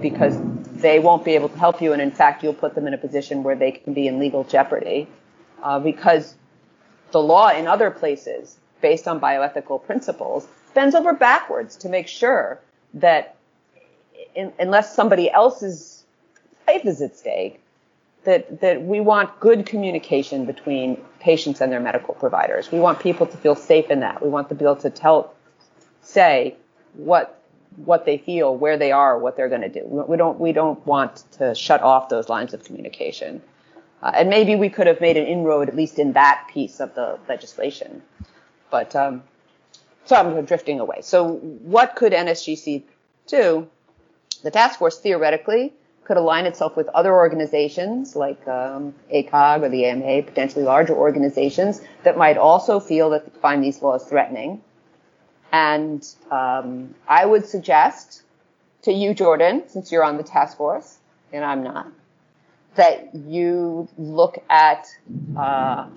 because 0.00 0.38
they 0.80 0.98
won't 0.98 1.24
be 1.24 1.34
able 1.34 1.48
to 1.48 1.58
help 1.58 1.82
you. 1.82 1.92
And 1.92 2.00
in 2.00 2.10
fact, 2.10 2.42
you'll 2.42 2.54
put 2.54 2.74
them 2.74 2.86
in 2.86 2.94
a 2.94 2.98
position 2.98 3.42
where 3.42 3.56
they 3.56 3.72
can 3.72 3.94
be 3.94 4.06
in 4.06 4.18
legal 4.18 4.44
jeopardy 4.44 5.08
uh, 5.62 5.78
because 5.80 6.36
the 7.10 7.20
law 7.20 7.50
in 7.50 7.66
other 7.66 7.90
places, 7.90 8.58
based 8.80 9.08
on 9.08 9.20
bioethical 9.20 9.84
principles, 9.84 10.46
bends 10.74 10.94
over 10.94 11.12
backwards 11.12 11.76
to 11.76 11.88
make 11.88 12.06
sure 12.06 12.60
that 12.94 13.36
in, 14.34 14.52
unless 14.58 14.94
somebody 14.94 15.30
else's 15.30 16.04
life 16.66 16.84
is 16.84 17.00
at 17.02 17.16
stake, 17.16 17.60
that, 18.24 18.60
that 18.60 18.82
we 18.82 19.00
want 19.00 19.40
good 19.40 19.64
communication 19.64 20.44
between 20.44 20.96
patients 21.18 21.60
and 21.60 21.72
their 21.72 21.80
medical 21.80 22.14
providers. 22.14 22.70
We 22.70 22.78
want 22.78 23.00
people 23.00 23.26
to 23.26 23.36
feel 23.36 23.54
safe 23.54 23.90
in 23.90 24.00
that. 24.00 24.22
We 24.22 24.28
want 24.28 24.48
to 24.50 24.54
be 24.54 24.64
able 24.64 24.76
to 24.76 24.90
tell 24.90 25.34
say 26.02 26.56
what 26.94 27.34
what 27.84 28.04
they 28.06 28.18
feel, 28.18 28.56
where 28.56 28.76
they 28.76 28.90
are, 28.92 29.18
what 29.18 29.36
they're 29.36 29.48
going 29.48 29.60
to 29.60 29.68
do. 29.68 29.84
We 29.84 30.16
don't 30.16 30.38
we 30.40 30.52
don't 30.52 30.84
want 30.86 31.24
to 31.32 31.54
shut 31.54 31.82
off 31.82 32.08
those 32.08 32.28
lines 32.28 32.54
of 32.54 32.64
communication. 32.64 33.42
Uh, 34.02 34.12
and 34.14 34.30
maybe 34.30 34.54
we 34.54 34.68
could 34.68 34.86
have 34.86 35.00
made 35.00 35.16
an 35.16 35.26
inroad 35.26 35.68
at 35.68 35.74
least 35.74 35.98
in 35.98 36.12
that 36.12 36.48
piece 36.52 36.80
of 36.80 36.94
the 36.94 37.18
legislation. 37.28 38.02
But 38.70 38.94
um, 38.94 39.22
so 40.04 40.16
I'm 40.16 40.44
drifting 40.44 40.80
away. 40.80 41.00
So 41.02 41.34
what 41.34 41.96
could 41.96 42.12
NSGC 42.12 42.82
do? 43.26 43.68
The 44.42 44.50
task 44.50 44.78
force 44.78 44.98
theoretically 44.98 45.72
could 46.04 46.16
align 46.16 46.46
itself 46.46 46.76
with 46.76 46.88
other 46.88 47.14
organizations 47.14 48.16
like 48.16 48.46
um, 48.48 48.94
ACOG 49.12 49.62
or 49.62 49.68
the 49.68 49.84
AMA, 49.84 50.22
potentially 50.22 50.64
larger 50.64 50.94
organizations 50.94 51.82
that 52.04 52.16
might 52.16 52.38
also 52.38 52.80
feel 52.80 53.10
that 53.10 53.36
find 53.42 53.62
these 53.62 53.82
laws 53.82 54.04
threatening 54.04 54.62
and 55.52 56.06
um, 56.30 56.94
I 57.06 57.24
would 57.24 57.46
suggest 57.46 58.22
to 58.82 58.92
you, 58.92 59.14
Jordan, 59.14 59.64
since 59.68 59.90
you're 59.90 60.04
on 60.04 60.16
the 60.16 60.22
task 60.22 60.56
force 60.56 60.98
and 61.32 61.44
I'm 61.44 61.62
not, 61.62 61.88
that 62.74 63.14
you 63.14 63.88
look 63.98 64.42
at 64.48 64.86
uh, 65.36 65.88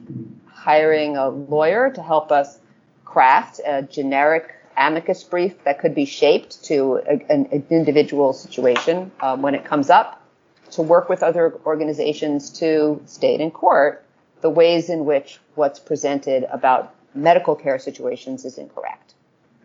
hiring 0.47 1.17
a 1.17 1.29
lawyer 1.29 1.91
to 1.91 2.01
help 2.01 2.31
us 2.31 2.59
craft 3.05 3.59
a 3.65 3.83
generic 3.83 4.55
amicus 4.77 5.23
brief 5.23 5.63
that 5.65 5.79
could 5.79 5.93
be 5.93 6.05
shaped 6.05 6.63
to 6.63 7.01
a, 7.05 7.11
an, 7.29 7.47
an, 7.51 7.65
individual 7.69 8.33
situation 8.33 9.11
um, 9.19 9.41
when 9.41 9.53
it 9.53 9.65
comes 9.65 9.89
up, 9.89 10.25
to 10.71 10.81
work 10.81 11.09
with 11.09 11.21
other 11.21 11.59
organizations 11.65 12.49
to 12.49 13.01
state 13.05 13.41
in 13.41 13.51
court 13.51 14.05
the 14.41 14.49
ways 14.49 14.89
in 14.89 15.05
which 15.05 15.39
what's 15.55 15.79
presented 15.79 16.45
about 16.51 16.93
medical 17.13 17.55
care 17.55 17.79
situations 17.79 18.43
is 18.43 18.57
incorrect. 18.57 19.13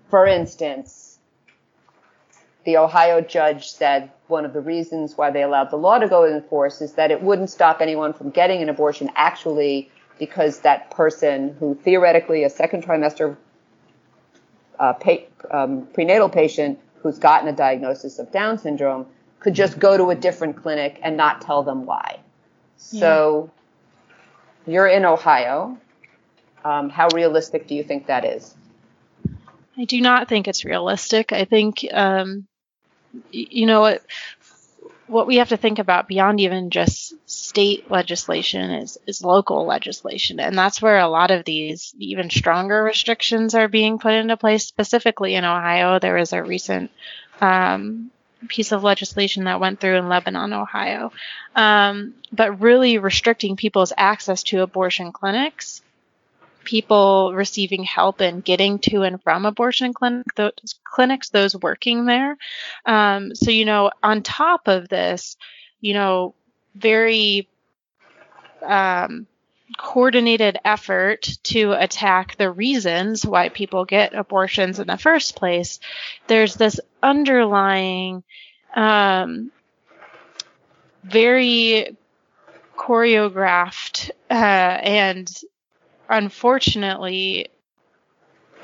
For 0.08 0.26
instance, 0.26 1.18
the 2.64 2.76
Ohio 2.76 3.20
judge 3.20 3.68
said 3.68 4.10
one 4.28 4.44
of 4.44 4.52
the 4.52 4.60
reasons 4.60 5.16
why 5.16 5.30
they 5.30 5.42
allowed 5.42 5.70
the 5.70 5.76
law 5.76 5.98
to 5.98 6.08
go 6.08 6.24
in 6.24 6.42
force 6.42 6.80
is 6.80 6.94
that 6.94 7.10
it 7.10 7.22
wouldn't 7.22 7.50
stop 7.50 7.80
anyone 7.80 8.12
from 8.12 8.30
getting 8.30 8.62
an 8.62 8.68
abortion 8.68 9.10
actually 9.14 9.90
because 10.18 10.60
that 10.60 10.90
person 10.90 11.54
who 11.60 11.74
theoretically 11.74 12.44
a 12.44 12.50
second 12.50 12.84
trimester 12.84 13.36
uh, 14.78 14.92
pa- 14.94 15.26
um, 15.50 15.86
prenatal 15.92 16.28
patient 16.28 16.78
who's 17.02 17.18
gotten 17.18 17.48
a 17.48 17.52
diagnosis 17.52 18.18
of 18.18 18.32
Down 18.32 18.58
syndrome 18.58 19.06
could 19.40 19.54
just 19.54 19.78
go 19.78 19.96
to 19.96 20.10
a 20.10 20.14
different 20.14 20.56
clinic 20.56 20.98
and 21.02 21.16
not 21.16 21.40
tell 21.40 21.62
them 21.62 21.86
why. 21.86 22.18
Yeah. 22.90 23.00
So 23.00 23.50
you're 24.66 24.88
in 24.88 25.04
Ohio. 25.04 25.78
Um, 26.64 26.90
how 26.90 27.06
realistic 27.14 27.68
do 27.68 27.76
you 27.76 27.84
think 27.84 28.06
that 28.06 28.24
is? 28.24 28.54
I 29.78 29.84
do 29.84 30.00
not 30.00 30.28
think 30.28 30.48
it's 30.48 30.64
realistic. 30.64 31.32
I 31.32 31.44
think, 31.44 31.86
um, 31.92 32.46
you 33.30 33.66
know, 33.66 33.80
what 33.80 34.02
what 35.08 35.26
we 35.26 35.36
have 35.36 35.50
to 35.50 35.56
think 35.56 35.78
about 35.78 36.08
beyond 36.08 36.40
even 36.40 36.70
just 36.70 37.14
state 37.30 37.90
legislation 37.90 38.70
is, 38.72 38.98
is 39.06 39.22
local 39.22 39.64
legislation. 39.64 40.40
And 40.40 40.58
that's 40.58 40.82
where 40.82 40.98
a 40.98 41.08
lot 41.08 41.30
of 41.30 41.44
these 41.44 41.94
even 41.98 42.28
stronger 42.28 42.82
restrictions 42.82 43.54
are 43.54 43.68
being 43.68 43.98
put 43.98 44.14
into 44.14 44.36
place. 44.36 44.66
Specifically 44.66 45.34
in 45.34 45.44
Ohio, 45.44 45.98
there 45.98 46.14
was 46.16 46.32
a 46.32 46.42
recent 46.42 46.90
um, 47.40 48.10
piece 48.48 48.72
of 48.72 48.82
legislation 48.82 49.44
that 49.44 49.60
went 49.60 49.80
through 49.80 49.96
in 49.96 50.08
Lebanon, 50.08 50.52
Ohio. 50.52 51.12
Um, 51.54 52.14
but 52.32 52.60
really 52.60 52.98
restricting 52.98 53.56
people's 53.56 53.92
access 53.96 54.42
to 54.44 54.62
abortion 54.62 55.12
clinics, 55.12 55.82
people 56.66 57.32
receiving 57.34 57.84
help 57.84 58.20
and 58.20 58.44
getting 58.44 58.78
to 58.80 59.02
and 59.02 59.22
from 59.22 59.46
abortion 59.46 59.94
clinic, 59.94 60.26
those 60.34 60.74
clinics, 60.84 61.30
those 61.30 61.56
working 61.56 62.04
there. 62.04 62.36
Um, 62.84 63.34
so, 63.34 63.50
you 63.50 63.64
know, 63.64 63.90
on 64.02 64.22
top 64.22 64.68
of 64.68 64.88
this, 64.90 65.38
you 65.80 65.94
know, 65.94 66.34
very 66.74 67.48
um, 68.62 69.26
coordinated 69.78 70.58
effort 70.64 71.22
to 71.44 71.72
attack 71.72 72.36
the 72.36 72.50
reasons 72.50 73.24
why 73.24 73.48
people 73.48 73.84
get 73.84 74.14
abortions 74.14 74.78
in 74.78 74.86
the 74.86 74.98
first 74.98 75.36
place, 75.36 75.80
there's 76.26 76.54
this 76.54 76.80
underlying, 77.02 78.22
um, 78.74 79.50
very 81.02 81.96
choreographed 82.76 84.10
uh, 84.30 84.34
and 84.34 85.32
unfortunately 86.08 87.48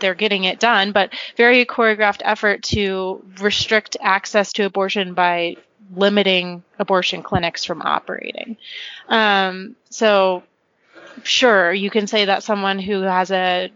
they're 0.00 0.14
getting 0.14 0.44
it 0.44 0.58
done, 0.60 0.92
but 0.92 1.12
very 1.36 1.64
choreographed 1.64 2.22
effort 2.24 2.62
to 2.62 3.24
restrict 3.40 3.96
access 4.00 4.52
to 4.54 4.64
abortion 4.64 5.14
by 5.14 5.56
limiting 5.94 6.62
abortion 6.78 7.22
clinics 7.22 7.64
from 7.64 7.82
operating. 7.82 8.56
Um, 9.08 9.76
so 9.90 10.42
sure, 11.22 11.72
you 11.72 11.90
can 11.90 12.06
say 12.06 12.26
that 12.26 12.42
someone 12.42 12.78
who 12.78 13.02
has 13.02 13.30
a 13.30 13.70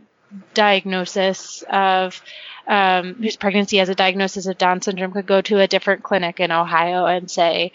diagnosis 0.55 1.63
of 1.71 2.21
um, 2.67 3.15
whose 3.15 3.37
pregnancy 3.37 3.77
has 3.77 3.89
a 3.89 3.95
diagnosis 3.95 4.47
of 4.47 4.59
Down 4.59 4.83
syndrome 4.83 5.13
could 5.13 5.27
go 5.27 5.41
to 5.43 5.61
a 5.61 5.69
different 5.69 6.03
clinic 6.03 6.41
in 6.41 6.51
Ohio 6.51 7.07
and 7.07 7.31
say, 7.31 7.71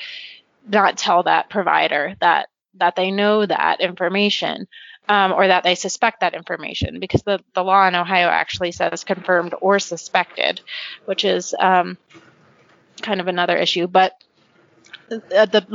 not 0.68 0.98
tell 0.98 1.24
that 1.24 1.50
provider 1.50 2.16
that 2.20 2.50
that 2.76 2.96
they 2.96 3.12
know 3.12 3.46
that 3.46 3.82
information 3.82 4.68
um, 5.12 5.34
or 5.34 5.46
that 5.46 5.66
they 5.66 5.76
suspect 5.76 6.22
that 6.22 6.34
information 6.34 7.02
because 7.02 7.22
the, 7.24 7.42
the 7.54 7.66
law 7.66 7.86
in 7.86 7.96
Ohio 7.96 8.30
actually 8.30 8.72
says 8.72 9.04
confirmed 9.04 9.54
or 9.60 9.78
suspected, 9.78 10.62
which 11.04 11.26
is 11.26 11.54
um, 11.60 11.98
kind 13.02 13.20
of 13.20 13.28
another 13.28 13.58
issue. 13.58 13.88
But 13.88 14.14
uh, 15.12 15.48
the 15.48 15.66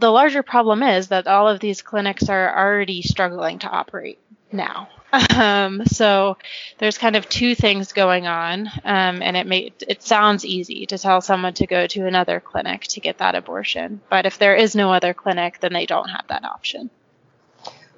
the 0.00 0.10
larger 0.10 0.42
problem 0.42 0.82
is 0.82 1.08
that 1.08 1.26
all 1.26 1.46
of 1.46 1.60
these 1.60 1.82
clinics 1.82 2.30
are 2.30 2.56
already 2.56 3.02
struggling 3.02 3.58
to 3.58 3.68
operate 3.68 4.18
now. 4.50 4.88
Um, 5.34 5.86
so 5.86 6.36
there's 6.78 6.98
kind 6.98 7.16
of 7.16 7.28
two 7.28 7.54
things 7.54 7.92
going 7.92 8.26
on, 8.26 8.66
um, 8.84 9.22
and 9.22 9.36
it 9.36 9.46
may 9.46 9.72
it 9.86 10.02
sounds 10.02 10.44
easy 10.44 10.86
to 10.86 10.98
tell 10.98 11.20
someone 11.20 11.54
to 11.54 11.66
go 11.66 11.86
to 11.86 12.06
another 12.06 12.40
clinic 12.40 12.82
to 12.88 13.00
get 13.00 13.18
that 13.18 13.34
abortion, 13.34 14.00
but 14.10 14.26
if 14.26 14.38
there 14.38 14.56
is 14.56 14.74
no 14.74 14.92
other 14.92 15.14
clinic, 15.14 15.60
then 15.60 15.72
they 15.72 15.86
don't 15.86 16.08
have 16.08 16.26
that 16.28 16.44
option. 16.44 16.90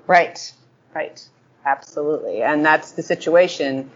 Right, 0.07 0.53
right, 0.95 1.29
absolutely, 1.65 2.43
and 2.43 2.65
that's 2.65 2.93
the 2.93 3.03
situation 3.03 3.91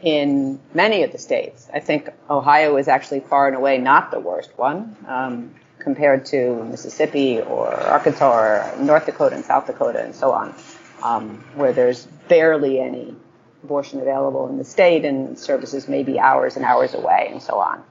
in 0.00 0.60
many 0.74 1.02
of 1.02 1.12
the 1.12 1.18
states. 1.18 1.68
I 1.72 1.80
think 1.80 2.10
Ohio 2.30 2.76
is 2.76 2.88
actually 2.88 3.20
far 3.20 3.48
and 3.48 3.56
away 3.56 3.78
not 3.78 4.10
the 4.10 4.20
worst 4.20 4.56
one. 4.56 4.96
Um, 5.06 5.54
compared 5.78 6.26
to 6.26 6.64
Mississippi 6.64 7.40
or 7.40 7.72
Arkansas 7.72 8.30
or 8.30 8.74
North 8.78 9.06
Dakota 9.06 9.36
and 9.36 9.44
South 9.44 9.66
Dakota 9.66 10.04
and 10.04 10.14
so 10.14 10.32
on, 10.32 10.54
um, 11.02 11.44
where 11.54 11.72
there's 11.72 12.06
barely 12.28 12.80
any 12.80 13.14
abortion 13.62 14.00
available 14.00 14.48
in 14.48 14.58
the 14.58 14.64
state 14.64 15.04
and 15.04 15.38
services 15.38 15.88
may 15.88 16.02
be 16.02 16.18
hours 16.18 16.56
and 16.56 16.64
hours 16.64 16.94
away 16.94 17.28
and 17.30 17.42
so 17.42 17.58
on. 17.58 17.82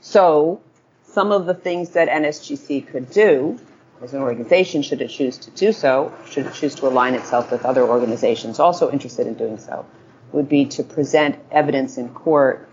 So 0.00 0.60
some 1.04 1.32
of 1.32 1.46
the 1.46 1.54
things 1.54 1.90
that 1.90 2.08
NSGC 2.08 2.86
could 2.88 3.10
do 3.10 3.58
as 4.02 4.14
an 4.14 4.22
organization, 4.22 4.82
should 4.82 5.02
it 5.02 5.08
choose 5.08 5.36
to 5.38 5.50
do 5.50 5.72
so, 5.72 6.12
should 6.28 6.46
it 6.46 6.54
choose 6.54 6.74
to 6.76 6.86
align 6.86 7.14
itself 7.14 7.50
with 7.50 7.64
other 7.64 7.82
organizations 7.82 8.58
also 8.58 8.90
interested 8.90 9.26
in 9.26 9.34
doing 9.34 9.58
so, 9.58 9.84
would 10.32 10.48
be 10.48 10.64
to 10.64 10.82
present 10.82 11.38
evidence 11.50 11.98
in 11.98 12.08
court 12.10 12.68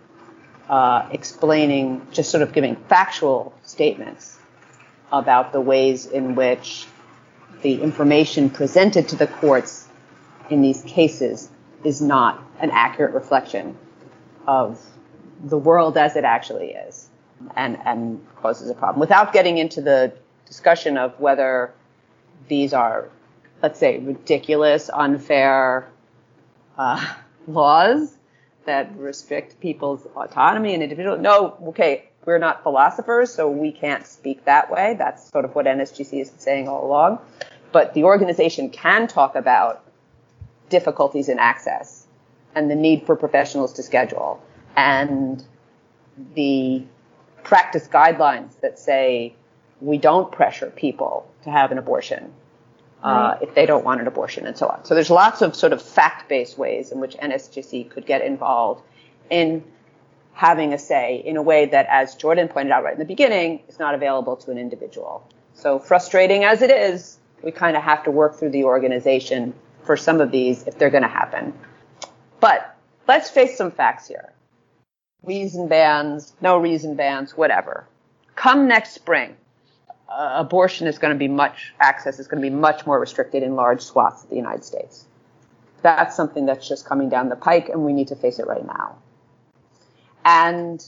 uh, 0.69 1.07
explaining, 1.11 2.05
just 2.11 2.29
sort 2.29 2.43
of 2.43 2.53
giving 2.53 2.75
factual 2.75 3.53
statements 3.63 4.37
about 5.11 5.51
the 5.51 5.61
ways 5.61 6.05
in 6.05 6.35
which 6.35 6.85
the 7.61 7.81
information 7.81 8.49
presented 8.49 9.09
to 9.09 9.15
the 9.15 9.27
courts 9.27 9.87
in 10.49 10.61
these 10.61 10.81
cases 10.83 11.49
is 11.83 12.01
not 12.01 12.41
an 12.59 12.69
accurate 12.71 13.13
reflection 13.13 13.77
of 14.45 14.79
the 15.43 15.57
world 15.57 15.97
as 15.97 16.15
it 16.15 16.23
actually 16.23 16.71
is 16.71 17.09
and, 17.55 17.77
and 17.85 18.25
causes 18.37 18.69
a 18.69 18.73
problem. 18.73 18.99
Without 18.99 19.33
getting 19.33 19.57
into 19.57 19.81
the 19.81 20.13
discussion 20.47 20.97
of 20.97 21.19
whether 21.19 21.73
these 22.47 22.73
are, 22.73 23.09
let's 23.61 23.79
say, 23.79 23.99
ridiculous, 23.99 24.89
unfair 24.93 25.89
uh, 26.77 27.13
laws 27.47 28.15
that 28.65 28.95
restrict 28.97 29.59
people's 29.59 30.05
autonomy 30.15 30.73
and 30.73 30.83
individual. 30.83 31.17
No, 31.17 31.57
okay, 31.67 32.09
we're 32.25 32.37
not 32.37 32.63
philosophers, 32.63 33.33
so 33.33 33.49
we 33.49 33.71
can't 33.71 34.05
speak 34.05 34.43
that 34.45 34.69
way. 34.69 34.95
That's 34.97 35.29
sort 35.29 35.45
of 35.45 35.55
what 35.55 35.65
NSGC 35.65 36.21
is 36.21 36.31
saying 36.37 36.67
all 36.67 36.85
along. 36.85 37.19
But 37.71 37.93
the 37.93 38.03
organization 38.03 38.69
can 38.69 39.07
talk 39.07 39.35
about 39.35 39.83
difficulties 40.69 41.29
in 41.29 41.39
access 41.39 42.05
and 42.53 42.69
the 42.69 42.75
need 42.75 43.05
for 43.05 43.15
professionals 43.15 43.73
to 43.73 43.83
schedule 43.83 44.41
and 44.75 45.43
the 46.35 46.83
practice 47.43 47.87
guidelines 47.87 48.59
that 48.61 48.77
say 48.77 49.33
we 49.81 49.97
don't 49.97 50.31
pressure 50.31 50.71
people 50.75 51.29
to 51.43 51.51
have 51.51 51.71
an 51.71 51.77
abortion 51.77 52.33
uh, 53.03 53.37
if 53.41 53.53
they 53.53 53.65
don't 53.65 53.85
want 53.85 54.01
an 54.01 54.07
abortion 54.07 54.45
and 54.47 54.57
so 54.57 54.67
on. 54.67 54.83
So 54.83 54.95
there's 54.95 55.09
lots 55.09 55.41
of 55.41 55.55
sort 55.55 55.73
of 55.73 55.81
fact-based 55.81 56.57
ways 56.57 56.91
in 56.91 56.99
which 56.99 57.15
NSGC 57.17 57.89
could 57.89 58.05
get 58.05 58.21
involved 58.21 58.81
in 59.29 59.63
having 60.33 60.73
a 60.73 60.77
say 60.77 61.21
in 61.25 61.37
a 61.37 61.41
way 61.41 61.65
that, 61.65 61.87
as 61.89 62.15
Jordan 62.15 62.47
pointed 62.47 62.71
out 62.71 62.83
right 62.83 62.93
in 62.93 62.99
the 62.99 63.05
beginning, 63.05 63.61
is 63.67 63.79
not 63.79 63.95
available 63.95 64.35
to 64.37 64.51
an 64.51 64.57
individual. 64.57 65.27
So 65.53 65.79
frustrating 65.79 66.43
as 66.43 66.61
it 66.61 66.69
is, 66.69 67.17
we 67.43 67.51
kind 67.51 67.77
of 67.77 67.83
have 67.83 68.03
to 68.03 68.11
work 68.11 68.35
through 68.35 68.51
the 68.51 68.63
organization 68.63 69.53
for 69.83 69.97
some 69.97 70.21
of 70.21 70.31
these 70.31 70.63
if 70.67 70.77
they're 70.77 70.89
going 70.89 71.03
to 71.03 71.09
happen. 71.09 71.53
But 72.39 72.75
let's 73.07 73.29
face 73.29 73.57
some 73.57 73.71
facts 73.71 74.07
here. 74.07 74.33
Reason 75.23 75.67
bans, 75.67 76.33
no 76.41 76.57
reason 76.57 76.95
bans, 76.95 77.35
whatever. 77.35 77.87
Come 78.35 78.67
next 78.67 78.91
spring, 78.93 79.35
uh, 80.09 80.33
abortion 80.35 80.87
is 80.87 80.99
going 80.99 81.13
to 81.13 81.17
be 81.17 81.27
much, 81.27 81.73
access 81.79 82.19
is 82.19 82.27
going 82.27 82.41
to 82.41 82.49
be 82.49 82.55
much 82.55 82.85
more 82.85 82.99
restricted 82.99 83.43
in 83.43 83.55
large 83.55 83.81
swaths 83.81 84.23
of 84.23 84.29
the 84.29 84.35
United 84.35 84.63
States. 84.63 85.05
That's 85.81 86.15
something 86.15 86.45
that's 86.45 86.67
just 86.67 86.85
coming 86.85 87.09
down 87.09 87.29
the 87.29 87.35
pike 87.35 87.69
and 87.69 87.83
we 87.83 87.93
need 87.93 88.07
to 88.09 88.15
face 88.15 88.39
it 88.39 88.47
right 88.47 88.65
now. 88.65 88.97
And, 90.25 90.85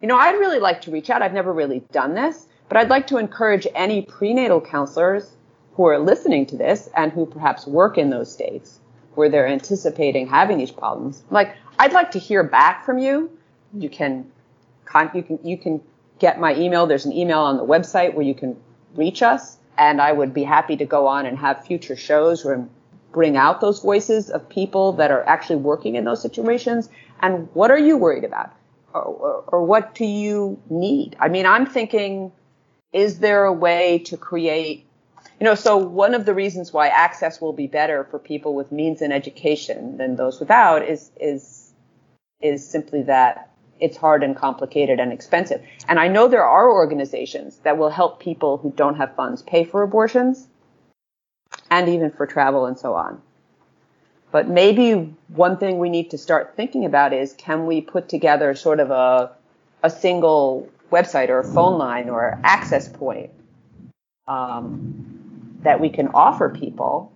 you 0.00 0.08
know, 0.08 0.16
I'd 0.16 0.38
really 0.38 0.58
like 0.58 0.82
to 0.82 0.90
reach 0.90 1.10
out. 1.10 1.22
I've 1.22 1.32
never 1.32 1.52
really 1.52 1.80
done 1.92 2.14
this, 2.14 2.46
but 2.68 2.76
I'd 2.76 2.90
like 2.90 3.06
to 3.08 3.18
encourage 3.18 3.66
any 3.74 4.02
prenatal 4.02 4.60
counselors 4.60 5.36
who 5.74 5.84
are 5.86 5.98
listening 5.98 6.46
to 6.46 6.56
this 6.56 6.88
and 6.96 7.12
who 7.12 7.24
perhaps 7.24 7.66
work 7.66 7.98
in 7.98 8.10
those 8.10 8.32
states 8.32 8.80
where 9.14 9.28
they're 9.28 9.48
anticipating 9.48 10.28
having 10.28 10.58
these 10.58 10.70
problems. 10.70 11.22
Like, 11.30 11.56
I'd 11.78 11.92
like 11.92 12.12
to 12.12 12.18
hear 12.18 12.44
back 12.44 12.84
from 12.84 12.98
you. 12.98 13.30
You 13.72 13.88
can, 13.88 14.30
you 15.14 15.22
can, 15.22 15.38
you 15.42 15.56
can 15.56 15.80
get 16.18 16.40
my 16.40 16.54
email. 16.54 16.86
There's 16.86 17.04
an 17.04 17.12
email 17.12 17.40
on 17.40 17.56
the 17.56 17.64
website 17.64 18.14
where 18.14 18.24
you 18.24 18.34
can 18.34 18.56
reach 18.94 19.22
us. 19.22 19.56
And 19.76 20.00
I 20.00 20.12
would 20.12 20.34
be 20.34 20.42
happy 20.42 20.76
to 20.76 20.84
go 20.84 21.06
on 21.06 21.26
and 21.26 21.38
have 21.38 21.64
future 21.64 21.96
shows 21.96 22.44
where 22.44 22.68
bring 23.12 23.36
out 23.36 23.60
those 23.60 23.80
voices 23.80 24.28
of 24.28 24.48
people 24.48 24.92
that 24.94 25.10
are 25.10 25.26
actually 25.26 25.56
working 25.56 25.94
in 25.94 26.04
those 26.04 26.20
situations. 26.20 26.88
And 27.20 27.48
what 27.54 27.70
are 27.70 27.78
you 27.78 27.96
worried 27.96 28.24
about? 28.24 28.52
Or, 28.92 29.02
or, 29.02 29.44
or 29.48 29.64
what 29.64 29.94
do 29.94 30.04
you 30.04 30.60
need? 30.68 31.16
I 31.20 31.28
mean, 31.28 31.46
I'm 31.46 31.66
thinking, 31.66 32.32
is 32.92 33.20
there 33.20 33.44
a 33.44 33.52
way 33.52 34.00
to 34.06 34.16
create 34.16 34.88
you 35.40 35.44
know, 35.44 35.54
so 35.54 35.76
one 35.76 36.14
of 36.14 36.26
the 36.26 36.34
reasons 36.34 36.72
why 36.72 36.88
access 36.88 37.40
will 37.40 37.52
be 37.52 37.68
better 37.68 38.04
for 38.10 38.18
people 38.18 38.54
with 38.54 38.72
means 38.72 39.02
and 39.02 39.12
education 39.12 39.96
than 39.96 40.16
those 40.16 40.40
without 40.40 40.82
is 40.82 41.12
is 41.20 41.72
is 42.40 42.68
simply 42.68 43.02
that 43.02 43.47
it's 43.80 43.96
hard 43.96 44.22
and 44.22 44.36
complicated 44.36 45.00
and 45.00 45.12
expensive. 45.12 45.62
And 45.88 45.98
I 45.98 46.08
know 46.08 46.28
there 46.28 46.44
are 46.44 46.70
organizations 46.70 47.58
that 47.58 47.78
will 47.78 47.90
help 47.90 48.20
people 48.20 48.58
who 48.58 48.72
don't 48.74 48.96
have 48.96 49.14
funds 49.14 49.42
pay 49.42 49.64
for 49.64 49.82
abortions 49.82 50.48
and 51.70 51.88
even 51.88 52.10
for 52.10 52.26
travel 52.26 52.66
and 52.66 52.78
so 52.78 52.94
on. 52.94 53.20
But 54.30 54.48
maybe 54.48 55.14
one 55.28 55.56
thing 55.56 55.78
we 55.78 55.88
need 55.88 56.10
to 56.10 56.18
start 56.18 56.54
thinking 56.54 56.84
about 56.84 57.12
is 57.12 57.32
can 57.32 57.66
we 57.66 57.80
put 57.80 58.08
together 58.08 58.54
sort 58.54 58.80
of 58.80 58.90
a 58.90 59.32
a 59.82 59.90
single 59.90 60.68
website 60.90 61.28
or 61.28 61.42
phone 61.42 61.78
line 61.78 62.08
or 62.08 62.40
access 62.42 62.88
point 62.88 63.30
um, 64.26 65.58
that 65.62 65.80
we 65.80 65.88
can 65.88 66.08
offer 66.08 66.48
people 66.48 67.12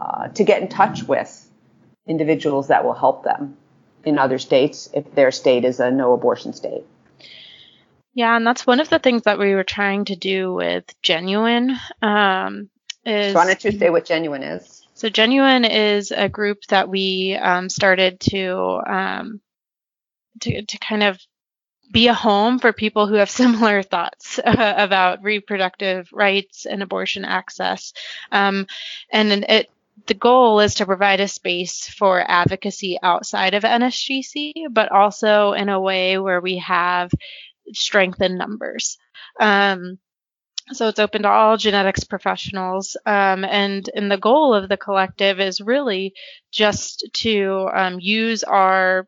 uh, 0.00 0.28
to 0.28 0.44
get 0.44 0.62
in 0.62 0.68
touch 0.68 1.02
with 1.04 1.50
individuals 2.06 2.68
that 2.68 2.84
will 2.84 2.94
help 2.94 3.24
them 3.24 3.56
in 4.04 4.18
other 4.18 4.38
states 4.38 4.88
if 4.92 5.14
their 5.14 5.30
state 5.30 5.64
is 5.64 5.80
a 5.80 5.90
no 5.90 6.12
abortion 6.12 6.52
state. 6.52 6.84
Yeah, 8.14 8.36
and 8.36 8.46
that's 8.46 8.66
one 8.66 8.80
of 8.80 8.88
the 8.88 9.00
things 9.00 9.22
that 9.22 9.38
we 9.38 9.54
were 9.54 9.64
trying 9.64 10.04
to 10.06 10.16
do 10.16 10.54
with 10.54 10.84
Genuine. 11.02 11.76
Um, 12.00 12.70
is, 13.04 13.32
so 13.32 13.38
why 13.38 13.46
don't 13.46 13.64
you 13.64 13.72
say 13.72 13.90
what 13.90 14.04
Genuine 14.04 14.42
is? 14.42 14.86
So 14.94 15.08
Genuine 15.08 15.64
is 15.64 16.12
a 16.12 16.28
group 16.28 16.62
that 16.68 16.88
we 16.88 17.34
um, 17.34 17.68
started 17.68 18.20
to 18.20 18.80
um, 18.86 19.40
to 20.40 20.62
to 20.64 20.78
kind 20.78 21.02
of 21.02 21.18
be 21.90 22.08
a 22.08 22.14
home 22.14 22.58
for 22.58 22.72
people 22.72 23.06
who 23.06 23.14
have 23.14 23.30
similar 23.42 23.82
thoughts 23.82 24.38
uh, 24.38 24.74
about 24.76 25.22
reproductive 25.22 26.08
rights 26.12 26.66
and 26.66 26.82
abortion 26.82 27.24
access. 27.24 27.92
Um, 28.30 28.66
and 29.10 29.44
it, 29.48 29.70
the 30.06 30.14
goal 30.14 30.60
is 30.60 30.74
to 30.76 30.86
provide 30.86 31.20
a 31.20 31.28
space 31.28 31.88
for 31.88 32.24
advocacy 32.28 32.98
outside 33.02 33.54
of 33.54 33.62
NSGC, 33.62 34.52
but 34.70 34.90
also 34.90 35.52
in 35.52 35.68
a 35.68 35.80
way 35.80 36.18
where 36.18 36.40
we 36.40 36.58
have 36.58 37.10
strength 37.72 38.20
in 38.20 38.36
numbers. 38.36 38.98
Um, 39.40 39.98
so 40.72 40.88
it's 40.88 40.98
open 40.98 41.22
to 41.22 41.28
all 41.28 41.56
genetics 41.56 42.04
professionals, 42.04 42.96
um, 43.04 43.44
and 43.44 43.88
and 43.94 44.10
the 44.10 44.16
goal 44.16 44.54
of 44.54 44.68
the 44.68 44.78
collective 44.78 45.38
is 45.38 45.60
really 45.60 46.14
just 46.50 47.06
to 47.12 47.68
um, 47.72 47.98
use 48.00 48.42
our 48.44 49.06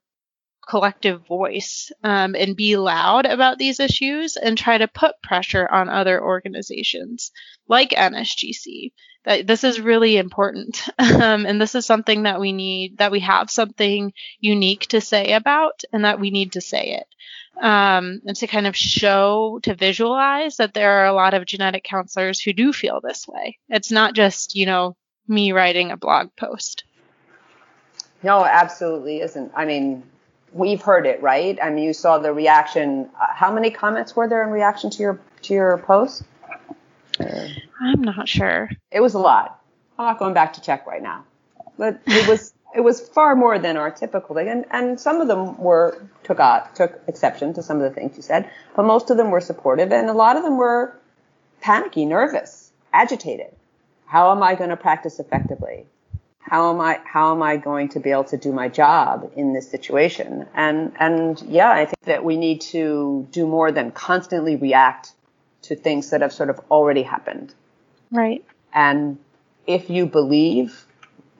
collective 0.69 1.27
voice 1.27 1.91
um, 2.03 2.35
and 2.35 2.57
be 2.57 2.77
loud 2.77 3.25
about 3.25 3.57
these 3.57 3.81
issues 3.81 4.37
and 4.37 4.59
try 4.59 4.77
to 4.77 4.89
put 4.89 5.23
pressure 5.23 5.67
on 5.71 5.89
other 5.89 6.23
organizations 6.23 7.31
like 7.69 7.91
NSGC. 7.91 8.93
That 9.27 9.47
this 9.47 9.65
is 9.65 9.81
really 9.81 10.17
important, 10.17 10.83
um, 10.99 11.45
and 11.45 11.61
this 11.61 11.75
is 11.75 11.85
something 11.85 12.23
that 12.23 12.41
we 12.41 12.53
need 12.53 12.99
that 12.99 13.13
we 13.13 13.21
have 13.21 13.51
something 13.51 14.13
unique 14.41 14.87
to 14.89 15.01
say 15.01 15.33
about, 15.33 15.83
and 15.93 16.05
that 16.05 16.21
we 16.21 16.31
need 16.31 16.53
to 16.53 16.61
say 16.61 17.01
it. 17.01 17.07
Um, 17.63 18.21
and 18.27 18.37
to 18.37 18.47
kind 18.47 18.67
of 18.67 18.77
show, 18.77 19.61
to 19.63 19.75
visualize 19.75 20.57
that 20.57 20.75
there 20.75 21.01
are 21.01 21.07
a 21.07 21.15
lot 21.15 21.35
of 21.35 21.47
genetic 21.47 21.85
counselors 21.85 22.39
who 22.39 22.53
do 22.53 22.73
feel 22.73 23.01
this 23.01 23.27
way. 23.27 23.59
It's 23.71 23.91
not 23.91 24.15
just, 24.15 24.55
you 24.55 24.67
know, 24.67 24.95
me 25.27 25.53
writing 25.53 25.91
a 25.91 25.97
blog 25.97 26.29
post. 26.37 26.85
No, 28.23 28.45
absolutely 28.45 29.21
isn't. 29.21 29.53
I 29.55 29.65
mean, 29.65 30.03
we've 30.53 30.83
heard 30.83 31.07
it, 31.07 31.23
right? 31.23 31.59
I 31.63 31.71
mean, 31.71 31.85
you 31.85 31.93
saw 31.93 32.19
the 32.19 32.33
reaction. 32.33 33.09
Uh, 33.21 33.27
how 33.35 33.53
many 33.53 33.71
comments 33.71 34.17
were 34.17 34.29
there 34.29 34.43
in 34.43 34.51
reaction 34.51 34.91
to 34.91 35.03
your 35.03 35.21
to 35.43 35.55
your 35.55 35.79
post? 35.79 36.23
I'm 37.21 38.03
not 38.03 38.29
sure. 38.29 38.71
It 38.91 39.01
was 39.01 39.15
a 39.15 39.19
lot. 39.19 39.61
I'm 39.99 40.07
not 40.07 40.19
going 40.19 40.35
back 40.35 40.55
to 40.55 40.61
check 40.61 40.87
right 40.87 41.03
now, 41.03 41.25
but 41.79 42.01
it 42.07 42.29
was 42.29 42.53
it 42.75 42.81
was 42.81 43.01
far 43.01 43.35
more 43.35 43.59
than 43.59 43.77
our 43.77 43.91
typical 43.91 44.35
thing, 44.35 44.49
and 44.49 44.65
and 44.71 45.01
some 45.01 45.21
of 45.21 45.29
them 45.29 45.57
were 45.59 45.99
took 46.25 46.41
uh, 46.41 46.61
took 46.75 47.01
exception 47.07 47.55
to 47.55 47.63
some 47.63 47.79
of 47.79 47.83
the 47.83 47.91
things 47.91 48.17
you 48.17 48.23
said, 48.23 48.51
but 48.75 48.85
most 48.85 49.11
of 49.11 49.17
them 49.17 49.31
were 49.31 49.41
supportive, 49.41 49.93
and 49.93 50.11
a 50.11 50.13
lot 50.13 50.37
of 50.37 50.43
them 50.43 50.57
were 50.57 50.97
panicky, 51.61 52.05
nervous, 52.05 52.71
agitated. 52.93 53.55
How 54.07 54.31
am 54.33 54.43
I 54.43 54.55
going 54.55 54.71
to 54.71 54.77
practice 54.77 55.19
effectively? 55.19 55.87
how 56.49 56.73
am 56.73 56.81
I 56.81 57.01
how 57.05 57.33
am 57.33 57.43
I 57.43 57.57
going 57.57 57.89
to 57.91 58.01
be 58.01 58.11
able 58.11 58.25
to 58.25 58.37
do 58.37 58.53
my 58.53 58.69
job 58.69 59.33
in 59.35 59.53
this 59.53 59.69
situation? 59.69 60.47
And 60.55 60.93
and 60.99 61.41
yeah, 61.43 61.71
I 61.71 61.87
think 61.87 62.01
that 62.05 62.25
we 62.25 62.37
need 62.37 62.61
to 62.73 63.27
do 63.33 63.47
more 63.47 63.73
than 63.73 63.91
constantly 63.91 64.57
react 64.57 65.13
to 65.67 65.77
things 65.77 66.11
that 66.11 66.21
have 66.21 66.33
sort 66.33 66.51
of 66.51 66.61
already 66.71 67.03
happened. 67.03 67.55
Right. 68.11 68.45
And 68.73 69.19
if 69.67 69.91
you 69.91 70.07
believe 70.07 70.87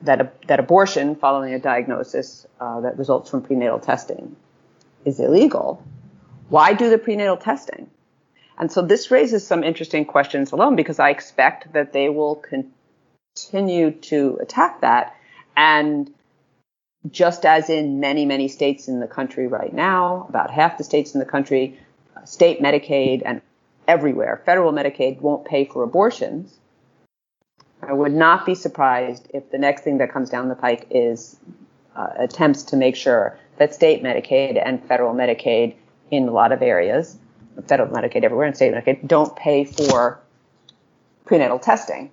that 0.01 0.21
a, 0.21 0.31
that 0.47 0.59
abortion 0.59 1.15
following 1.15 1.53
a 1.53 1.59
diagnosis 1.59 2.45
uh, 2.59 2.81
that 2.81 2.97
results 2.97 3.29
from 3.29 3.41
prenatal 3.41 3.79
testing 3.79 4.35
is 5.05 5.19
illegal, 5.19 5.83
why 6.49 6.73
do 6.73 6.89
the 6.89 6.97
prenatal 6.97 7.37
testing? 7.37 7.89
And 8.57 8.71
so 8.71 8.81
this 8.81 9.11
raises 9.11 9.45
some 9.45 9.63
interesting 9.63 10.05
questions 10.05 10.51
alone 10.51 10.75
because 10.75 10.99
I 10.99 11.09
expect 11.11 11.73
that 11.73 11.93
they 11.93 12.09
will 12.09 12.35
continue 12.35 13.91
to 13.91 14.39
attack 14.41 14.81
that. 14.81 15.15
And 15.55 16.11
just 17.09 17.45
as 17.45 17.69
in 17.69 17.99
many, 17.99 18.25
many 18.25 18.47
states 18.47 18.87
in 18.87 18.99
the 18.99 19.07
country 19.07 19.47
right 19.47 19.73
now, 19.73 20.25
about 20.29 20.51
half 20.51 20.77
the 20.77 20.83
states 20.83 21.13
in 21.13 21.19
the 21.19 21.25
country, 21.25 21.79
uh, 22.15 22.25
state 22.25 22.61
Medicaid 22.61 23.21
and 23.25 23.41
everywhere, 23.87 24.41
federal 24.45 24.71
Medicaid 24.71 25.21
won't 25.21 25.45
pay 25.45 25.65
for 25.65 25.83
abortions. 25.83 26.57
I 27.81 27.93
would 27.93 28.13
not 28.13 28.45
be 28.45 28.55
surprised 28.55 29.27
if 29.33 29.51
the 29.51 29.57
next 29.57 29.83
thing 29.83 29.99
that 29.99 30.11
comes 30.11 30.29
down 30.29 30.49
the 30.49 30.55
pike 30.55 30.87
is 30.89 31.39
uh, 31.95 32.07
attempts 32.17 32.63
to 32.63 32.75
make 32.75 32.95
sure 32.95 33.37
that 33.57 33.73
state 33.73 34.03
Medicaid 34.03 34.61
and 34.63 34.83
federal 34.83 35.13
Medicaid 35.13 35.75
in 36.11 36.27
a 36.27 36.31
lot 36.31 36.51
of 36.51 36.61
areas, 36.61 37.17
federal 37.67 37.89
Medicaid 37.89 38.23
everywhere 38.23 38.47
and 38.47 38.55
state 38.55 38.73
Medicaid, 38.73 39.07
don't 39.07 39.35
pay 39.35 39.63
for 39.63 40.19
prenatal 41.25 41.59
testing 41.59 42.11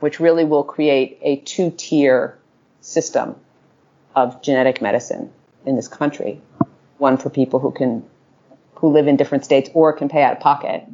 which 0.00 0.20
really 0.20 0.44
will 0.44 0.64
create 0.64 1.18
a 1.22 1.36
two 1.36 1.72
tier 1.76 2.38
system 2.80 3.34
of 4.14 4.40
genetic 4.42 4.80
medicine 4.80 5.30
in 5.66 5.76
this 5.76 5.88
country. 5.88 6.40
One 6.98 7.16
for 7.16 7.30
people 7.30 7.60
who 7.60 7.70
can, 7.70 8.04
who 8.78 8.88
live 8.88 9.06
in 9.06 9.16
different 9.16 9.44
states 9.44 9.70
or 9.74 9.92
can 9.92 10.08
pay 10.08 10.22
out 10.22 10.32
of 10.32 10.40
pocket, 10.40 10.84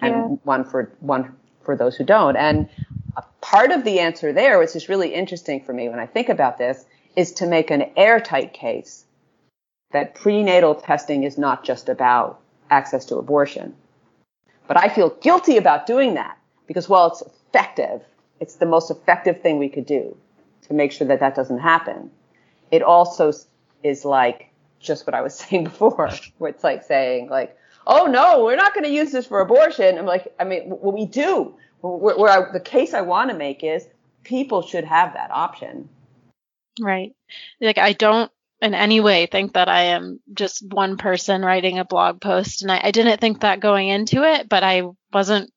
and 0.00 0.14
yeah. 0.14 0.22
one 0.44 0.64
for 0.64 0.92
one 1.00 1.34
for 1.62 1.76
those 1.76 1.96
who 1.96 2.04
don't. 2.04 2.36
And 2.36 2.68
a 3.16 3.22
part 3.40 3.70
of 3.70 3.84
the 3.84 4.00
answer 4.00 4.32
there, 4.32 4.58
which 4.58 4.76
is 4.76 4.88
really 4.88 5.14
interesting 5.14 5.62
for 5.62 5.72
me 5.72 5.88
when 5.88 5.98
I 5.98 6.06
think 6.06 6.28
about 6.28 6.58
this, 6.58 6.84
is 7.16 7.32
to 7.32 7.46
make 7.46 7.70
an 7.70 7.90
airtight 7.96 8.52
case 8.52 9.04
that 9.92 10.14
prenatal 10.14 10.74
testing 10.74 11.22
is 11.24 11.38
not 11.38 11.64
just 11.64 11.88
about 11.88 12.40
access 12.70 13.04
to 13.06 13.16
abortion. 13.16 13.74
But 14.66 14.76
I 14.76 14.88
feel 14.88 15.10
guilty 15.10 15.56
about 15.56 15.86
doing 15.86 16.14
that 16.14 16.36
because 16.66 16.88
while 16.88 17.06
it's 17.12 17.22
effective. 17.56 18.02
It's 18.38 18.56
the 18.56 18.66
most 18.66 18.90
effective 18.90 19.40
thing 19.40 19.58
we 19.58 19.70
could 19.70 19.86
do 19.86 20.14
to 20.68 20.74
make 20.74 20.92
sure 20.92 21.06
that 21.06 21.20
that 21.20 21.34
doesn't 21.34 21.60
happen. 21.60 22.10
It 22.70 22.82
also 22.82 23.32
is 23.82 24.04
like 24.04 24.50
just 24.80 25.06
what 25.06 25.14
I 25.14 25.22
was 25.22 25.34
saying 25.38 25.64
before, 25.64 26.10
where 26.38 26.50
it's 26.50 26.64
like 26.64 26.84
saying 26.84 27.28
like, 27.28 27.56
oh 27.86 28.06
no, 28.06 28.44
we're 28.44 28.56
not 28.56 28.74
going 28.74 28.84
to 28.84 28.90
use 28.90 29.12
this 29.12 29.26
for 29.26 29.40
abortion. 29.40 29.98
I'm 29.98 30.06
like, 30.06 30.34
I 30.38 30.44
mean, 30.44 30.68
what 30.70 30.94
we 30.94 31.06
do, 31.06 31.54
where, 31.80 32.18
where 32.18 32.30
I, 32.30 32.52
the 32.52 32.60
case 32.60 32.94
I 32.94 33.02
want 33.02 33.30
to 33.30 33.36
make 33.36 33.62
is 33.62 33.86
people 34.24 34.62
should 34.62 34.84
have 34.84 35.14
that 35.14 35.30
option. 35.30 35.88
Right. 36.80 37.14
Like 37.60 37.78
I 37.78 37.92
don't 37.92 38.30
in 38.60 38.74
any 38.74 39.00
way 39.00 39.26
think 39.26 39.52
that 39.52 39.68
I 39.68 39.82
am 39.82 40.20
just 40.32 40.64
one 40.66 40.96
person 40.96 41.42
writing 41.42 41.78
a 41.78 41.84
blog 41.84 42.20
post. 42.20 42.62
And 42.62 42.72
I, 42.72 42.80
I, 42.84 42.90
didn't 42.90 43.20
think 43.20 43.40
that 43.40 43.60
going 43.60 43.88
into 43.88 44.22
it, 44.22 44.48
but 44.48 44.62
I 44.62 44.84
wasn't 45.12 45.52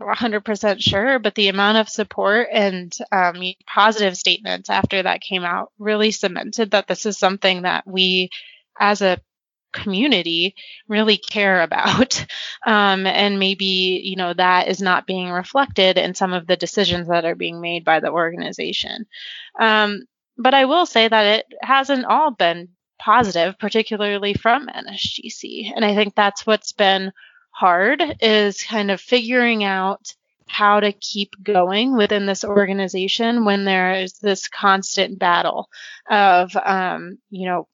100% 0.00 0.80
sure, 0.80 1.18
but 1.18 1.34
the 1.34 1.48
amount 1.48 1.78
of 1.78 1.88
support 1.88 2.48
and 2.52 2.96
um, 3.12 3.42
positive 3.66 4.16
statements 4.16 4.70
after 4.70 5.02
that 5.02 5.20
came 5.20 5.44
out 5.44 5.72
really 5.78 6.10
cemented 6.10 6.72
that 6.72 6.86
this 6.86 7.06
is 7.06 7.18
something 7.18 7.62
that 7.62 7.86
we, 7.86 8.30
as 8.78 9.02
a 9.02 9.20
community 9.72 10.54
really 10.88 11.16
care 11.16 11.62
about. 11.62 12.24
Um, 12.66 13.06
and 13.06 13.38
maybe, 13.38 14.02
you 14.04 14.16
know, 14.16 14.34
that 14.34 14.68
is 14.68 14.82
not 14.82 15.06
being 15.06 15.30
reflected 15.30 15.96
in 15.96 16.14
some 16.14 16.34
of 16.34 16.46
the 16.46 16.56
decisions 16.56 17.08
that 17.08 17.24
are 17.24 17.36
being 17.36 17.60
made 17.62 17.84
by 17.84 18.00
the 18.00 18.10
organization. 18.10 19.06
Um, 19.58 20.02
but 20.36 20.54
I 20.54 20.66
will 20.66 20.84
say 20.84 21.08
that 21.08 21.38
it 21.38 21.46
hasn't 21.62 22.04
all 22.04 22.32
been 22.32 22.68
positive, 22.98 23.58
particularly 23.58 24.34
from 24.34 24.66
NSGC. 24.66 25.72
And 25.74 25.84
I 25.84 25.94
think 25.94 26.14
that's 26.14 26.46
what's 26.46 26.72
been 26.72 27.12
hard 27.58 28.02
is 28.20 28.62
kind 28.62 28.90
of 28.90 29.00
figuring 29.00 29.64
out 29.64 30.14
how 30.46 30.78
to 30.78 30.92
keep 30.92 31.34
going 31.42 31.96
within 31.96 32.24
this 32.24 32.44
organization 32.44 33.44
when 33.44 33.64
there 33.64 33.94
is 33.94 34.12
this 34.14 34.46
constant 34.46 35.18
battle 35.18 35.68
of, 36.08 36.54
um, 36.56 37.18
you 37.30 37.46
know, 37.46 37.66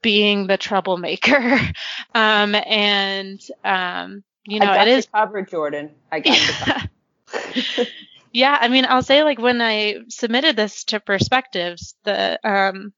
being 0.00 0.46
the 0.46 0.56
troublemaker. 0.56 1.60
um, 2.14 2.54
and, 2.54 3.38
um, 3.62 4.24
you 4.46 4.60
know, 4.60 4.72
it 4.72 4.88
is 4.88 5.06
covered, 5.06 5.50
Jordan. 5.50 5.90
I 6.10 6.20
got 6.20 6.88
yeah. 7.44 7.84
yeah, 8.32 8.58
I 8.58 8.68
mean, 8.68 8.86
I'll 8.88 9.02
say 9.02 9.24
like 9.24 9.38
when 9.38 9.60
I 9.60 10.04
submitted 10.08 10.56
this 10.56 10.84
to 10.84 11.00
Perspectives, 11.00 11.94
the 12.04 12.38
um, 12.42 12.94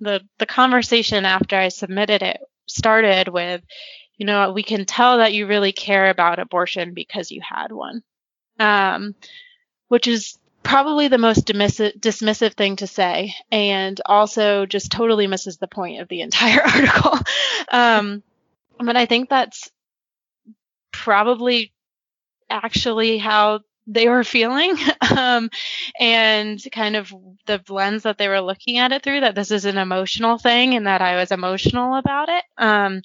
the 0.00 0.20
the 0.38 0.46
conversation 0.46 1.24
after 1.24 1.56
I 1.56 1.68
submitted 1.68 2.22
it 2.22 2.40
started 2.66 3.28
with, 3.28 3.62
you 4.16 4.26
know, 4.26 4.52
we 4.52 4.62
can 4.62 4.84
tell 4.84 5.18
that 5.18 5.32
you 5.34 5.46
really 5.46 5.72
care 5.72 6.10
about 6.10 6.38
abortion 6.38 6.94
because 6.94 7.30
you 7.30 7.40
had 7.42 7.70
one, 7.70 8.02
um, 8.58 9.14
which 9.88 10.06
is 10.06 10.38
probably 10.62 11.08
the 11.08 11.18
most 11.18 11.46
dismissive, 11.46 11.98
dismissive 12.00 12.54
thing 12.54 12.76
to 12.76 12.86
say, 12.86 13.34
and 13.52 14.00
also 14.06 14.66
just 14.66 14.90
totally 14.90 15.26
misses 15.26 15.58
the 15.58 15.68
point 15.68 16.00
of 16.00 16.08
the 16.08 16.22
entire 16.22 16.62
article. 16.64 17.18
um, 17.70 18.22
but 18.78 18.96
I 18.96 19.06
think 19.06 19.28
that's 19.28 19.70
probably 20.92 21.72
actually 22.50 23.18
how 23.18 23.60
they 23.86 24.08
were 24.08 24.24
feeling 24.24 24.76
um, 25.16 25.50
and 25.98 26.62
kind 26.72 26.96
of 26.96 27.14
the 27.46 27.60
lens 27.68 28.02
that 28.02 28.18
they 28.18 28.28
were 28.28 28.40
looking 28.40 28.78
at 28.78 28.92
it 28.92 29.02
through 29.02 29.20
that 29.20 29.34
this 29.34 29.50
is 29.50 29.64
an 29.64 29.78
emotional 29.78 30.38
thing 30.38 30.74
and 30.74 30.86
that 30.86 31.00
I 31.00 31.16
was 31.16 31.30
emotional 31.30 31.96
about 31.96 32.28
it. 32.28 32.44
Um, 32.58 33.02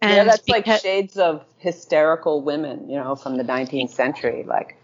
and 0.00 0.16
yeah, 0.16 0.24
that's 0.24 0.42
because- 0.42 0.66
like 0.66 0.80
shades 0.82 1.16
of 1.18 1.44
hysterical 1.58 2.42
women, 2.42 2.88
you 2.88 2.96
know, 2.96 3.14
from 3.14 3.36
the 3.36 3.44
19th 3.44 3.90
century. 3.90 4.44
Like, 4.46 4.76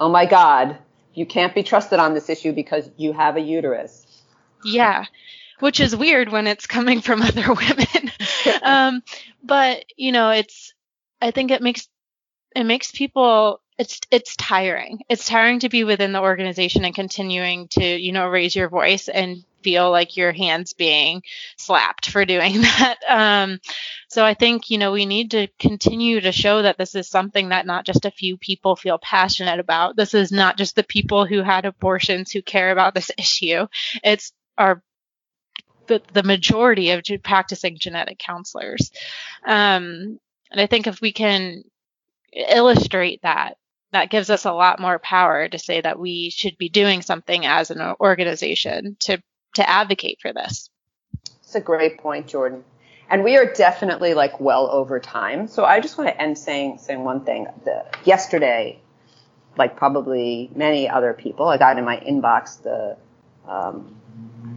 oh 0.00 0.08
my 0.08 0.26
God, 0.26 0.78
you 1.14 1.26
can't 1.26 1.54
be 1.54 1.62
trusted 1.62 1.98
on 1.98 2.14
this 2.14 2.28
issue 2.28 2.52
because 2.52 2.88
you 2.96 3.12
have 3.12 3.36
a 3.36 3.40
uterus. 3.40 4.06
Yeah, 4.64 5.06
which 5.58 5.80
is 5.80 5.94
weird 5.94 6.30
when 6.30 6.46
it's 6.46 6.66
coming 6.66 7.00
from 7.00 7.22
other 7.22 7.52
women. 7.52 8.12
um, 8.62 9.02
but 9.42 9.84
you 9.96 10.12
know, 10.12 10.30
it's 10.30 10.74
I 11.20 11.30
think 11.30 11.50
it 11.50 11.62
makes 11.62 11.88
it 12.54 12.64
makes 12.64 12.90
people 12.90 13.60
it's 13.78 14.00
it's 14.10 14.36
tiring. 14.36 15.00
It's 15.08 15.26
tiring 15.26 15.60
to 15.60 15.68
be 15.68 15.82
within 15.84 16.12
the 16.12 16.20
organization 16.20 16.84
and 16.84 16.94
continuing 16.94 17.68
to 17.68 17.84
you 17.84 18.12
know 18.12 18.28
raise 18.28 18.54
your 18.54 18.68
voice 18.68 19.08
and 19.08 19.44
feel 19.62 19.90
like 19.90 20.16
your 20.16 20.32
hands 20.32 20.72
being 20.72 21.22
slapped 21.56 22.10
for 22.10 22.24
doing 22.24 22.60
that. 22.60 22.96
Um, 23.08 23.60
so 24.08 24.24
I 24.24 24.34
think 24.34 24.70
you 24.70 24.78
know 24.78 24.92
we 24.92 25.06
need 25.06 25.32
to 25.32 25.48
continue 25.58 26.20
to 26.20 26.32
show 26.32 26.62
that 26.62 26.78
this 26.78 26.94
is 26.94 27.08
something 27.08 27.48
that 27.48 27.66
not 27.66 27.86
just 27.86 28.04
a 28.04 28.10
few 28.10 28.36
people 28.36 28.76
feel 28.76 28.98
passionate 28.98 29.58
about. 29.58 29.96
This 29.96 30.14
is 30.14 30.30
not 30.30 30.58
just 30.58 30.76
the 30.76 30.84
people 30.84 31.24
who 31.26 31.42
had 31.42 31.64
abortions 31.64 32.30
who 32.30 32.42
care 32.42 32.70
about 32.70 32.94
this 32.94 33.10
issue. 33.18 33.66
It's 34.04 34.32
our 34.58 34.82
the, 35.88 36.00
the 36.12 36.22
majority 36.22 36.90
of 36.90 37.02
practicing 37.24 37.76
genetic 37.78 38.18
counselors. 38.18 38.92
Um, 39.44 40.20
and 40.52 40.60
I 40.60 40.66
think 40.66 40.86
if 40.86 41.00
we 41.00 41.12
can 41.12 41.64
illustrate 42.32 43.22
that 43.22 43.56
that 43.92 44.10
gives 44.10 44.30
us 44.30 44.44
a 44.44 44.52
lot 44.52 44.80
more 44.80 44.98
power 44.98 45.48
to 45.48 45.58
say 45.58 45.80
that 45.80 45.98
we 45.98 46.30
should 46.30 46.56
be 46.56 46.68
doing 46.68 47.02
something 47.02 47.44
as 47.44 47.70
an 47.70 47.94
organization 48.00 48.96
to 49.00 49.22
to 49.54 49.68
advocate 49.68 50.18
for 50.20 50.32
this. 50.32 50.70
It's 51.42 51.54
a 51.54 51.60
great 51.60 51.98
point, 51.98 52.26
Jordan. 52.26 52.64
And 53.10 53.22
we 53.22 53.36
are 53.36 53.52
definitely 53.52 54.14
like 54.14 54.40
well 54.40 54.70
over 54.70 54.98
time. 54.98 55.46
So 55.46 55.66
I 55.66 55.80
just 55.80 55.98
want 55.98 56.08
to 56.08 56.20
end 56.20 56.38
saying 56.38 56.78
saying 56.78 57.04
one 57.04 57.24
thing. 57.24 57.46
The, 57.64 57.84
yesterday, 58.04 58.80
like 59.58 59.76
probably 59.76 60.50
many 60.54 60.88
other 60.88 61.12
people, 61.12 61.46
I 61.48 61.58
got 61.58 61.76
in 61.76 61.84
my 61.84 61.98
inbox 61.98 62.62
the 62.62 62.96
um, 63.46 63.94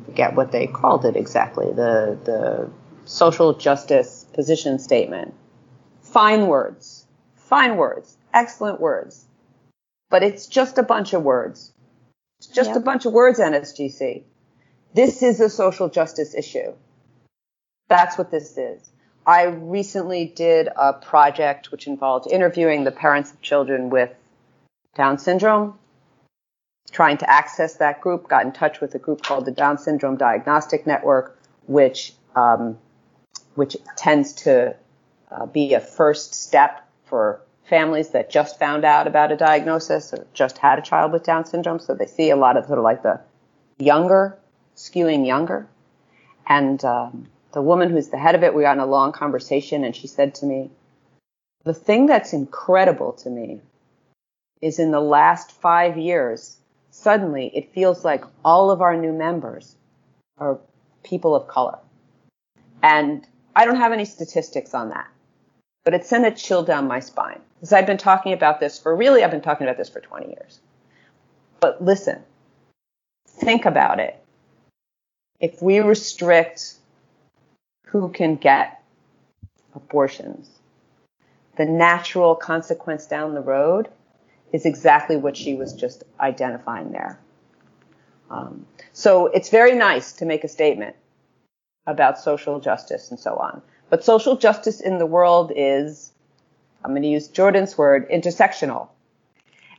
forget 0.05 0.35
what 0.35 0.53
they 0.53 0.67
called 0.67 1.03
it 1.03 1.17
exactly 1.17 1.67
the 1.67 2.17
the 2.23 2.69
social 3.03 3.53
justice 3.53 4.25
position 4.33 4.79
statement. 4.79 5.33
Fine 6.01 6.47
words, 6.47 7.04
fine 7.45 7.77
words, 7.77 8.17
excellent 8.33 8.79
words 8.79 9.25
but 10.09 10.23
it's 10.23 10.47
just 10.47 10.77
a 10.77 10.83
bunch 10.83 11.13
of 11.13 11.23
words. 11.23 11.73
It's 12.39 12.47
just 12.47 12.69
yep. 12.69 12.77
a 12.77 12.79
bunch 12.79 13.05
of 13.05 13.13
words, 13.13 13.39
NSGC. 13.39 14.23
This 14.93 15.23
is 15.23 15.39
a 15.39 15.49
social 15.49 15.89
justice 15.89 16.33
issue. 16.33 16.73
That's 17.89 18.17
what 18.17 18.31
this 18.31 18.57
is. 18.57 18.89
I 19.25 19.43
recently 19.45 20.25
did 20.25 20.69
a 20.75 20.93
project 20.93 21.71
which 21.71 21.87
involved 21.87 22.31
interviewing 22.31 22.83
the 22.83 22.91
parents 22.91 23.31
of 23.31 23.41
children 23.41 23.89
with 23.89 24.11
Down 24.95 25.17
syndrome, 25.17 25.77
trying 26.91 27.17
to 27.17 27.29
access 27.29 27.75
that 27.77 28.01
group, 28.01 28.29
got 28.29 28.45
in 28.45 28.53
touch 28.53 28.79
with 28.79 28.93
a 28.95 28.99
group 28.99 29.23
called 29.23 29.45
the 29.45 29.51
Down 29.51 29.77
Syndrome 29.77 30.15
Diagnosis 30.15 30.85
Network, 30.85 31.37
which 31.65 32.13
um, 32.35 32.77
which 33.55 33.75
tends 33.97 34.33
to 34.33 34.75
uh, 35.31 35.45
be 35.45 35.73
a 35.73 35.79
first 35.79 36.35
step 36.35 36.84
for 37.05 37.41
families 37.65 38.09
that 38.09 38.29
just 38.29 38.59
found 38.59 38.85
out 38.85 39.07
about 39.07 39.31
a 39.31 39.37
diagnosis 39.37 40.13
or 40.13 40.27
just 40.33 40.57
had 40.57 40.79
a 40.79 40.81
child 40.81 41.11
with 41.11 41.23
Down 41.23 41.45
syndrome. 41.45 41.79
So 41.79 41.95
they 41.95 42.05
see 42.05 42.29
a 42.29 42.35
lot 42.35 42.57
of 42.57 42.65
sort 42.65 42.77
of 42.77 42.83
like 42.83 43.03
the 43.03 43.21
younger, 43.77 44.37
skewing 44.75 45.25
younger. 45.25 45.67
And 46.47 46.83
um, 46.85 47.27
the 47.53 47.61
woman 47.61 47.89
who's 47.89 48.09
the 48.09 48.17
head 48.17 48.35
of 48.35 48.43
it, 48.43 48.53
we 48.53 48.63
got 48.63 48.77
in 48.77 48.79
a 48.79 48.85
long 48.85 49.11
conversation, 49.11 49.83
and 49.83 49.95
she 49.95 50.07
said 50.07 50.35
to 50.35 50.45
me, 50.45 50.69
The 51.63 51.73
thing 51.73 52.05
that's 52.05 52.33
incredible 52.33 53.13
to 53.13 53.29
me 53.29 53.61
is 54.61 54.77
in 54.77 54.91
the 54.91 54.99
last 54.99 55.51
five 55.51 55.97
years, 55.97 56.57
suddenly 56.91 57.51
it 57.55 57.73
feels 57.73 58.05
like 58.05 58.23
all 58.43 58.69
of 58.69 58.81
our 58.81 58.95
new 58.95 59.11
members 59.11 59.75
are 60.37 60.59
people 61.03 61.35
of 61.35 61.47
color. 61.47 61.79
And 62.83 63.27
I 63.55 63.65
don't 63.65 63.77
have 63.77 63.91
any 63.91 64.05
statistics 64.05 64.73
on 64.75 64.89
that 64.89 65.07
but 65.85 65.93
it 65.93 66.03
sent 66.05 66.25
a 66.25 66.31
chill 66.31 66.63
down 66.63 66.87
my 66.87 66.99
spine. 66.99 67.39
Because 67.55 67.71
I've 67.71 67.85
been 67.85 67.97
talking 67.97 68.33
about 68.33 68.59
this 68.59 68.77
for 68.77 68.93
really, 68.93 69.23
I've 69.23 69.31
been 69.31 69.41
talking 69.41 69.65
about 69.65 69.77
this 69.77 69.87
for 69.87 70.01
20 70.01 70.27
years. 70.27 70.59
But 71.61 71.81
listen, 71.81 72.21
think 73.27 73.65
about 73.65 73.99
it. 73.99 74.21
If 75.39 75.61
we 75.61 75.79
restrict 75.79 76.73
who 77.85 78.09
can 78.09 78.35
get 78.35 78.83
abortions, 79.73 80.49
the 81.55 81.65
natural 81.65 82.35
consequence 82.35 83.05
down 83.05 83.33
the 83.33 83.41
road 83.41 83.87
is 84.51 84.65
exactly 84.65 85.17
what 85.17 85.37
she 85.37 85.53
was 85.53 85.73
just 85.73 86.03
identifying 86.19 86.91
there. 86.91 87.19
Um, 88.29 88.65
so 88.91 89.27
it's 89.27 89.49
very 89.49 89.75
nice 89.75 90.13
to 90.13 90.25
make 90.25 90.43
a 90.43 90.47
statement 90.47 90.95
about 91.85 92.19
social 92.19 92.59
justice 92.59 93.11
and 93.11 93.19
so 93.19 93.35
on. 93.35 93.61
But 93.89 94.03
social 94.03 94.35
justice 94.35 94.81
in 94.81 94.97
the 94.97 95.05
world 95.05 95.51
is, 95.55 96.11
I'm 96.83 96.91
going 96.91 97.03
to 97.03 97.07
use 97.07 97.27
Jordan's 97.27 97.77
word, 97.77 98.09
intersectional. 98.09 98.89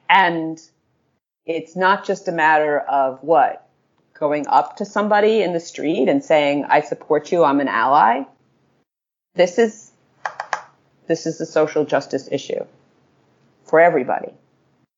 And 0.09 0.61
it's 1.45 1.77
not 1.77 2.05
just 2.05 2.29
a 2.29 2.33
matter 2.33 2.79
of 2.79 3.23
what? 3.23 3.69
Going 4.15 4.47
up 4.47 4.77
to 4.77 4.85
somebody 4.85 5.43
in 5.43 5.53
the 5.53 5.61
street 5.61 6.09
and 6.09 6.25
saying, 6.25 6.65
I 6.69 6.81
support 6.81 7.33
you, 7.33 7.45
I'm 7.45 7.61
an 7.61 7.69
ally. 7.69 8.23
This 9.35 9.59
is, 9.59 9.91
this 11.07 11.27
is 11.27 11.41
a 11.41 11.47
social 11.47 11.85
justice 11.85 12.29
issue 12.31 12.65
for 13.65 13.81
everybody. 13.81 14.33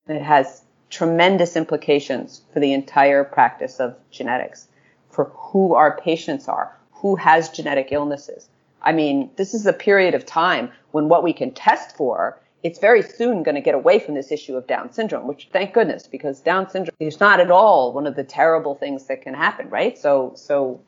And 0.06 0.18
it 0.18 0.22
has 0.22 0.62
tremendous 0.90 1.56
implications 1.56 2.42
for 2.52 2.61
the 2.61 2.72
entire 2.72 3.24
practice 3.24 3.80
of 3.80 3.96
genetics, 4.11 4.68
for 5.11 5.24
who 5.24 5.74
our 5.74 5.98
patients 5.98 6.48
are, 6.48 6.76
who 6.92 7.16
has 7.16 7.50
genetic 7.50 7.88
illnesses, 7.90 8.48
I 8.82 8.92
mean, 8.92 9.30
this 9.36 9.54
is 9.54 9.66
a 9.66 9.72
period 9.72 10.14
of 10.14 10.24
time 10.24 10.70
when 10.92 11.08
what 11.08 11.22
we 11.22 11.32
can 11.32 11.52
test 11.52 11.96
for, 11.96 12.40
it's 12.62 12.78
very 12.78 13.02
soon 13.02 13.42
going 13.42 13.54
to 13.54 13.60
get 13.60 13.74
away 13.74 13.98
from 13.98 14.14
this 14.14 14.32
issue 14.32 14.56
of 14.56 14.66
Down 14.66 14.92
syndrome, 14.92 15.26
which 15.26 15.48
thank 15.52 15.72
goodness, 15.72 16.06
because 16.06 16.40
Down 16.40 16.68
syndrome 16.68 16.96
is 16.98 17.20
not 17.20 17.40
at 17.40 17.50
all 17.50 17.92
one 17.92 18.06
of 18.06 18.16
the 18.16 18.24
terrible 18.24 18.74
things 18.74 19.06
that 19.06 19.22
can 19.22 19.34
happen, 19.34 19.68
right? 19.68 19.96
So, 19.96 20.32
so 20.34 20.80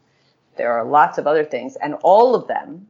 there 0.57 0.73
are 0.73 0.85
lots 0.85 1.19
of 1.19 1.27
other 1.27 1.45
things, 1.45 1.77
and 1.77 1.95
all 2.03 2.35
of 2.35 2.49
them 2.49 2.89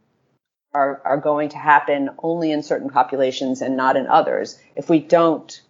are, 0.73 1.03
are 1.05 1.19
going 1.19 1.49
to 1.51 1.59
happen 1.59 2.11
only 2.23 2.53
in 2.53 2.63
certain 2.63 2.89
populations 2.89 3.61
and 3.61 3.77
not 3.77 3.97
in 3.97 4.07
others 4.07 4.59
if 4.77 4.89
we 4.89 5.01
don't 5.01 5.61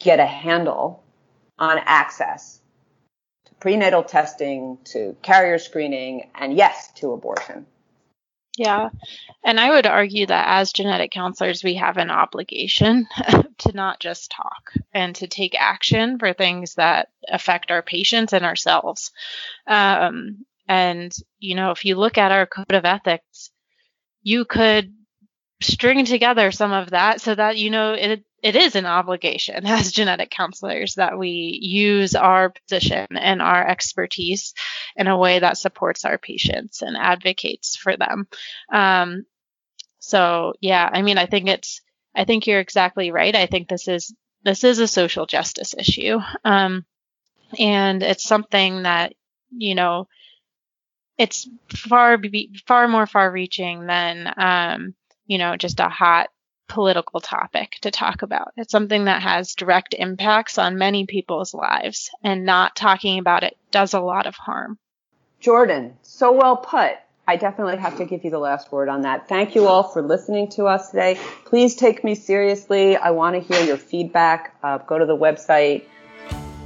get 0.00 0.18
a 0.18 0.26
handle 0.26 1.02
on 1.58 1.78
access 1.84 2.60
to 3.44 3.54
prenatal 3.54 4.02
testing, 4.02 4.78
to 4.84 5.14
carrier 5.22 5.58
screening, 5.58 6.30
and 6.34 6.54
yes, 6.54 6.90
to 6.92 7.12
abortion. 7.12 7.66
Yeah. 8.60 8.90
And 9.42 9.58
I 9.58 9.70
would 9.70 9.86
argue 9.86 10.26
that 10.26 10.60
as 10.60 10.74
genetic 10.74 11.12
counselors, 11.12 11.64
we 11.64 11.76
have 11.76 11.96
an 11.96 12.10
obligation 12.10 13.06
to 13.58 13.72
not 13.72 14.00
just 14.00 14.30
talk 14.30 14.74
and 14.92 15.16
to 15.16 15.28
take 15.28 15.58
action 15.58 16.18
for 16.18 16.34
things 16.34 16.74
that 16.74 17.08
affect 17.26 17.70
our 17.70 17.80
patients 17.80 18.34
and 18.34 18.44
ourselves. 18.44 19.12
Um, 19.66 20.44
and, 20.68 21.10
you 21.38 21.54
know, 21.54 21.70
if 21.70 21.86
you 21.86 21.94
look 21.96 22.18
at 22.18 22.32
our 22.32 22.44
code 22.44 22.74
of 22.74 22.84
ethics, 22.84 23.50
you 24.22 24.44
could 24.44 24.92
string 25.60 26.04
together 26.04 26.50
some 26.50 26.72
of 26.72 26.90
that 26.90 27.20
so 27.20 27.34
that, 27.34 27.58
you 27.58 27.70
know, 27.70 27.92
it, 27.92 28.24
it 28.42 28.56
is 28.56 28.76
an 28.76 28.86
obligation 28.86 29.64
as 29.66 29.92
genetic 29.92 30.30
counselors 30.30 30.94
that 30.94 31.18
we 31.18 31.58
use 31.62 32.14
our 32.14 32.50
position 32.50 33.06
and 33.10 33.42
our 33.42 33.66
expertise 33.66 34.54
in 34.96 35.06
a 35.06 35.18
way 35.18 35.38
that 35.38 35.58
supports 35.58 36.04
our 36.04 36.18
patients 36.18 36.82
and 36.82 36.96
advocates 36.96 37.76
for 37.76 37.96
them. 37.96 38.26
Um, 38.72 39.24
so 39.98 40.54
yeah, 40.60 40.88
I 40.90 41.02
mean, 41.02 41.18
I 41.18 41.26
think 41.26 41.48
it's, 41.48 41.82
I 42.14 42.24
think 42.24 42.46
you're 42.46 42.60
exactly 42.60 43.12
right. 43.12 43.34
I 43.34 43.46
think 43.46 43.68
this 43.68 43.86
is 43.86 44.14
this 44.42 44.64
is 44.64 44.78
a 44.78 44.88
social 44.88 45.26
justice 45.26 45.74
issue, 45.78 46.18
um, 46.44 46.84
and 47.58 48.02
it's 48.02 48.24
something 48.24 48.82
that 48.82 49.12
you 49.50 49.74
know, 49.74 50.08
it's 51.18 51.48
far 51.68 52.16
be, 52.16 52.50
far 52.66 52.88
more 52.88 53.06
far-reaching 53.06 53.86
than 53.86 54.32
um, 54.36 54.94
you 55.30 55.38
know 55.38 55.56
just 55.56 55.78
a 55.78 55.88
hot 55.88 56.28
political 56.68 57.20
topic 57.20 57.78
to 57.82 57.90
talk 57.90 58.22
about. 58.22 58.52
It's 58.56 58.72
something 58.72 59.04
that 59.04 59.22
has 59.22 59.54
direct 59.54 59.94
impacts 59.96 60.58
on 60.58 60.76
many 60.76 61.06
people's 61.06 61.54
lives, 61.54 62.10
and 62.22 62.44
not 62.44 62.76
talking 62.76 63.18
about 63.20 63.44
it 63.44 63.56
does 63.70 63.94
a 63.94 64.00
lot 64.00 64.26
of 64.26 64.34
harm. 64.34 64.78
Jordan, 65.38 65.96
so 66.02 66.32
well 66.32 66.56
put. 66.56 66.94
I 67.28 67.36
definitely 67.36 67.76
have 67.76 67.96
to 67.98 68.04
give 68.06 68.24
you 68.24 68.30
the 68.30 68.40
last 68.40 68.72
word 68.72 68.88
on 68.88 69.02
that. 69.02 69.28
Thank 69.28 69.54
you 69.54 69.68
all 69.68 69.84
for 69.84 70.02
listening 70.02 70.48
to 70.50 70.64
us 70.64 70.90
today. 70.90 71.16
Please 71.44 71.76
take 71.76 72.02
me 72.02 72.16
seriously. 72.16 72.96
I 72.96 73.12
want 73.12 73.36
to 73.36 73.40
hear 73.40 73.64
your 73.64 73.76
feedback. 73.76 74.56
Uh, 74.64 74.78
go 74.78 74.98
to 74.98 75.06
the 75.06 75.16
website, 75.16 75.84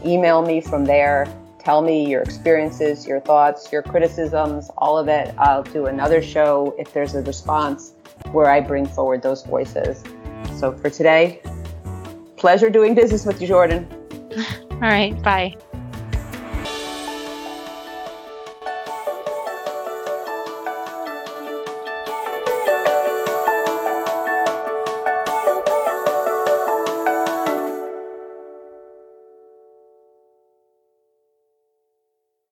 email 0.07 0.41
me 0.41 0.63
from 0.63 0.87
there. 0.87 1.27
Tell 1.59 1.83
me 1.83 2.11
your 2.11 2.23
experiences, 2.23 3.07
your 3.07 3.21
thoughts, 3.21 3.73
your 3.73 3.83
criticisms, 3.83 4.71
all 4.79 4.97
of 4.97 5.09
it. 5.09 5.35
I'll 5.37 5.63
do 5.63 5.87
another 5.87 6.23
show 6.23 6.75
if 6.79 6.93
there's 6.95 7.15
a 7.15 7.23
response 7.23 7.94
where 8.33 8.51
I 8.51 8.61
bring 8.61 8.87
forward 8.87 9.23
those 9.23 9.43
voices. 9.43 10.03
So 10.57 10.73
for 10.73 10.91
today, 10.91 11.43
pleasure 12.37 12.71
doing 12.71 12.95
business 12.95 13.25
with 13.27 13.41
you, 13.41 13.49
Jordan. 13.49 13.89
All 14.71 14.81
right. 14.81 15.21
Bye. 15.23 15.57